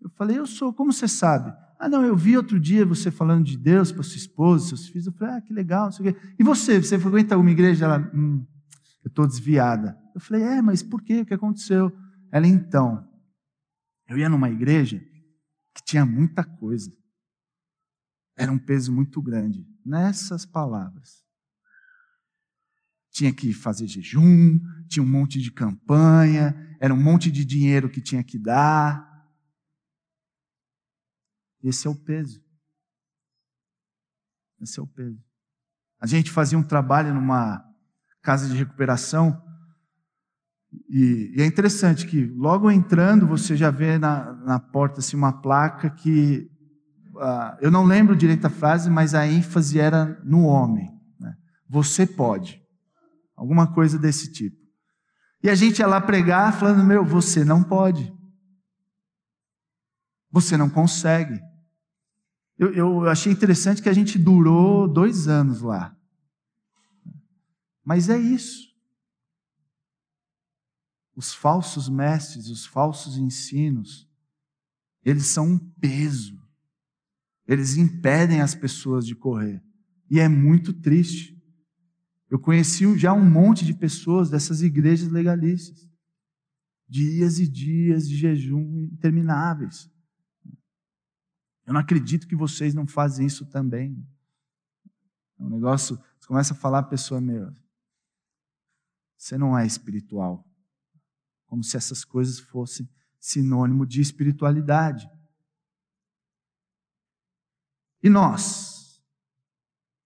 Eu 0.00 0.10
falei: 0.10 0.38
Eu 0.38 0.46
sou. 0.46 0.72
Como 0.72 0.92
você 0.92 1.08
sabe? 1.08 1.52
Ah, 1.78 1.88
não, 1.88 2.04
eu 2.04 2.16
vi 2.16 2.36
outro 2.36 2.60
dia 2.60 2.86
você 2.86 3.10
falando 3.10 3.44
de 3.44 3.58
Deus 3.58 3.90
para 3.90 4.02
sua 4.02 4.16
esposa, 4.16 4.68
seus 4.68 4.86
filhos. 4.86 5.06
Eu 5.06 5.12
falei: 5.12 5.34
Ah, 5.34 5.40
que 5.40 5.52
legal. 5.52 5.90
E 6.38 6.44
você? 6.44 6.80
Você 6.80 6.98
frequenta 6.98 7.34
alguma 7.34 7.50
igreja? 7.50 7.86
Ela, 7.86 8.10
hum, 8.14 8.46
eu 9.04 9.08
estou 9.08 9.26
desviada. 9.26 9.98
Eu 10.14 10.20
falei: 10.20 10.42
É, 10.42 10.62
mas 10.62 10.82
por 10.82 11.02
quê? 11.02 11.22
O 11.22 11.26
que 11.26 11.34
aconteceu? 11.34 11.92
Ela, 12.30 12.46
então, 12.46 13.04
eu 14.08 14.16
ia 14.16 14.28
numa 14.28 14.48
igreja 14.50 15.00
que 15.74 15.84
tinha 15.84 16.06
muita 16.06 16.44
coisa. 16.44 16.90
Era 18.36 18.52
um 18.52 18.58
peso 18.58 18.92
muito 18.92 19.20
grande 19.20 19.66
nessas 19.84 20.46
palavras. 20.46 21.23
Tinha 23.14 23.32
que 23.32 23.52
fazer 23.52 23.86
jejum, 23.86 24.58
tinha 24.88 25.02
um 25.02 25.08
monte 25.08 25.40
de 25.40 25.52
campanha, 25.52 26.76
era 26.80 26.92
um 26.92 27.00
monte 27.00 27.30
de 27.30 27.44
dinheiro 27.44 27.88
que 27.88 28.00
tinha 28.00 28.24
que 28.24 28.38
dar. 28.38 29.08
Esse 31.62 31.86
é 31.86 31.90
o 31.90 31.94
peso. 31.94 32.42
Esse 34.60 34.80
é 34.80 34.82
o 34.82 34.86
peso. 34.86 35.22
A 36.00 36.06
gente 36.06 36.30
fazia 36.30 36.58
um 36.58 36.62
trabalho 36.62 37.14
numa 37.14 37.64
casa 38.20 38.48
de 38.48 38.56
recuperação 38.56 39.40
e, 40.88 41.32
e, 41.36 41.42
é 41.42 41.46
interessante 41.46 42.06
que 42.06 42.26
logo 42.36 42.70
entrando 42.70 43.26
você 43.26 43.56
já 43.56 43.70
vê 43.70 43.98
na, 43.98 44.32
na 44.44 44.58
porta 44.58 45.00
assim, 45.00 45.16
uma 45.16 45.40
placa 45.40 45.90
que 45.90 46.50
uh, 47.14 47.56
eu 47.60 47.70
não 47.70 47.84
lembro 47.84 48.16
direito 48.16 48.46
a 48.46 48.50
frase, 48.50 48.90
mas 48.90 49.14
a 49.14 49.26
ênfase 49.26 49.78
era 49.78 50.20
no 50.24 50.44
homem. 50.44 50.90
Né? 51.18 51.34
Você 51.68 52.06
pode. 52.06 52.62
Alguma 53.36 53.72
coisa 53.72 53.98
desse 53.98 54.32
tipo. 54.32 54.56
E 55.42 55.50
a 55.50 55.54
gente 55.54 55.78
ia 55.80 55.86
lá 55.86 56.00
pregar 56.00 56.58
falando: 56.58 56.84
Meu, 56.84 57.04
você 57.04 57.44
não 57.44 57.62
pode. 57.62 58.12
Você 60.30 60.56
não 60.56 60.70
consegue. 60.70 61.40
Eu, 62.58 62.72
eu 62.72 63.08
achei 63.08 63.32
interessante 63.32 63.82
que 63.82 63.88
a 63.88 63.92
gente 63.92 64.18
durou 64.18 64.86
dois 64.86 65.28
anos 65.28 65.60
lá. 65.60 65.96
Mas 67.84 68.08
é 68.08 68.16
isso 68.16 68.74
os 71.16 71.32
falsos 71.32 71.88
mestres, 71.88 72.48
os 72.48 72.66
falsos 72.66 73.16
ensinos, 73.16 74.08
eles 75.04 75.26
são 75.26 75.52
um 75.52 75.58
peso. 75.58 76.42
Eles 77.46 77.76
impedem 77.76 78.40
as 78.40 78.54
pessoas 78.54 79.06
de 79.06 79.14
correr. 79.14 79.62
E 80.10 80.18
é 80.18 80.28
muito 80.28 80.72
triste. 80.72 81.33
Eu 82.34 82.40
conheci 82.40 82.98
já 82.98 83.12
um 83.12 83.24
monte 83.24 83.64
de 83.64 83.72
pessoas 83.72 84.28
dessas 84.28 84.60
igrejas 84.60 85.08
legalistas. 85.08 85.88
Dias 86.88 87.38
e 87.38 87.46
dias 87.46 88.08
de 88.08 88.16
jejum 88.16 88.88
intermináveis. 88.92 89.88
Eu 91.64 91.72
não 91.72 91.80
acredito 91.80 92.26
que 92.26 92.34
vocês 92.34 92.74
não 92.74 92.88
fazem 92.88 93.24
isso 93.24 93.46
também. 93.46 94.04
É 95.38 95.44
um 95.44 95.48
negócio, 95.48 95.96
você 96.18 96.26
começa 96.26 96.54
a 96.54 96.56
falar 96.56 96.80
a 96.80 96.82
pessoa, 96.82 97.20
meu, 97.20 97.54
você 99.16 99.38
não 99.38 99.56
é 99.56 99.64
espiritual 99.64 100.44
como 101.46 101.62
se 101.62 101.76
essas 101.76 102.04
coisas 102.04 102.40
fossem 102.40 102.90
sinônimo 103.20 103.86
de 103.86 104.00
espiritualidade. 104.00 105.08
E 108.02 108.10
nós? 108.10 109.00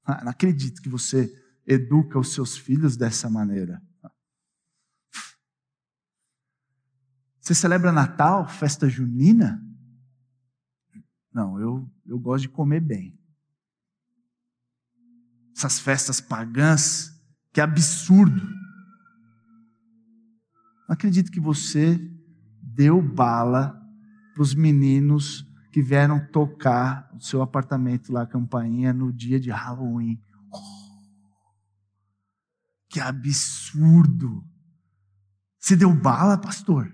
Ah, 0.05 0.23
não 0.23 0.31
acredito 0.31 0.83
que 0.83 0.91
você 0.91 1.48
educa 1.68 2.18
os 2.18 2.33
seus 2.33 2.57
filhos 2.57 2.96
dessa 2.96 3.28
maneira. 3.28 3.83
Você 7.40 7.54
celebra 7.54 7.92
Natal, 7.92 8.48
festa 8.48 8.88
junina? 8.88 9.62
Não, 11.33 11.61
eu, 11.61 11.90
eu 12.07 12.18
gosto 12.18 12.42
de 12.42 12.48
comer 12.48 12.81
bem. 12.81 13.18
Essas 15.54 15.78
festas 15.78 16.20
pagãs, 16.20 17.11
que 17.52 17.61
absurdo. 17.61 18.40
Não 20.88 20.94
acredito 20.94 21.31
que 21.31 21.40
você 21.40 22.00
deu 22.62 23.02
bala 23.02 23.78
para 24.33 24.42
os 24.42 24.54
meninos 24.54 25.46
que 25.70 25.83
vieram 25.83 26.26
tocar 26.33 27.11
o 27.14 27.20
seu 27.20 27.42
apartamento 27.42 28.12
lá, 28.12 28.22
a 28.22 28.26
campainha, 28.26 28.92
no 28.92 29.12
dia 29.12 29.38
de 29.38 29.50
Halloween. 29.50 30.22
Oh, 30.50 30.78
que 32.88 33.01
absurdo! 33.01 34.44
Você 35.59 35.77
deu 35.77 35.92
bala, 35.92 36.38
pastor? 36.38 36.92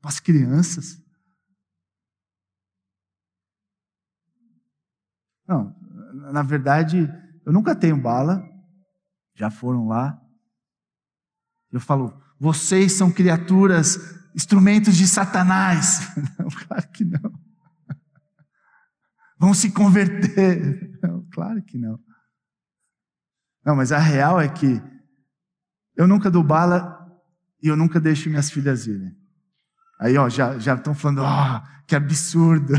Para 0.00 0.10
as 0.10 0.18
crianças? 0.18 1.00
Não, 5.46 5.74
na 6.32 6.42
verdade, 6.42 7.08
eu 7.44 7.52
nunca 7.52 7.74
tenho 7.74 8.00
bala. 8.00 8.48
Já 9.34 9.50
foram 9.50 9.86
lá. 9.86 10.20
Eu 11.70 11.80
falo, 11.80 12.20
vocês 12.38 12.92
são 12.92 13.10
criaturas, 13.10 13.98
instrumentos 14.34 14.96
de 14.96 15.06
Satanás. 15.06 16.14
Não, 16.38 16.48
claro 16.48 16.88
que 16.88 17.04
não. 17.04 17.40
Vão 19.38 19.54
se 19.54 19.70
converter. 19.70 20.98
Não, 21.02 21.26
claro 21.32 21.62
que 21.62 21.78
não. 21.78 21.98
Não, 23.64 23.74
mas 23.74 23.90
a 23.90 23.98
real 23.98 24.40
é 24.40 24.48
que 24.48 24.80
eu 26.00 26.06
nunca 26.06 26.30
dou 26.30 26.42
bala 26.42 26.98
e 27.62 27.68
eu 27.68 27.76
nunca 27.76 28.00
deixo 28.00 28.30
minhas 28.30 28.50
filhas 28.50 28.86
irem. 28.86 29.14
Aí, 30.00 30.16
ó, 30.16 30.30
já 30.30 30.56
estão 30.56 30.94
falando, 30.94 31.18
ó, 31.18 31.58
oh, 31.58 31.84
que 31.86 31.94
absurdo. 31.94 32.72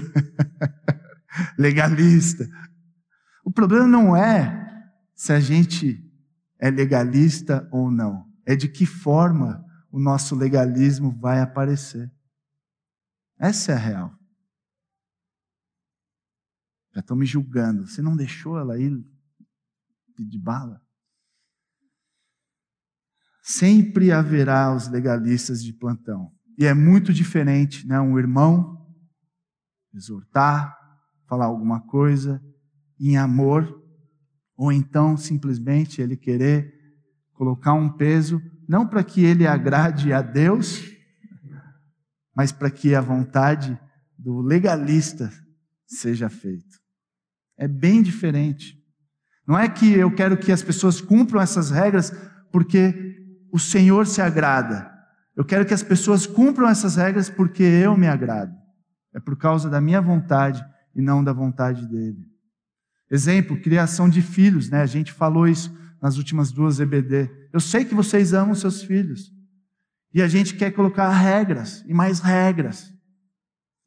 Legalista. 1.55 2.49
O 3.45 3.51
problema 3.51 3.85
não 3.85 4.17
é 4.17 4.89
se 5.13 5.31
a 5.31 5.39
gente 5.39 6.03
é 6.57 6.71
legalista 6.71 7.69
ou 7.71 7.91
não 7.91 8.27
é 8.43 8.55
de 8.55 8.67
que 8.67 8.87
forma 8.87 9.63
o 9.91 9.99
nosso 9.99 10.35
legalismo 10.35 11.11
vai 11.11 11.41
aparecer. 11.41 12.11
Essa 13.37 13.73
é 13.73 13.75
a 13.75 13.79
real. 13.79 14.19
Já 16.95 17.01
estão 17.01 17.15
me 17.15 17.27
julgando. 17.27 17.87
Você 17.87 18.01
não 18.01 18.15
deixou 18.15 18.57
ela 18.57 18.79
ir 18.79 18.91
de 20.17 20.39
bala? 20.39 20.81
Sempre 23.53 24.13
haverá 24.13 24.73
os 24.73 24.87
legalistas 24.87 25.61
de 25.61 25.73
plantão. 25.73 26.31
E 26.57 26.65
é 26.65 26.73
muito 26.73 27.11
diferente, 27.11 27.85
né? 27.85 27.99
Um 27.99 28.17
irmão 28.17 28.87
exortar, 29.93 30.73
falar 31.27 31.45
alguma 31.45 31.81
coisa 31.81 32.41
em 32.97 33.17
amor, 33.17 33.83
ou 34.55 34.71
então 34.71 35.17
simplesmente 35.17 36.01
ele 36.01 36.15
querer 36.15 36.73
colocar 37.33 37.73
um 37.73 37.89
peso, 37.89 38.41
não 38.69 38.87
para 38.87 39.03
que 39.03 39.25
ele 39.25 39.45
agrade 39.45 40.13
a 40.13 40.21
Deus, 40.21 40.81
mas 42.33 42.53
para 42.53 42.71
que 42.71 42.95
a 42.95 43.01
vontade 43.01 43.77
do 44.17 44.39
legalista 44.39 45.29
seja 45.85 46.29
feita. 46.29 46.79
É 47.57 47.67
bem 47.67 48.01
diferente. 48.01 48.77
Não 49.45 49.59
é 49.59 49.67
que 49.67 49.91
eu 49.91 50.09
quero 50.15 50.37
que 50.37 50.53
as 50.53 50.63
pessoas 50.63 51.01
cumpram 51.01 51.41
essas 51.41 51.69
regras 51.69 52.11
porque 52.49 53.10
o 53.51 53.59
Senhor 53.59 54.07
se 54.07 54.21
agrada. 54.21 54.91
Eu 55.35 55.45
quero 55.45 55.65
que 55.65 55.73
as 55.73 55.83
pessoas 55.83 56.25
cumpram 56.25 56.69
essas 56.69 56.95
regras 56.95 57.29
porque 57.29 57.63
eu 57.63 57.97
me 57.97 58.07
agrado. 58.07 58.55
É 59.13 59.19
por 59.19 59.35
causa 59.35 59.69
da 59.69 59.81
minha 59.81 60.01
vontade 60.01 60.63
e 60.95 61.01
não 61.01 61.23
da 61.23 61.33
vontade 61.33 61.87
dele. 61.87 62.25
Exemplo, 63.09 63.59
criação 63.59 64.09
de 64.09 64.21
filhos, 64.21 64.69
né? 64.69 64.81
A 64.81 64.85
gente 64.85 65.11
falou 65.11 65.47
isso 65.47 65.75
nas 66.01 66.17
últimas 66.17 66.51
duas 66.51 66.79
EBD. 66.79 67.29
Eu 67.51 67.59
sei 67.59 67.83
que 67.83 67.93
vocês 67.93 68.33
amam 68.33 68.55
seus 68.55 68.81
filhos. 68.81 69.31
E 70.13 70.21
a 70.21 70.27
gente 70.27 70.55
quer 70.55 70.71
colocar 70.71 71.09
regras 71.09 71.83
e 71.87 71.93
mais 71.93 72.19
regras. 72.19 72.93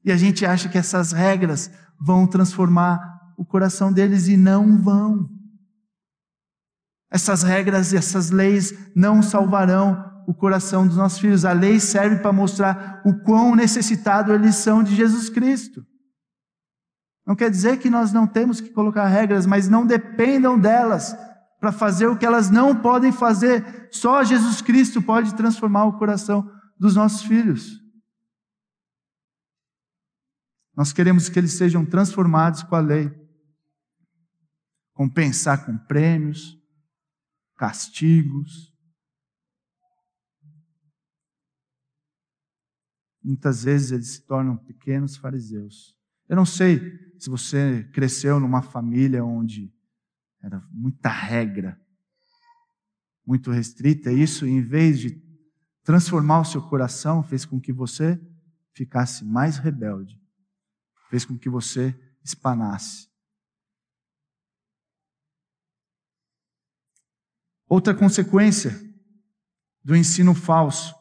E 0.04 0.12
a 0.12 0.16
gente 0.16 0.44
acha 0.44 0.68
que 0.68 0.78
essas 0.78 1.12
regras 1.12 1.70
vão 1.98 2.26
transformar 2.26 3.32
o 3.36 3.44
coração 3.44 3.92
deles 3.92 4.28
e 4.28 4.36
não 4.36 4.80
vão. 4.80 5.28
Essas 7.14 7.44
regras 7.44 7.92
e 7.92 7.96
essas 7.96 8.32
leis 8.32 8.74
não 8.92 9.22
salvarão 9.22 10.24
o 10.26 10.34
coração 10.34 10.84
dos 10.84 10.96
nossos 10.96 11.20
filhos. 11.20 11.44
A 11.44 11.52
lei 11.52 11.78
serve 11.78 12.16
para 12.16 12.32
mostrar 12.32 13.00
o 13.06 13.20
quão 13.20 13.54
necessitado 13.54 14.32
eles 14.32 14.56
são 14.56 14.82
de 14.82 14.96
Jesus 14.96 15.28
Cristo. 15.28 15.86
Não 17.24 17.36
quer 17.36 17.52
dizer 17.52 17.78
que 17.78 17.88
nós 17.88 18.12
não 18.12 18.26
temos 18.26 18.60
que 18.60 18.70
colocar 18.70 19.06
regras, 19.06 19.46
mas 19.46 19.68
não 19.68 19.86
dependam 19.86 20.58
delas 20.58 21.16
para 21.60 21.70
fazer 21.70 22.08
o 22.08 22.18
que 22.18 22.26
elas 22.26 22.50
não 22.50 22.74
podem 22.74 23.12
fazer. 23.12 23.88
Só 23.92 24.24
Jesus 24.24 24.60
Cristo 24.60 25.00
pode 25.00 25.36
transformar 25.36 25.84
o 25.84 25.96
coração 25.96 26.50
dos 26.76 26.96
nossos 26.96 27.22
filhos. 27.22 27.80
Nós 30.76 30.92
queremos 30.92 31.28
que 31.28 31.38
eles 31.38 31.52
sejam 31.52 31.86
transformados 31.86 32.64
com 32.64 32.74
a 32.74 32.80
lei. 32.80 33.08
Compensar 34.92 35.64
com 35.64 35.78
prêmios, 35.78 36.58
castigos, 37.64 38.74
Muitas 43.24 43.64
vezes 43.64 43.90
eles 43.90 44.08
se 44.08 44.26
tornam 44.26 44.54
pequenos 44.54 45.16
fariseus. 45.16 45.96
Eu 46.28 46.36
não 46.36 46.44
sei 46.44 46.78
se 47.18 47.30
você 47.30 47.82
cresceu 47.90 48.38
numa 48.38 48.60
família 48.60 49.24
onde 49.24 49.72
era 50.42 50.62
muita 50.70 51.08
regra, 51.08 51.80
muito 53.26 53.50
restrita, 53.50 54.12
e 54.12 54.22
isso, 54.22 54.44
em 54.44 54.60
vez 54.60 55.00
de 55.00 55.22
transformar 55.82 56.40
o 56.40 56.44
seu 56.44 56.60
coração, 56.60 57.22
fez 57.22 57.46
com 57.46 57.58
que 57.58 57.72
você 57.72 58.20
ficasse 58.74 59.24
mais 59.24 59.56
rebelde, 59.56 60.20
fez 61.08 61.24
com 61.24 61.38
que 61.38 61.48
você 61.48 61.98
espanasse. 62.22 63.08
Outra 67.68 67.94
consequência 67.94 68.78
do 69.82 69.96
ensino 69.96 70.34
falso 70.34 70.94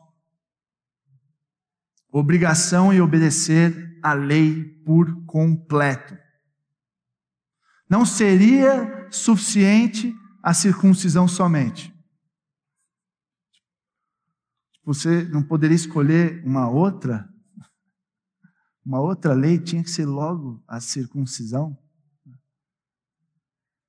obrigação 2.14 2.94
em 2.94 3.02
obedecer 3.02 4.00
a 4.04 4.14
lei 4.14 4.64
por 4.86 5.26
completo. 5.26 6.16
Não 7.90 8.06
seria 8.06 9.10
suficiente 9.12 10.16
a 10.44 10.54
circuncisão 10.54 11.28
somente. 11.28 11.92
Você 14.86 15.24
não 15.24 15.42
poderia 15.42 15.76
escolher 15.76 16.44
uma 16.46 16.70
outra? 16.70 17.28
Uma 18.86 19.00
outra 19.00 19.34
lei 19.34 19.58
tinha 19.58 19.82
que 19.82 19.90
ser 19.90 20.06
logo 20.06 20.64
a 20.68 20.80
circuncisão. 20.80 21.76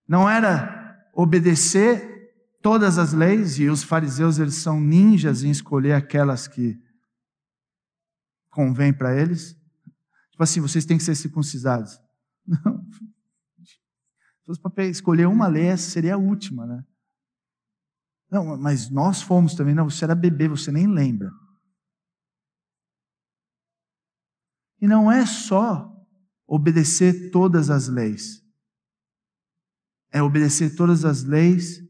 Não 0.09 0.31
era 0.31 1.11
obedecer 1.13 2.14
todas 2.65 2.97
as 2.97 3.13
leis, 3.13 3.59
e 3.59 3.69
os 3.69 3.83
fariseus 3.83 4.39
eles 4.39 4.55
são 4.55 4.81
ninjas 4.81 5.45
em 5.45 5.51
escolher 5.51 5.93
aquelas 5.93 6.49
que 6.49 6.83
convém 8.49 8.91
para 8.91 9.15
eles. 9.15 9.55
Tipo 10.31 10.43
assim, 10.43 10.63
vocês 10.63 10.87
têm 10.87 10.97
que 10.97 11.05
ser 11.05 11.15
circuncidados. 11.15 12.01
Não. 12.49 12.83
Se 14.47 14.61
para 14.61 14.87
escolher 14.87 15.27
uma 15.27 15.47
lei, 15.47 15.67
essa 15.67 15.91
seria 15.91 16.15
a 16.15 16.19
última, 16.19 16.67
né? 16.67 16.83
Não, 18.31 18.57
mas 18.57 18.89
nós 18.89 19.21
fomos 19.21 19.55
também. 19.55 19.75
Não, 19.75 19.91
você 19.91 20.05
era 20.05 20.15
bebê, 20.15 20.49
você 20.49 20.73
nem 20.73 20.87
lembra. 20.87 21.31
E 24.81 24.89
não 24.89 25.13
é 25.13 25.27
só 25.27 25.91
obedecer 26.47 27.31
todas 27.31 27.69
as 27.69 27.89
leis. 27.89 28.43
É 30.11 30.23
obedecer 30.23 30.75
todas 30.75 31.05
as 31.05 31.23
leis 31.25 31.84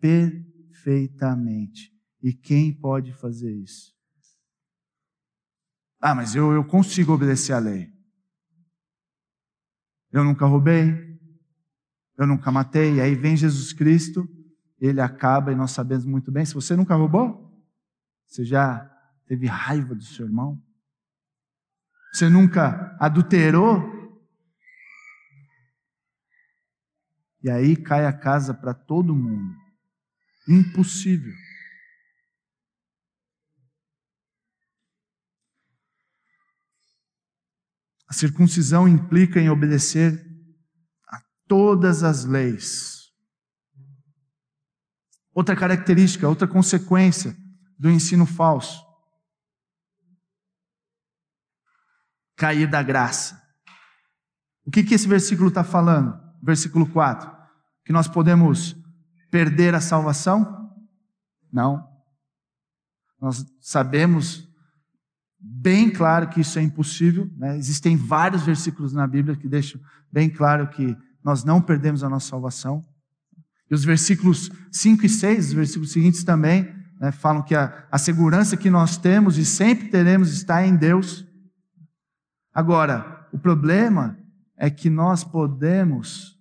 perfeitamente. 0.00 1.92
E 2.22 2.32
quem 2.32 2.72
pode 2.72 3.12
fazer 3.12 3.52
isso? 3.52 3.94
Ah, 6.00 6.14
mas 6.14 6.34
eu, 6.34 6.52
eu 6.52 6.64
consigo 6.64 7.12
obedecer 7.12 7.52
a 7.52 7.58
lei. 7.58 7.92
Eu 10.10 10.24
nunca 10.24 10.46
roubei, 10.46 11.18
eu 12.18 12.26
nunca 12.26 12.50
matei. 12.50 12.94
E 12.94 13.00
aí 13.00 13.14
vem 13.14 13.36
Jesus 13.36 13.72
Cristo, 13.72 14.28
ele 14.80 15.00
acaba, 15.00 15.52
e 15.52 15.54
nós 15.54 15.72
sabemos 15.72 16.04
muito 16.04 16.32
bem. 16.32 16.44
Se 16.44 16.54
você 16.54 16.74
nunca 16.74 16.94
roubou, 16.94 17.50
você 18.26 18.44
já 18.44 18.84
teve 19.26 19.46
raiva 19.46 19.94
do 19.94 20.02
seu 20.02 20.26
irmão? 20.26 20.60
Você 22.12 22.28
nunca 22.28 22.96
adulterou? 22.98 24.00
E 27.42 27.48
aí 27.48 27.76
cai 27.76 28.06
a 28.06 28.12
casa 28.12 28.52
para 28.52 28.74
todo 28.74 29.14
mundo. 29.14 29.59
Impossível. 30.48 31.32
A 38.08 38.12
circuncisão 38.12 38.88
implica 38.88 39.40
em 39.40 39.48
obedecer 39.48 40.26
a 41.06 41.20
todas 41.46 42.02
as 42.02 42.24
leis. 42.24 43.12
Outra 45.32 45.54
característica, 45.54 46.28
outra 46.28 46.48
consequência 46.48 47.36
do 47.78 47.88
ensino 47.88 48.26
falso: 48.26 48.84
cair 52.36 52.68
da 52.68 52.82
graça. 52.82 53.40
O 54.64 54.70
que, 54.72 54.82
que 54.82 54.94
esse 54.94 55.06
versículo 55.06 55.48
está 55.48 55.62
falando? 55.62 56.18
Versículo 56.42 56.90
4: 56.90 57.30
que 57.84 57.92
nós 57.92 58.08
podemos 58.08 58.74
perder 59.30 59.74
a 59.74 59.80
salvação? 59.80 60.70
Não. 61.52 61.86
Nós 63.20 63.44
sabemos 63.60 64.48
bem 65.38 65.90
claro 65.90 66.28
que 66.28 66.40
isso 66.40 66.58
é 66.58 66.62
impossível. 66.62 67.30
Né? 67.36 67.56
Existem 67.56 67.96
vários 67.96 68.42
versículos 68.42 68.92
na 68.92 69.06
Bíblia 69.06 69.36
que 69.36 69.48
deixam 69.48 69.80
bem 70.12 70.28
claro 70.28 70.68
que 70.68 70.96
nós 71.22 71.44
não 71.44 71.60
perdemos 71.60 72.02
a 72.02 72.08
nossa 72.08 72.28
salvação. 72.28 72.84
E 73.70 73.74
os 73.74 73.84
versículos 73.84 74.50
5 74.72 75.06
e 75.06 75.08
6, 75.08 75.48
os 75.48 75.52
versículos 75.52 75.92
seguintes 75.92 76.24
também, 76.24 76.74
né, 77.00 77.12
falam 77.12 77.42
que 77.42 77.54
a, 77.54 77.86
a 77.90 77.98
segurança 77.98 78.56
que 78.56 78.68
nós 78.68 78.96
temos 78.96 79.38
e 79.38 79.44
sempre 79.44 79.88
teremos 79.88 80.32
está 80.32 80.66
em 80.66 80.76
Deus. 80.76 81.26
Agora, 82.52 83.28
o 83.32 83.38
problema 83.38 84.18
é 84.56 84.68
que 84.68 84.90
nós 84.90 85.22
podemos 85.22 86.39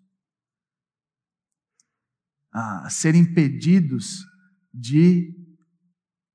ah, 2.52 2.88
ser 2.90 3.16
impedidos 3.16 4.26
de 4.74 5.36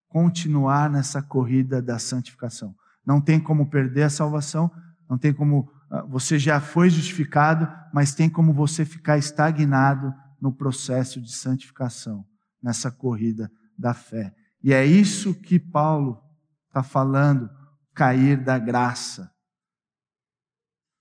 continuar 0.09 0.91
nessa 0.91 1.23
corrida 1.23 1.83
da 1.83 1.99
santificação. 1.99 2.75
Não 3.05 3.21
tem 3.21 3.41
como 3.41 3.69
perder 3.69 4.05
a 4.05 4.11
salvação, 4.11 4.71
não 5.09 5.19
tem 5.19 5.33
como 5.33 5.71
ah, 5.91 6.03
você 6.03 6.39
já 6.39 6.61
foi 6.61 6.89
justificado, 6.91 7.69
mas 7.93 8.15
tem 8.15 8.29
como 8.29 8.53
você 8.53 8.85
ficar 8.85 9.19
estagnado 9.19 10.15
no 10.41 10.53
processo 10.53 11.21
de 11.21 11.33
santificação, 11.33 12.25
nessa 12.63 12.91
corrida 12.91 13.51
da 13.79 13.95
fé. 13.95 14.35
E 14.63 14.73
é 14.73 14.85
isso 14.85 15.35
que 15.35 15.59
Paulo 15.59 16.23
está 16.69 16.83
falando, 16.83 17.51
cair 17.95 18.37
da 18.37 18.59
graça. 18.59 19.31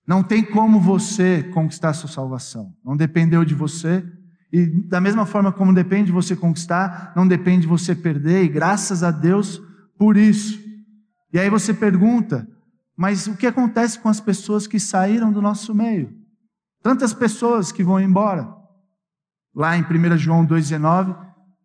Não 0.06 0.22
tem 0.22 0.44
como 0.44 0.80
você 0.80 1.42
conquistar 1.42 1.90
a 1.90 1.94
sua 1.94 2.10
salvação. 2.10 2.76
Não 2.84 2.96
dependeu 2.96 3.44
de 3.44 3.54
você, 3.54 4.04
e 4.52 4.66
da 4.66 5.00
mesma 5.00 5.26
forma 5.26 5.50
como 5.50 5.74
depende 5.74 6.06
de 6.06 6.12
você 6.12 6.36
conquistar, 6.36 7.12
não 7.16 7.26
depende 7.26 7.62
de 7.62 7.66
você 7.66 7.94
perder, 7.94 8.44
e 8.44 8.48
graças 8.48 9.02
a 9.02 9.10
Deus 9.10 9.60
por 9.98 10.16
isso. 10.16 10.62
E 11.32 11.38
aí 11.38 11.50
você 11.50 11.74
pergunta, 11.74 12.46
mas 12.96 13.26
o 13.26 13.36
que 13.36 13.46
acontece 13.46 13.98
com 13.98 14.08
as 14.08 14.20
pessoas 14.20 14.66
que 14.66 14.78
saíram 14.78 15.32
do 15.32 15.42
nosso 15.42 15.74
meio? 15.74 16.12
Tantas 16.82 17.12
pessoas 17.12 17.72
que 17.72 17.82
vão 17.82 18.00
embora. 18.00 18.48
Lá 19.54 19.76
em 19.76 19.82
1 19.82 20.18
João 20.18 20.46
2,19, 20.46 21.16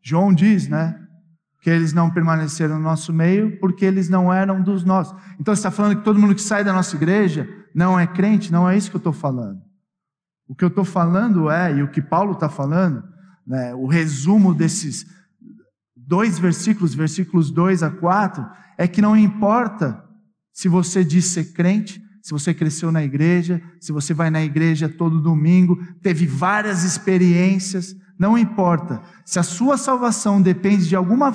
João 0.01 0.33
diz, 0.33 0.67
né? 0.67 0.99
Que 1.61 1.69
eles 1.69 1.93
não 1.93 2.09
permaneceram 2.09 2.77
no 2.77 2.83
nosso 2.83 3.11
meio 3.11 3.59
porque 3.59 3.85
eles 3.85 4.09
não 4.09 4.33
eram 4.33 4.61
dos 4.61 4.83
nossos. 4.83 5.13
Então 5.39 5.53
você 5.53 5.59
está 5.59 5.71
falando 5.71 5.97
que 5.97 6.03
todo 6.03 6.19
mundo 6.19 6.33
que 6.33 6.41
sai 6.41 6.63
da 6.63 6.73
nossa 6.73 6.95
igreja 6.95 7.47
não 7.75 7.99
é 7.99 8.07
crente? 8.07 8.51
Não 8.51 8.67
é 8.67 8.77
isso 8.77 8.89
que 8.89 8.95
eu 8.95 8.99
estou 8.99 9.13
falando. 9.13 9.68
O 10.49 10.55
que 10.55 10.63
eu 10.63 10.69
estou 10.69 10.83
falando 10.83 11.47
é, 11.47 11.77
e 11.77 11.83
o 11.83 11.91
que 11.91 12.01
Paulo 12.01 12.31
está 12.31 12.49
falando, 12.49 13.03
né, 13.45 13.75
o 13.75 13.85
resumo 13.85 14.51
desses 14.51 15.05
dois 15.95 16.39
versículos, 16.39 16.95
versículos 16.95 17.51
2 17.51 17.83
a 17.83 17.91
4, 17.91 18.43
é 18.75 18.87
que 18.87 18.99
não 18.99 19.15
importa 19.15 20.03
se 20.51 20.67
você 20.67 21.03
diz 21.03 21.25
ser 21.25 21.53
crente, 21.53 22.01
se 22.23 22.31
você 22.31 22.51
cresceu 22.51 22.91
na 22.91 23.03
igreja, 23.03 23.61
se 23.79 23.91
você 23.91 24.11
vai 24.11 24.31
na 24.31 24.41
igreja 24.41 24.89
todo 24.89 25.21
domingo, 25.21 25.77
teve 26.01 26.25
várias 26.25 26.83
experiências, 26.83 27.95
não 28.17 28.35
importa. 28.35 29.03
Se 29.23 29.37
a 29.37 29.43
sua 29.43 29.77
salvação 29.77 30.41
depende 30.41 30.87
de 30.87 30.95
alguma, 30.95 31.31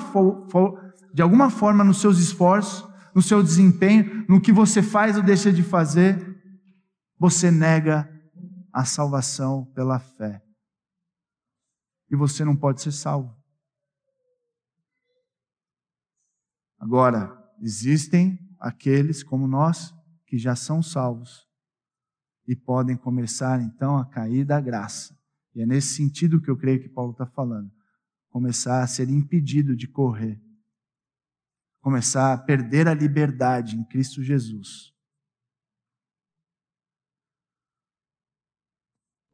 de 1.13 1.21
alguma 1.21 1.49
forma 1.49 1.85
nos 1.85 2.01
seus 2.01 2.19
esforços, 2.19 2.85
no 3.15 3.21
seu 3.21 3.41
desempenho, 3.41 4.25
no 4.27 4.41
que 4.41 4.51
você 4.51 4.81
faz 4.81 5.15
ou 5.15 5.23
deixa 5.23 5.53
de 5.53 5.63
fazer, 5.63 6.35
você 7.17 7.49
nega 7.49 8.09
a 8.75 8.83
salvação 8.83 9.63
pela 9.67 9.97
fé. 9.97 10.43
E 12.11 12.15
você 12.15 12.43
não 12.43 12.57
pode 12.57 12.81
ser 12.81 12.91
salvo. 12.91 13.33
Agora, 16.77 17.41
existem 17.61 18.37
aqueles 18.59 19.23
como 19.23 19.47
nós 19.47 19.95
que 20.27 20.37
já 20.37 20.57
são 20.57 20.83
salvos 20.83 21.47
e 22.45 22.53
podem 22.53 22.97
começar 22.97 23.61
então 23.61 23.97
a 23.97 24.05
cair 24.05 24.43
da 24.43 24.59
graça. 24.59 25.17
E 25.55 25.61
é 25.61 25.65
nesse 25.65 25.95
sentido 25.95 26.41
que 26.41 26.51
eu 26.51 26.57
creio 26.57 26.81
que 26.81 26.89
Paulo 26.89 27.13
está 27.13 27.25
falando. 27.25 27.71
Começar 28.27 28.83
a 28.83 28.87
ser 28.87 29.09
impedido 29.09 29.73
de 29.73 29.87
correr. 29.87 30.37
Começar 31.79 32.33
a 32.33 32.37
perder 32.37 32.89
a 32.89 32.93
liberdade 32.93 33.77
em 33.77 33.85
Cristo 33.85 34.21
Jesus. 34.21 34.93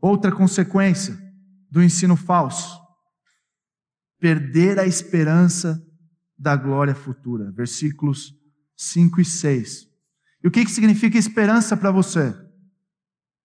Outra 0.01 0.31
consequência 0.31 1.15
do 1.69 1.81
ensino 1.81 2.15
falso: 2.15 2.81
perder 4.19 4.79
a 4.79 4.85
esperança 4.85 5.79
da 6.37 6.55
glória 6.55 6.95
futura. 6.95 7.51
Versículos 7.51 8.33
5 8.75 9.21
e 9.21 9.25
6. 9.25 9.87
E 10.43 10.47
o 10.47 10.51
que, 10.51 10.65
que 10.65 10.71
significa 10.71 11.17
esperança 11.17 11.77
para 11.77 11.91
você? 11.91 12.33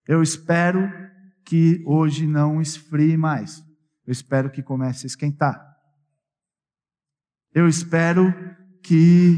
Eu 0.07 0.23
espero 0.23 0.91
que 1.45 1.83
hoje 1.85 2.25
não 2.25 2.59
esfrie 2.59 3.15
mais. 3.15 3.63
Eu 4.05 4.11
espero 4.11 4.49
que 4.49 4.63
comece 4.63 5.05
a 5.05 5.07
esquentar. 5.07 5.63
Eu 7.53 7.67
espero 7.67 8.33
que 8.81 9.37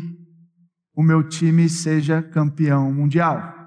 o 0.93 1.03
meu 1.03 1.27
time 1.27 1.67
seja 1.67 2.21
campeão 2.21 2.93
mundial. 2.93 3.58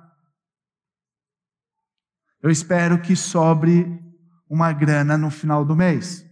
Eu 2.43 2.51
espero 2.51 3.01
que 3.01 3.15
sobre 3.15 4.03
uma 4.51 4.73
grana 4.73 5.17
no 5.17 5.31
final 5.31 5.65
do 5.65 5.77
mês. 5.77 6.27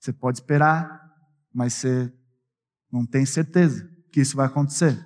Você 0.00 0.12
pode 0.12 0.38
esperar, 0.38 1.00
mas 1.52 1.74
você 1.74 2.12
não 2.90 3.04
tem 3.04 3.26
certeza 3.26 3.88
que 4.10 4.20
isso 4.20 4.36
vai 4.36 4.46
acontecer. 4.46 4.98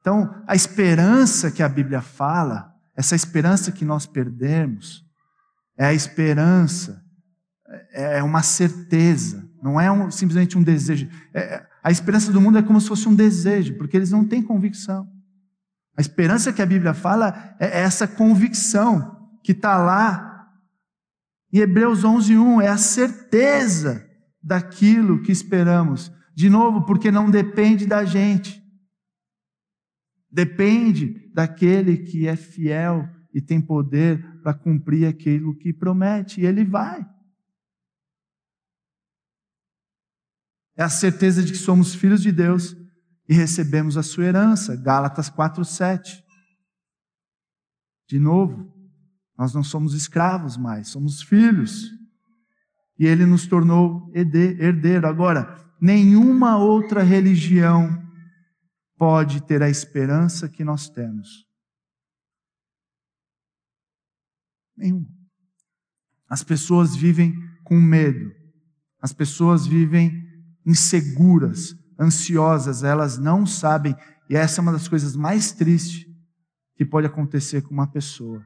Então, 0.00 0.42
a 0.46 0.54
esperança 0.54 1.50
que 1.50 1.62
a 1.62 1.68
Bíblia 1.68 2.02
fala, 2.02 2.74
essa 2.94 3.14
esperança 3.14 3.72
que 3.72 3.84
nós 3.84 4.04
perdemos, 4.04 5.06
é 5.78 5.86
a 5.86 5.94
esperança, 5.94 7.02
é 7.92 8.22
uma 8.22 8.42
certeza, 8.42 9.48
não 9.62 9.80
é 9.80 9.90
um, 9.90 10.10
simplesmente 10.10 10.58
um 10.58 10.62
desejo. 10.62 11.08
É, 11.32 11.66
a 11.82 11.90
esperança 11.90 12.30
do 12.30 12.40
mundo 12.40 12.58
é 12.58 12.62
como 12.62 12.80
se 12.80 12.88
fosse 12.88 13.08
um 13.08 13.14
desejo, 13.14 13.78
porque 13.78 13.96
eles 13.96 14.10
não 14.10 14.26
têm 14.26 14.42
convicção. 14.42 15.10
A 15.96 16.00
esperança 16.00 16.52
que 16.52 16.62
a 16.62 16.66
Bíblia 16.66 16.94
fala 16.94 17.56
é 17.60 17.80
essa 17.80 18.08
convicção 18.08 19.30
que 19.42 19.52
está 19.52 19.76
lá 19.76 20.30
em 21.52 21.58
Hebreus 21.58 22.02
11:1, 22.02 22.62
é 22.62 22.68
a 22.68 22.78
certeza 22.78 24.08
daquilo 24.42 25.20
que 25.22 25.30
esperamos. 25.30 26.10
De 26.34 26.48
novo, 26.48 26.86
porque 26.86 27.10
não 27.10 27.30
depende 27.30 27.86
da 27.86 28.04
gente. 28.04 28.62
Depende 30.30 31.30
daquele 31.34 31.98
que 31.98 32.26
é 32.26 32.36
fiel 32.36 33.06
e 33.34 33.40
tem 33.40 33.60
poder 33.60 34.40
para 34.42 34.54
cumprir 34.54 35.06
aquilo 35.06 35.56
que 35.56 35.72
promete, 35.74 36.40
e 36.40 36.46
ele 36.46 36.64
vai. 36.64 37.06
É 40.74 40.82
a 40.82 40.88
certeza 40.88 41.42
de 41.42 41.52
que 41.52 41.58
somos 41.58 41.94
filhos 41.94 42.22
de 42.22 42.32
Deus 42.32 42.74
e 43.32 43.34
recebemos 43.34 43.96
a 43.96 44.02
sua 44.02 44.26
herança. 44.26 44.76
Gálatas 44.76 45.30
4:7. 45.30 46.22
De 48.06 48.18
novo, 48.18 48.70
nós 49.38 49.54
não 49.54 49.64
somos 49.64 49.94
escravos 49.94 50.58
mais, 50.58 50.88
somos 50.88 51.22
filhos 51.22 51.90
e 52.98 53.06
ele 53.06 53.24
nos 53.24 53.46
tornou 53.46 54.12
herdeiro. 54.14 55.06
Agora, 55.08 55.58
nenhuma 55.80 56.58
outra 56.58 57.02
religião 57.02 58.06
pode 58.98 59.42
ter 59.44 59.62
a 59.62 59.70
esperança 59.70 60.46
que 60.46 60.62
nós 60.62 60.90
temos. 60.90 61.46
Nenhuma. 64.76 65.08
As 66.28 66.44
pessoas 66.44 66.94
vivem 66.94 67.34
com 67.64 67.80
medo, 67.80 68.30
as 69.00 69.14
pessoas 69.14 69.66
vivem 69.66 70.22
inseguras, 70.66 71.74
ansiosas, 72.02 72.82
elas 72.82 73.18
não 73.18 73.46
sabem, 73.46 73.96
e 74.28 74.36
essa 74.36 74.60
é 74.60 74.62
uma 74.62 74.72
das 74.72 74.88
coisas 74.88 75.14
mais 75.14 75.52
tristes 75.52 76.06
que 76.74 76.84
pode 76.84 77.06
acontecer 77.06 77.62
com 77.62 77.72
uma 77.72 77.86
pessoa, 77.86 78.44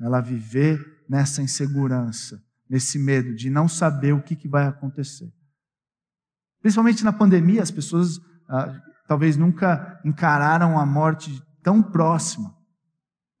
ela 0.00 0.20
viver 0.20 1.04
nessa 1.08 1.40
insegurança, 1.40 2.42
nesse 2.68 2.98
medo 2.98 3.34
de 3.34 3.48
não 3.48 3.68
saber 3.68 4.12
o 4.12 4.22
que, 4.22 4.34
que 4.34 4.48
vai 4.48 4.66
acontecer. 4.66 5.32
Principalmente 6.60 7.04
na 7.04 7.12
pandemia, 7.12 7.62
as 7.62 7.70
pessoas 7.70 8.18
ah, 8.48 8.80
talvez 9.06 9.36
nunca 9.36 10.00
encararam 10.04 10.78
a 10.78 10.84
morte 10.84 11.42
tão 11.62 11.82
próxima 11.82 12.56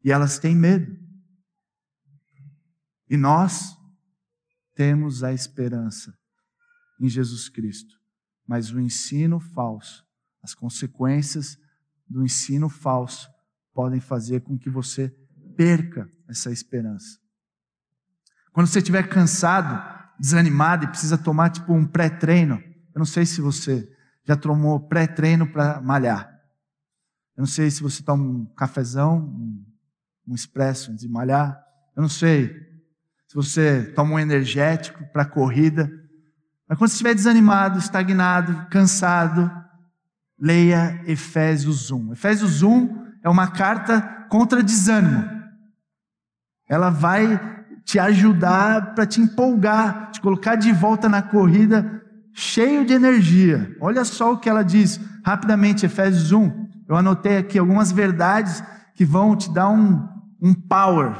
e 0.04 0.12
elas 0.12 0.38
têm 0.38 0.54
medo. 0.54 0.96
E 3.08 3.16
nós 3.16 3.76
temos 4.74 5.24
a 5.24 5.32
esperança 5.32 6.16
em 7.00 7.08
Jesus 7.08 7.48
Cristo, 7.48 7.95
mas 8.46 8.70
o 8.70 8.80
ensino 8.80 9.40
falso, 9.40 10.04
as 10.42 10.54
consequências 10.54 11.58
do 12.08 12.24
ensino 12.24 12.68
falso 12.68 13.28
podem 13.74 14.00
fazer 14.00 14.40
com 14.40 14.56
que 14.56 14.70
você 14.70 15.08
perca 15.56 16.10
essa 16.28 16.50
esperança. 16.50 17.18
Quando 18.52 18.68
você 18.68 18.78
estiver 18.78 19.08
cansado, 19.08 19.84
desanimado 20.18 20.84
e 20.84 20.88
precisa 20.88 21.18
tomar 21.18 21.50
tipo 21.50 21.74
um 21.74 21.86
pré-treino, 21.86 22.62
eu 22.94 22.98
não 22.98 23.04
sei 23.04 23.26
se 23.26 23.40
você 23.40 23.90
já 24.24 24.36
tomou 24.36 24.80
pré-treino 24.80 25.46
para 25.46 25.80
malhar. 25.80 26.36
Eu 27.36 27.42
não 27.42 27.46
sei 27.46 27.70
se 27.70 27.82
você 27.82 28.02
toma 28.02 28.24
um 28.24 28.46
cafezão, 28.54 29.18
um, 29.18 29.66
um 30.28 30.34
expresso 30.34 30.90
antes 30.90 31.02
de 31.02 31.08
malhar. 31.08 31.62
Eu 31.94 32.00
não 32.00 32.08
sei 32.08 32.48
se 33.28 33.34
você 33.34 33.92
toma 33.94 34.14
um 34.14 34.18
energético 34.18 35.04
para 35.12 35.26
corrida. 35.26 35.90
Mas 36.68 36.78
quando 36.78 36.90
você 36.90 36.94
estiver 36.94 37.14
desanimado, 37.14 37.78
estagnado, 37.78 38.66
cansado, 38.70 39.50
leia 40.38 41.00
Efésios 41.06 41.90
1. 41.90 42.12
Efésios 42.12 42.62
1 42.62 43.06
é 43.22 43.28
uma 43.28 43.48
carta 43.48 44.00
contra 44.28 44.62
desânimo. 44.62 45.24
Ela 46.68 46.90
vai 46.90 47.40
te 47.84 47.98
ajudar 48.00 48.94
para 48.94 49.06
te 49.06 49.20
empolgar, 49.20 50.10
te 50.10 50.20
colocar 50.20 50.56
de 50.56 50.72
volta 50.72 51.08
na 51.08 51.22
corrida, 51.22 52.02
cheio 52.32 52.84
de 52.84 52.92
energia. 52.92 53.74
Olha 53.80 54.04
só 54.04 54.32
o 54.32 54.38
que 54.38 54.48
ela 54.48 54.64
diz 54.64 55.00
rapidamente, 55.24 55.86
Efésios 55.86 56.32
1. 56.32 56.66
Eu 56.88 56.96
anotei 56.96 57.38
aqui 57.38 57.58
algumas 57.58 57.92
verdades 57.92 58.62
que 58.94 59.04
vão 59.04 59.36
te 59.36 59.52
dar 59.52 59.68
um, 59.68 60.08
um 60.40 60.52
power, 60.52 61.12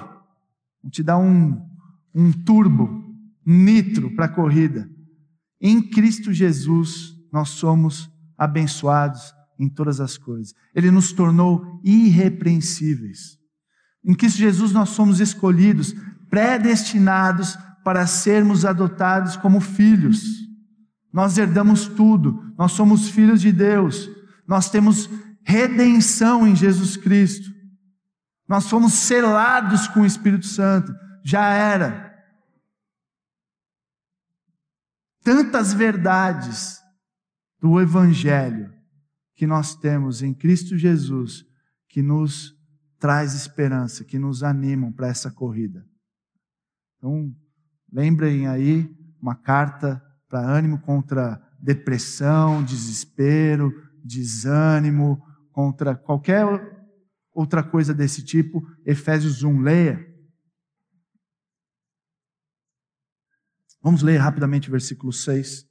vão 0.83 0.91
te 0.91 1.03
dar 1.03 1.19
um, 1.19 1.61
um 2.13 2.33
turbo, 2.33 3.05
um 3.47 3.55
nitro 3.55 4.11
para 4.17 4.25
a 4.25 4.29
corrida. 4.29 4.89
Em 5.61 5.83
Cristo 5.83 6.33
Jesus, 6.33 7.15
nós 7.33 7.51
somos 7.51 8.11
abençoados 8.37 9.35
em 9.59 9.69
todas 9.69 10.01
as 10.01 10.19
coisas. 10.19 10.53
Ele 10.75 10.91
nos 10.91 11.13
tornou 11.13 11.81
irrepreensíveis. 11.83 13.39
Em 14.05 14.15
Cristo 14.15 14.39
Jesus, 14.39 14.73
nós 14.73 14.91
somos 14.91 15.21
escolhidos 15.21 15.95
predestinados 16.29 17.57
para 17.85 18.07
sermos 18.07 18.65
adotados 18.65 19.37
como 19.37 19.61
filhos. 19.61 20.23
Nós 21.13 21.39
herdamos 21.39 21.87
tudo, 21.87 22.53
nós 22.59 22.73
somos 22.73 23.09
filhos 23.09 23.41
de 23.41 23.53
Deus, 23.53 24.11
nós 24.47 24.69
temos 24.69 25.09
redenção 25.45 26.47
em 26.47 26.55
Jesus 26.55 26.97
Cristo, 26.97 27.49
nós 28.49 28.69
fomos 28.69 28.93
selados 28.93 29.89
com 29.89 30.01
o 30.01 30.07
Espírito 30.07 30.47
Santo, 30.47 30.93
já 31.25 31.49
era. 31.51 32.16
Tantas 35.27 35.73
verdades 35.73 36.81
do 37.61 37.81
Evangelho 37.81 38.73
que 39.35 39.45
nós 39.45 39.75
temos 39.75 40.23
em 40.23 40.33
Cristo 40.33 40.79
Jesus 40.79 41.45
que 41.89 42.01
nos 42.01 42.55
traz 42.97 43.35
esperança, 43.35 44.05
que 44.05 44.21
nos 44.21 44.45
animam 44.45 44.93
para 44.93 45.09
essa 45.09 45.29
corrida. 45.29 45.85
Então, 46.97 47.35
lembrem 47.93 48.47
aí 48.47 48.89
uma 49.21 49.35
carta 49.35 50.01
para 50.29 50.49
ânimo 50.49 50.81
contra 50.83 51.43
depressão, 51.61 52.63
desespero, 52.63 53.73
desânimo, 54.05 55.21
contra 55.51 55.97
qualquer 55.97 56.47
outra 57.35 57.65
coisa 57.65 57.93
desse 57.93 58.25
tipo. 58.25 58.63
Efésios 58.85 59.43
1, 59.43 59.61
leia. 59.61 60.07
Vamos 63.87 64.03
ler 64.03 64.17
rapidamente 64.17 64.67
o 64.69 64.73
versículo 64.73 65.13
6. 65.13 65.65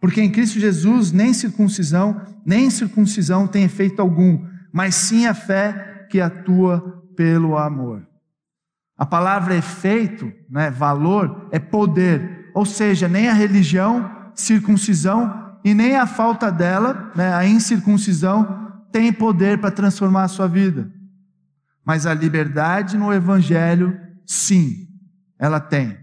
Porque 0.00 0.20
em 0.20 0.32
Cristo 0.32 0.58
Jesus 0.58 1.12
nem 1.12 1.32
circuncisão, 1.32 2.20
nem 2.44 2.68
circuncisão 2.68 3.46
tem 3.46 3.62
efeito 3.62 4.02
algum, 4.02 4.44
mas 4.72 4.96
sim 4.96 5.24
a 5.24 5.34
fé 5.34 6.08
que 6.10 6.20
atua 6.20 6.80
pelo 7.14 7.56
amor. 7.56 8.04
A 8.98 9.06
palavra 9.06 9.54
efeito, 9.54 10.32
né, 10.50 10.68
valor, 10.68 11.48
é 11.52 11.60
poder, 11.60 12.50
ou 12.56 12.66
seja, 12.66 13.08
nem 13.08 13.28
a 13.28 13.34
religião, 13.34 14.32
circuncisão 14.34 15.60
e 15.64 15.74
nem 15.74 15.94
a 15.94 16.08
falta 16.08 16.50
dela, 16.50 17.12
né, 17.14 17.32
a 17.32 17.46
incircuncisão, 17.46 18.82
tem 18.90 19.12
poder 19.12 19.60
para 19.60 19.70
transformar 19.70 20.24
a 20.24 20.28
sua 20.28 20.48
vida. 20.48 20.95
Mas 21.86 22.04
a 22.04 22.12
liberdade 22.12 22.98
no 22.98 23.12
Evangelho, 23.12 23.96
sim, 24.26 24.88
ela 25.38 25.60
tem. 25.60 25.96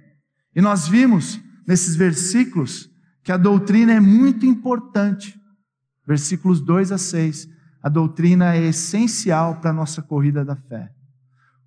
E 0.55 0.61
nós 0.61 0.87
vimos 0.87 1.41
nesses 1.67 1.95
versículos 1.95 2.89
que 3.21 3.31
a 3.31 3.37
doutrina 3.37 3.91
é 3.91 3.99
muito 3.99 4.45
importante. 4.45 5.37
Versículos 6.07 6.61
2 6.61 6.93
a 6.93 6.97
6. 6.97 7.49
A 7.81 7.89
doutrina 7.89 8.55
é 8.55 8.61
essencial 8.67 9.59
para 9.59 9.71
a 9.71 9.73
nossa 9.73 10.01
corrida 10.01 10.45
da 10.45 10.55
fé. 10.55 10.89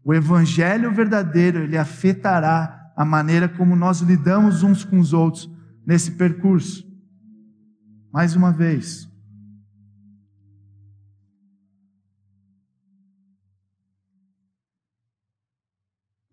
O 0.03 0.15
evangelho 0.15 0.91
verdadeiro, 0.95 1.59
ele 1.59 1.77
afetará 1.77 2.93
a 2.97 3.05
maneira 3.05 3.49
como 3.49 3.77
nós 3.77 4.01
lidamos 4.01 4.63
uns 4.63 4.83
com 4.83 4.99
os 4.99 5.13
outros 5.13 5.51
nesse 5.87 6.13
percurso. 6.13 6.87
Mais 8.11 8.35
uma 8.35 8.51
vez, 8.51 9.07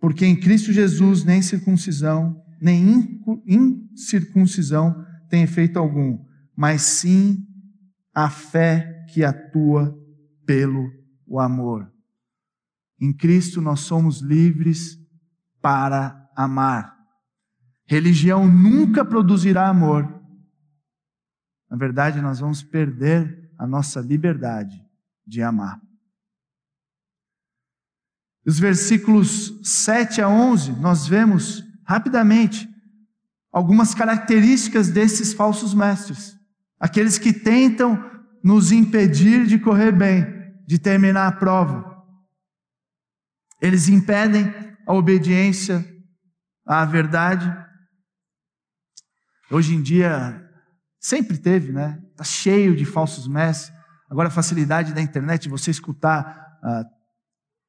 Porque 0.04 0.26
em 0.26 0.38
Cristo 0.38 0.74
Jesus 0.74 1.24
nem 1.24 1.42
circuncisão, 1.42 2.44
nem 2.60 3.24
incircuncisão 3.48 4.94
tem 5.30 5.44
efeito 5.44 5.80
algum, 5.80 6.20
mas 6.54 6.82
sim 6.82 7.48
a 8.14 8.30
fé 8.30 9.06
que 9.14 9.24
atua 9.24 9.98
pelo 10.46 10.92
o 11.26 11.40
amor. 11.40 11.90
Em 13.00 13.14
Cristo 13.14 13.62
nós 13.62 13.80
somos 13.80 14.20
livres 14.20 14.98
para 15.62 16.30
amar. 16.36 16.94
Religião 17.88 18.46
nunca 18.46 19.06
produzirá 19.06 19.70
amor. 19.70 20.04
Na 21.72 21.78
verdade, 21.78 22.20
nós 22.20 22.42
vamos 22.42 22.62
perder 22.62 23.50
a 23.58 23.66
nossa 23.66 24.02
liberdade 24.02 24.86
de 25.26 25.42
amar. 25.42 25.80
Os 28.46 28.60
versículos 28.60 29.60
7 29.64 30.22
a 30.22 30.28
11, 30.28 30.74
nós 30.74 31.08
vemos 31.08 31.64
rapidamente 31.86 32.68
algumas 33.52 33.94
características 33.94 34.90
desses 34.90 35.34
falsos 35.34 35.74
mestres. 35.74 36.36
Aqueles 36.80 37.18
que 37.18 37.32
tentam 37.32 38.12
nos 38.44 38.72
impedir 38.72 39.46
de 39.46 39.58
correr 39.58 39.92
bem, 39.92 40.26
de 40.68 40.78
terminar 40.78 41.28
a 41.28 41.32
prova. 41.32 41.94
Eles 43.62 43.88
impedem 43.88 44.54
a 44.86 44.94
obediência 44.94 45.86
à 46.66 46.84
verdade. 46.84 47.56
Hoje 49.50 49.76
em 49.76 49.82
dia, 49.82 50.44
sempre 51.00 51.38
teve, 51.38 51.72
né? 51.72 52.02
Está 52.12 52.26
cheio 52.26 52.76
de 52.76 52.84
falsos 52.86 53.28
mestres. 53.28 53.74
Agora, 54.10 54.28
a 54.28 54.32
facilidade 54.32 54.94
da 54.94 55.02
internet, 55.02 55.48
você 55.48 55.72
escutar 55.72 56.60
uh, 56.62 56.93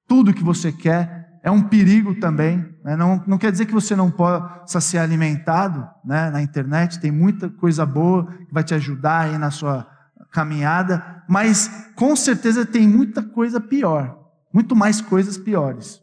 tudo 0.07 0.35
que 0.35 0.43
você 0.43 0.73
quer, 0.73 1.41
é 1.43 1.51
um 1.51 1.69
perigo 1.69 2.19
também. 2.19 2.59
Né? 2.83 2.97
Não, 2.97 3.23
não 3.27 3.39
quer 3.39 3.53
dizer 3.53 3.67
que 3.67 3.73
você 3.73 3.95
não 3.95 4.11
possa 4.11 4.81
ser 4.81 4.99
alimentado 4.99 5.87
né? 6.05 6.31
na 6.31 6.41
internet, 6.41 7.01
tem 7.01 7.11
muita 7.11 7.51
coisa 7.51 7.85
boa 7.85 8.27
que 8.27 8.53
vai 8.53 8.65
te 8.65 8.75
ajudar 8.75 9.27
aí 9.27 9.39
na 9.39 9.51
sua 9.51 9.87
caminhada, 10.33 11.23
mas 11.29 11.93
com 11.95 12.17
certeza 12.17 12.67
tem 12.67 12.89
muita 12.89 13.23
coisa 13.23 13.61
pior, 13.61 14.19
muito 14.53 14.75
mais 14.75 15.01
coisas 15.01 15.39
piores. 15.39 16.03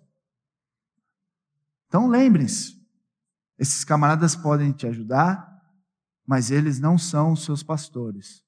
Então 1.88 2.08
lembrem-se, 2.08 2.76
esses 3.60 3.84
camaradas 3.84 4.36
podem 4.36 4.72
te 4.72 4.88
ajudar, 4.88 5.46
mas 6.26 6.50
eles 6.50 6.80
não 6.80 6.98
são 6.98 7.34
os 7.34 7.44
seus 7.44 7.62
pastores. 7.62 8.42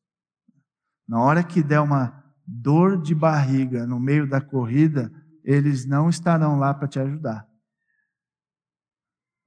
Na 1.08 1.20
hora 1.20 1.44
que 1.44 1.62
der 1.62 1.82
uma 1.82 2.24
dor 2.48 3.02
de 3.02 3.14
barriga 3.14 3.86
no 3.86 4.00
meio 4.00 4.28
da 4.28 4.40
corrida, 4.40 5.12
eles 5.44 5.86
não 5.86 6.10
estarão 6.10 6.58
lá 6.58 6.74
para 6.74 6.88
te 6.88 7.00
ajudar. 7.00 7.48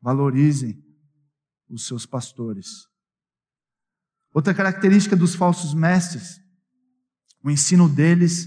Valorizem 0.00 0.82
os 1.68 1.86
seus 1.86 2.04
pastores. 2.04 2.86
Outra 4.32 4.52
característica 4.52 5.16
dos 5.16 5.34
falsos 5.34 5.72
mestres, 5.72 6.40
o 7.42 7.50
ensino 7.50 7.88
deles 7.88 8.46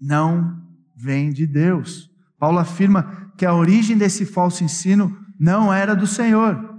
não 0.00 0.62
vem 0.94 1.32
de 1.32 1.46
Deus. 1.46 2.08
Paulo 2.38 2.58
afirma 2.58 3.32
que 3.36 3.44
a 3.44 3.54
origem 3.54 3.98
desse 3.98 4.24
falso 4.24 4.62
ensino 4.62 5.18
não 5.38 5.72
era 5.72 5.96
do 5.96 6.06
Senhor. 6.06 6.72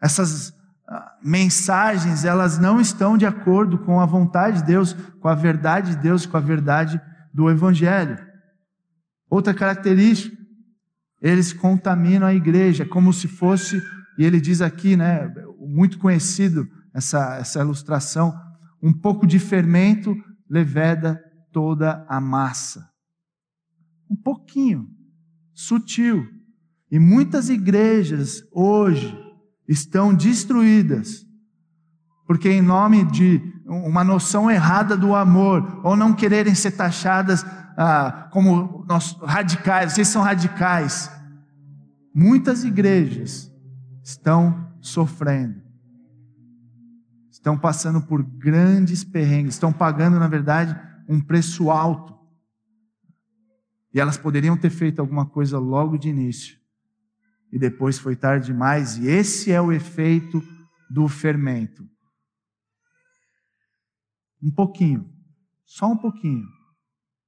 Essas 0.00 0.52
ah, 0.88 1.16
mensagens, 1.22 2.24
elas 2.24 2.58
não 2.58 2.80
estão 2.80 3.16
de 3.16 3.24
acordo 3.24 3.78
com 3.78 4.00
a 4.00 4.06
vontade 4.06 4.58
de 4.58 4.64
Deus, 4.64 4.94
com 5.20 5.28
a 5.28 5.34
verdade 5.34 5.94
de 5.94 6.02
Deus, 6.02 6.26
com 6.26 6.36
a 6.36 6.40
verdade 6.40 7.00
do 7.32 7.50
Evangelho. 7.50 8.18
Outra 9.28 9.54
característica, 9.54 10.36
eles 11.20 11.52
contaminam 11.52 12.26
a 12.26 12.34
igreja, 12.34 12.84
como 12.84 13.12
se 13.12 13.28
fosse, 13.28 13.80
e 14.18 14.24
ele 14.24 14.40
diz 14.40 14.60
aqui, 14.60 14.96
né, 14.96 15.32
muito 15.58 15.98
conhecido 15.98 16.68
essa, 16.92 17.36
essa 17.36 17.60
ilustração, 17.60 18.34
um 18.82 18.92
pouco 18.92 19.26
de 19.26 19.38
fermento 19.38 20.14
leveda 20.48 21.22
toda 21.52 22.04
a 22.08 22.20
massa. 22.20 22.90
Um 24.10 24.16
pouquinho, 24.16 24.88
sutil. 25.54 26.26
E 26.90 26.98
muitas 26.98 27.48
igrejas 27.48 28.42
hoje 28.52 29.16
estão 29.66 30.14
destruídas, 30.14 31.24
porque 32.26 32.50
em 32.50 32.60
nome 32.60 33.04
de 33.10 33.40
uma 33.66 34.02
noção 34.02 34.50
errada 34.50 34.96
do 34.96 35.14
amor, 35.14 35.80
ou 35.84 35.96
não 35.96 36.12
quererem 36.12 36.54
ser 36.54 36.72
taxadas 36.72 37.44
ah, 37.76 38.28
como 38.30 38.84
nós, 38.88 39.16
radicais, 39.22 39.92
vocês 39.92 40.08
são 40.08 40.22
radicais. 40.22 41.10
Muitas 42.14 42.64
igrejas 42.64 43.50
estão 44.02 44.70
sofrendo, 44.80 45.62
estão 47.30 47.56
passando 47.56 48.02
por 48.02 48.22
grandes 48.22 49.04
perrengues, 49.04 49.54
estão 49.54 49.72
pagando, 49.72 50.18
na 50.18 50.28
verdade, 50.28 50.78
um 51.08 51.20
preço 51.20 51.70
alto. 51.70 52.12
E 53.94 54.00
elas 54.00 54.16
poderiam 54.16 54.56
ter 54.56 54.70
feito 54.70 55.00
alguma 55.00 55.26
coisa 55.26 55.58
logo 55.58 55.96
de 55.96 56.08
início, 56.08 56.58
e 57.50 57.58
depois 57.58 57.98
foi 57.98 58.16
tarde 58.16 58.46
demais, 58.46 58.98
e 58.98 59.06
esse 59.06 59.52
é 59.52 59.60
o 59.60 59.72
efeito 59.72 60.42
do 60.90 61.08
fermento. 61.08 61.86
Um 64.42 64.50
pouquinho, 64.50 65.08
só 65.64 65.86
um 65.86 65.96
pouquinho. 65.96 66.46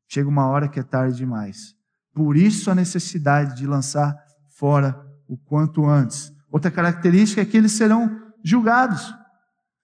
Chega 0.09 0.29
uma 0.29 0.47
hora 0.47 0.69
que 0.69 0.81
é 0.81 0.83
tarde 0.83 1.17
demais. 1.17 1.75
Por 2.13 2.37
isso 2.37 2.71
a 2.71 2.75
necessidade 2.75 3.57
de 3.57 3.67
lançar 3.67 4.17
fora 4.51 5.01
o 5.27 5.37
quanto 5.37 5.87
antes. 5.87 6.33
Outra 6.51 6.71
característica 6.71 7.41
é 7.41 7.45
que 7.45 7.57
eles 7.57 7.73
serão 7.73 8.33
julgados. 8.43 9.15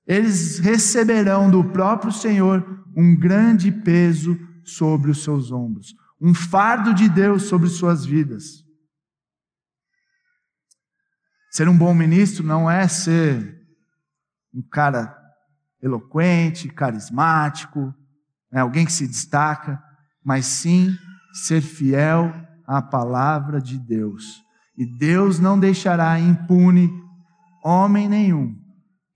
Eles 0.06 0.58
receberão 0.58 1.50
do 1.50 1.64
próprio 1.64 2.12
Senhor 2.12 2.84
um 2.96 3.16
grande 3.16 3.70
peso 3.70 4.38
sobre 4.64 5.10
os 5.10 5.22
seus 5.22 5.50
ombros, 5.50 5.94
um 6.20 6.34
fardo 6.34 6.94
de 6.94 7.08
Deus 7.08 7.44
sobre 7.44 7.68
suas 7.68 8.04
vidas. 8.04 8.64
Ser 11.50 11.68
um 11.68 11.76
bom 11.76 11.92
ministro 11.92 12.44
não 12.44 12.70
é 12.70 12.86
ser 12.86 13.66
um 14.54 14.62
cara 14.62 15.19
eloquente, 15.82 16.68
carismático, 16.68 17.94
né, 18.52 18.60
alguém 18.60 18.84
que 18.84 18.92
se 18.92 19.06
destaca, 19.06 19.82
mas 20.24 20.46
sim 20.46 20.96
ser 21.32 21.60
fiel 21.60 22.32
à 22.66 22.82
palavra 22.82 23.60
de 23.60 23.78
Deus. 23.78 24.42
E 24.76 24.86
Deus 24.86 25.38
não 25.38 25.58
deixará 25.58 26.18
impune 26.18 26.90
homem 27.64 28.08
nenhum 28.08 28.58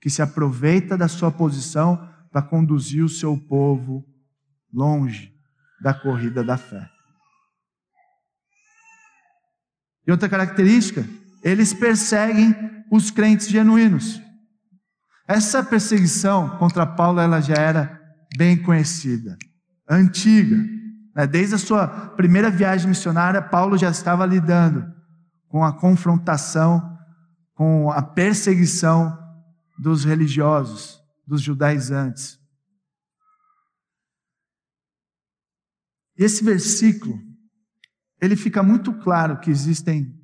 que 0.01 0.11
se 0.11 0.21
aproveita 0.21 0.97
da 0.97 1.09
sua 1.09 1.31
posição 1.31 2.09
para 2.31 2.43
conduzir 2.43 3.03
o 3.03 3.09
seu 3.09 3.37
povo 3.37 4.05
longe 4.73 5.33
da 5.81 5.95
corrida 5.95 6.45
da 6.45 6.57
fé. 6.57 6.91
E 10.07 10.11
outra 10.11 10.29
característica, 10.29 11.07
eles 11.43 11.73
perseguem 11.73 12.55
os 12.91 13.11
crentes 13.11 13.49
genuínos. 13.49 14.21
Essa 15.27 15.65
perseguição 15.65 16.59
contra 16.59 16.87
Paulo 16.87 17.19
ela 17.19 17.41
já 17.41 17.55
era 17.55 18.01
bem 18.37 18.61
conhecida, 18.61 19.37
antiga. 19.89 20.57
Né? 21.15 21.27
Desde 21.27 21.55
a 21.55 21.59
sua 21.59 21.87
primeira 21.89 22.51
viagem 22.51 22.89
missionária, 22.89 23.41
Paulo 23.41 23.79
já 23.79 23.91
estava 23.91 24.27
lidando 24.27 24.85
com 25.49 25.65
a 25.65 25.73
confrontação, 25.73 26.99
com 27.55 27.91
a 27.91 28.03
perseguição 28.03 29.17
dos 29.79 30.05
religiosos, 30.05 31.01
dos 31.27 31.41
judaizantes. 31.41 32.39
Esse 36.17 36.45
versículo, 36.45 37.19
ele 38.21 38.37
fica 38.37 38.63
muito 38.63 38.93
claro 38.93 39.41
que 39.41 39.51
existem 39.51 40.15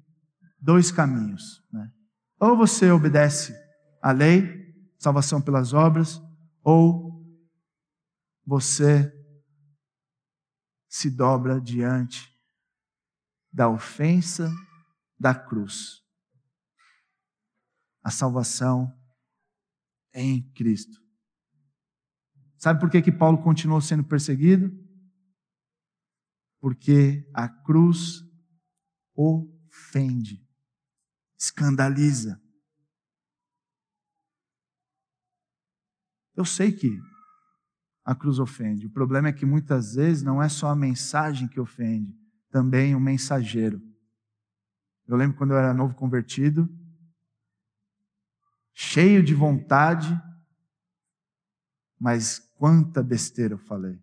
dois 0.61 0.93
caminhos. 0.93 1.63
Né? 1.73 1.91
Ou 2.39 2.57
você 2.57 2.91
obedece 2.91 3.55
à 4.03 4.13
lei, 4.13 4.60
salvação 5.01 5.41
pelas 5.41 5.73
obras, 5.73 6.23
ou 6.63 7.27
você 8.45 9.11
se 10.89 11.11
dobra 11.11 11.61
diante 11.61 12.29
da 13.53 13.69
ofensa 13.69 14.53
da 15.19 15.35
cruz. 15.35 16.03
A 18.03 18.11
salvação 18.11 18.93
em 20.13 20.43
Cristo. 20.53 21.01
Sabe 22.57 22.79
por 22.79 22.91
que, 22.91 23.01
que 23.01 23.13
Paulo 23.13 23.43
continuou 23.43 23.81
sendo 23.81 24.05
perseguido? 24.05 24.71
Porque 26.61 27.27
a 27.33 27.49
cruz 27.49 28.23
ofende, 29.15 30.47
escandaliza. 31.39 32.40
Eu 36.41 36.45
sei 36.47 36.73
que 36.73 36.99
a 38.03 38.15
cruz 38.15 38.39
ofende. 38.39 38.87
O 38.87 38.91
problema 38.91 39.29
é 39.29 39.33
que 39.33 39.45
muitas 39.45 39.97
vezes 39.97 40.23
não 40.23 40.43
é 40.43 40.49
só 40.49 40.69
a 40.69 40.75
mensagem 40.75 41.47
que 41.47 41.61
ofende, 41.61 42.19
também 42.51 42.95
o 42.95 43.01
mensageiro. 43.01 43.79
Eu 45.07 45.19
lembro 45.19 45.37
quando 45.37 45.51
eu 45.51 45.59
era 45.59 45.75
novo 45.75 45.95
convertido, 45.95 46.67
cheio 48.73 49.23
de 49.23 49.35
vontade, 49.35 50.19
mas 51.99 52.39
quanta 52.55 53.03
besteira 53.03 53.53
eu 53.53 53.59
falei. 53.59 54.01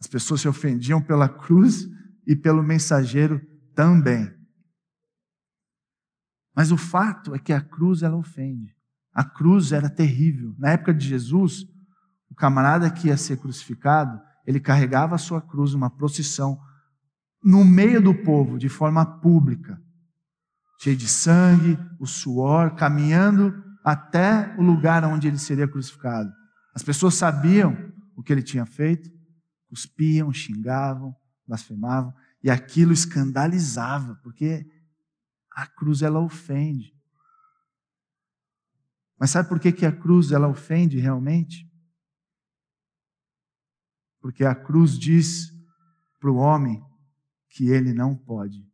As 0.00 0.06
pessoas 0.06 0.40
se 0.40 0.48
ofendiam 0.48 1.02
pela 1.02 1.28
cruz 1.28 1.86
e 2.26 2.34
pelo 2.34 2.62
mensageiro 2.62 3.46
também. 3.74 4.34
Mas 6.56 6.72
o 6.72 6.78
fato 6.78 7.34
é 7.34 7.38
que 7.38 7.52
a 7.52 7.60
cruz 7.60 8.02
ela 8.02 8.16
ofende. 8.16 8.74
A 9.14 9.24
cruz 9.24 9.72
era 9.72 9.88
terrível. 9.88 10.54
Na 10.58 10.70
época 10.70 10.92
de 10.92 11.06
Jesus, 11.06 11.64
o 12.28 12.34
camarada 12.34 12.90
que 12.90 13.08
ia 13.08 13.16
ser 13.16 13.36
crucificado, 13.38 14.20
ele 14.46 14.58
carregava 14.58 15.14
a 15.14 15.18
sua 15.18 15.40
cruz 15.40 15.72
numa 15.72 15.88
procissão 15.88 16.58
no 17.42 17.64
meio 17.64 18.02
do 18.02 18.14
povo, 18.14 18.58
de 18.58 18.68
forma 18.68 19.04
pública 19.20 19.78
cheio 20.84 20.96
de 20.96 21.08
sangue, 21.08 21.78
o 21.98 22.06
suor, 22.06 22.74
caminhando 22.74 23.54
até 23.82 24.54
o 24.58 24.62
lugar 24.62 25.02
onde 25.04 25.28
ele 25.28 25.38
seria 25.38 25.66
crucificado. 25.66 26.30
As 26.74 26.82
pessoas 26.82 27.14
sabiam 27.14 27.90
o 28.14 28.22
que 28.22 28.30
ele 28.30 28.42
tinha 28.42 28.66
feito, 28.66 29.10
cuspiam, 29.68 30.30
xingavam, 30.30 31.14
blasfemavam, 31.46 32.12
e 32.42 32.50
aquilo 32.50 32.92
escandalizava, 32.92 34.16
porque 34.22 34.66
a 35.50 35.66
cruz 35.66 36.02
ela 36.02 36.20
ofende. 36.20 36.92
Mas 39.18 39.30
sabe 39.30 39.48
por 39.48 39.60
que, 39.60 39.72
que 39.72 39.86
a 39.86 39.92
cruz 39.92 40.32
ela 40.32 40.48
ofende 40.48 40.98
realmente? 40.98 41.70
Porque 44.20 44.44
a 44.44 44.54
cruz 44.54 44.98
diz 44.98 45.52
para 46.18 46.30
o 46.30 46.36
homem 46.36 46.82
que 47.50 47.68
ele 47.68 47.92
não 47.92 48.16
pode. 48.16 48.66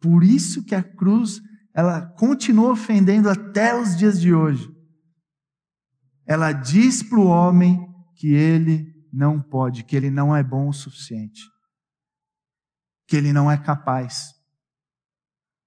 Por 0.00 0.24
isso 0.24 0.64
que 0.64 0.74
a 0.74 0.82
cruz, 0.82 1.40
ela 1.74 2.06
continua 2.12 2.72
ofendendo 2.72 3.28
até 3.28 3.78
os 3.78 3.96
dias 3.96 4.20
de 4.20 4.32
hoje. 4.32 4.74
Ela 6.24 6.52
diz 6.52 7.02
para 7.02 7.18
o 7.18 7.26
homem 7.26 7.86
que 8.14 8.28
ele 8.28 8.90
não 9.12 9.42
pode, 9.42 9.84
que 9.84 9.96
ele 9.96 10.10
não 10.10 10.34
é 10.34 10.42
bom 10.42 10.68
o 10.68 10.72
suficiente, 10.72 11.42
que 13.06 13.16
ele 13.16 13.32
não 13.32 13.50
é 13.50 13.58
capaz. 13.58 14.32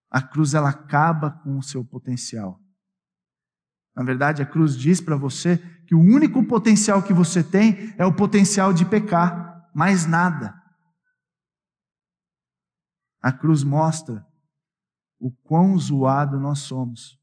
A 0.09 0.21
cruz 0.21 0.53
ela 0.53 0.69
acaba 0.69 1.29
com 1.29 1.57
o 1.57 1.63
seu 1.63 1.83
potencial. 1.83 2.62
Na 3.95 4.03
verdade, 4.03 4.41
a 4.41 4.45
cruz 4.45 4.75
diz 4.75 4.99
para 4.99 5.15
você 5.15 5.57
que 5.85 5.93
o 5.93 5.99
único 5.99 6.43
potencial 6.45 7.03
que 7.03 7.13
você 7.13 7.43
tem 7.43 7.93
é 7.97 8.05
o 8.05 8.15
potencial 8.15 8.73
de 8.73 8.85
pecar, 8.85 9.69
mais 9.73 10.05
nada. 10.05 10.59
A 13.21 13.31
cruz 13.31 13.63
mostra 13.63 14.25
o 15.19 15.31
quão 15.31 15.77
zoado 15.77 16.39
nós 16.39 16.59
somos. 16.59 17.19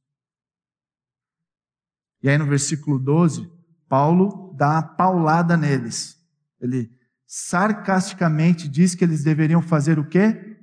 E 2.23 2.29
aí 2.29 2.39
no 2.39 2.47
versículo 2.47 2.99
12, 2.99 3.51
Paulo 3.89 4.55
dá 4.57 4.71
uma 4.71 4.83
paulada 4.83 5.57
neles. 5.57 6.17
Ele 6.61 6.91
sarcasticamente 7.27 8.69
diz 8.69 8.95
que 8.95 9.05
eles 9.05 9.23
deveriam 9.23 9.63
fazer 9.63 9.99
o 9.99 10.09
quê? 10.09 10.59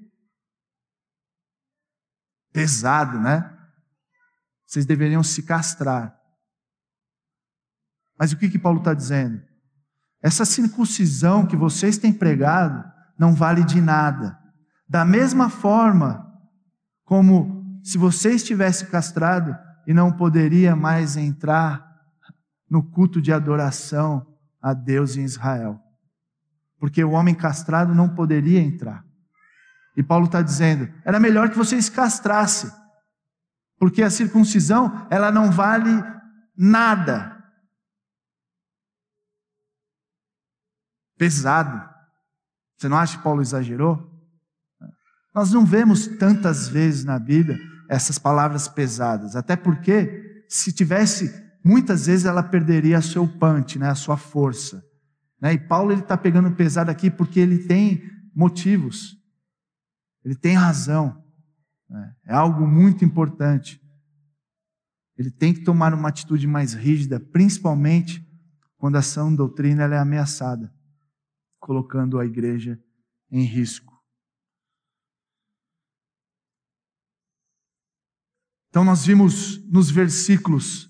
Pesado, 2.52 3.20
né? 3.20 3.57
Vocês 4.68 4.86
deveriam 4.86 5.24
se 5.24 5.44
castrar. 5.44 6.16
Mas 8.20 8.34
o 8.34 8.38
que 8.38 8.50
que 8.50 8.60
Paulo 8.60 8.80
está 8.80 8.94
dizendo? 8.94 9.42
Essa 10.22 10.44
circuncisão 10.44 11.46
que 11.46 11.56
vocês 11.56 11.98
têm 11.98 12.12
pregado 12.12 12.84
não 13.18 13.34
vale 13.34 13.64
de 13.64 13.80
nada. 13.80 14.38
Da 14.90 15.06
mesma 15.06 15.50
forma 15.50 16.28
como 17.06 17.80
se 17.84 17.98
você 17.98 18.32
estivesse 18.32 18.88
castrado 18.88 19.58
e 19.88 19.94
não 19.94 20.12
poderia 20.12 20.76
mais 20.76 21.16
entrar 21.16 21.88
no 22.70 22.84
culto 22.84 23.22
de 23.22 23.32
adoração 23.32 24.28
a 24.62 24.74
Deus 24.74 25.16
em 25.16 25.24
Israel. 25.24 25.80
Porque 26.78 27.02
o 27.04 27.12
homem 27.12 27.34
castrado 27.34 27.96
não 27.96 28.10
poderia 28.10 28.60
entrar. 28.60 29.06
E 29.96 30.04
Paulo 30.04 30.26
está 30.26 30.42
dizendo: 30.42 30.92
era 31.06 31.20
melhor 31.20 31.50
que 31.50 31.58
vocês 31.58 31.90
castrassem, 31.90 32.70
porque 33.80 34.02
a 34.02 34.10
circuncisão 34.10 35.08
ela 35.10 35.32
não 35.32 35.52
vale 35.52 35.92
nada. 36.56 37.38
Pesado. 41.18 41.88
Você 42.78 42.88
não 42.88 42.98
acha 42.98 43.18
que 43.18 43.24
Paulo 43.24 43.42
exagerou? 43.42 44.08
Nós 45.34 45.52
não 45.52 45.66
vemos 45.66 46.08
tantas 46.08 46.68
vezes 46.68 47.04
na 47.04 47.20
Bíblia 47.20 47.60
essas 47.90 48.18
palavras 48.20 48.68
pesadas, 48.68 49.36
até 49.36 49.56
porque 49.56 50.44
se 50.50 50.72
tivesse, 50.72 51.32
muitas 51.64 52.06
vezes 52.08 52.26
ela 52.26 52.44
perderia 52.44 53.02
seu 53.02 53.28
punch, 53.28 53.80
né, 53.80 53.90
a 53.90 53.96
sua 53.96 54.18
força. 54.18 54.84
Né? 55.42 55.54
E 55.54 55.60
Paulo 55.60 55.92
ele 55.92 56.02
está 56.02 56.18
pegando 56.18 56.52
pesado 56.56 56.92
aqui 56.92 57.10
porque 57.10 57.40
ele 57.40 57.68
tem 57.68 58.04
motivos, 58.36 59.16
ele 60.24 60.36
tem 60.36 60.56
razão. 60.56 61.24
Né? 61.90 62.16
É 62.26 62.34
algo 62.34 62.68
muito 62.68 63.04
importante. 63.06 63.82
Ele 65.18 65.32
tem 65.32 65.54
que 65.54 65.64
tomar 65.64 65.94
uma 65.94 66.10
atitude 66.10 66.46
mais 66.46 66.74
rígida, 66.74 67.20
principalmente 67.20 68.26
quando 68.78 68.98
a 68.98 69.02
sã 69.02 69.34
doutrina 69.34 69.84
é 69.84 69.98
ameaçada, 69.98 70.72
colocando 71.60 72.20
a 72.20 72.26
igreja 72.26 72.80
em 73.32 73.44
risco. 73.44 73.98
Então, 78.70 78.84
nós 78.84 79.06
vimos 79.06 79.58
nos 79.72 79.90
versículos 79.90 80.88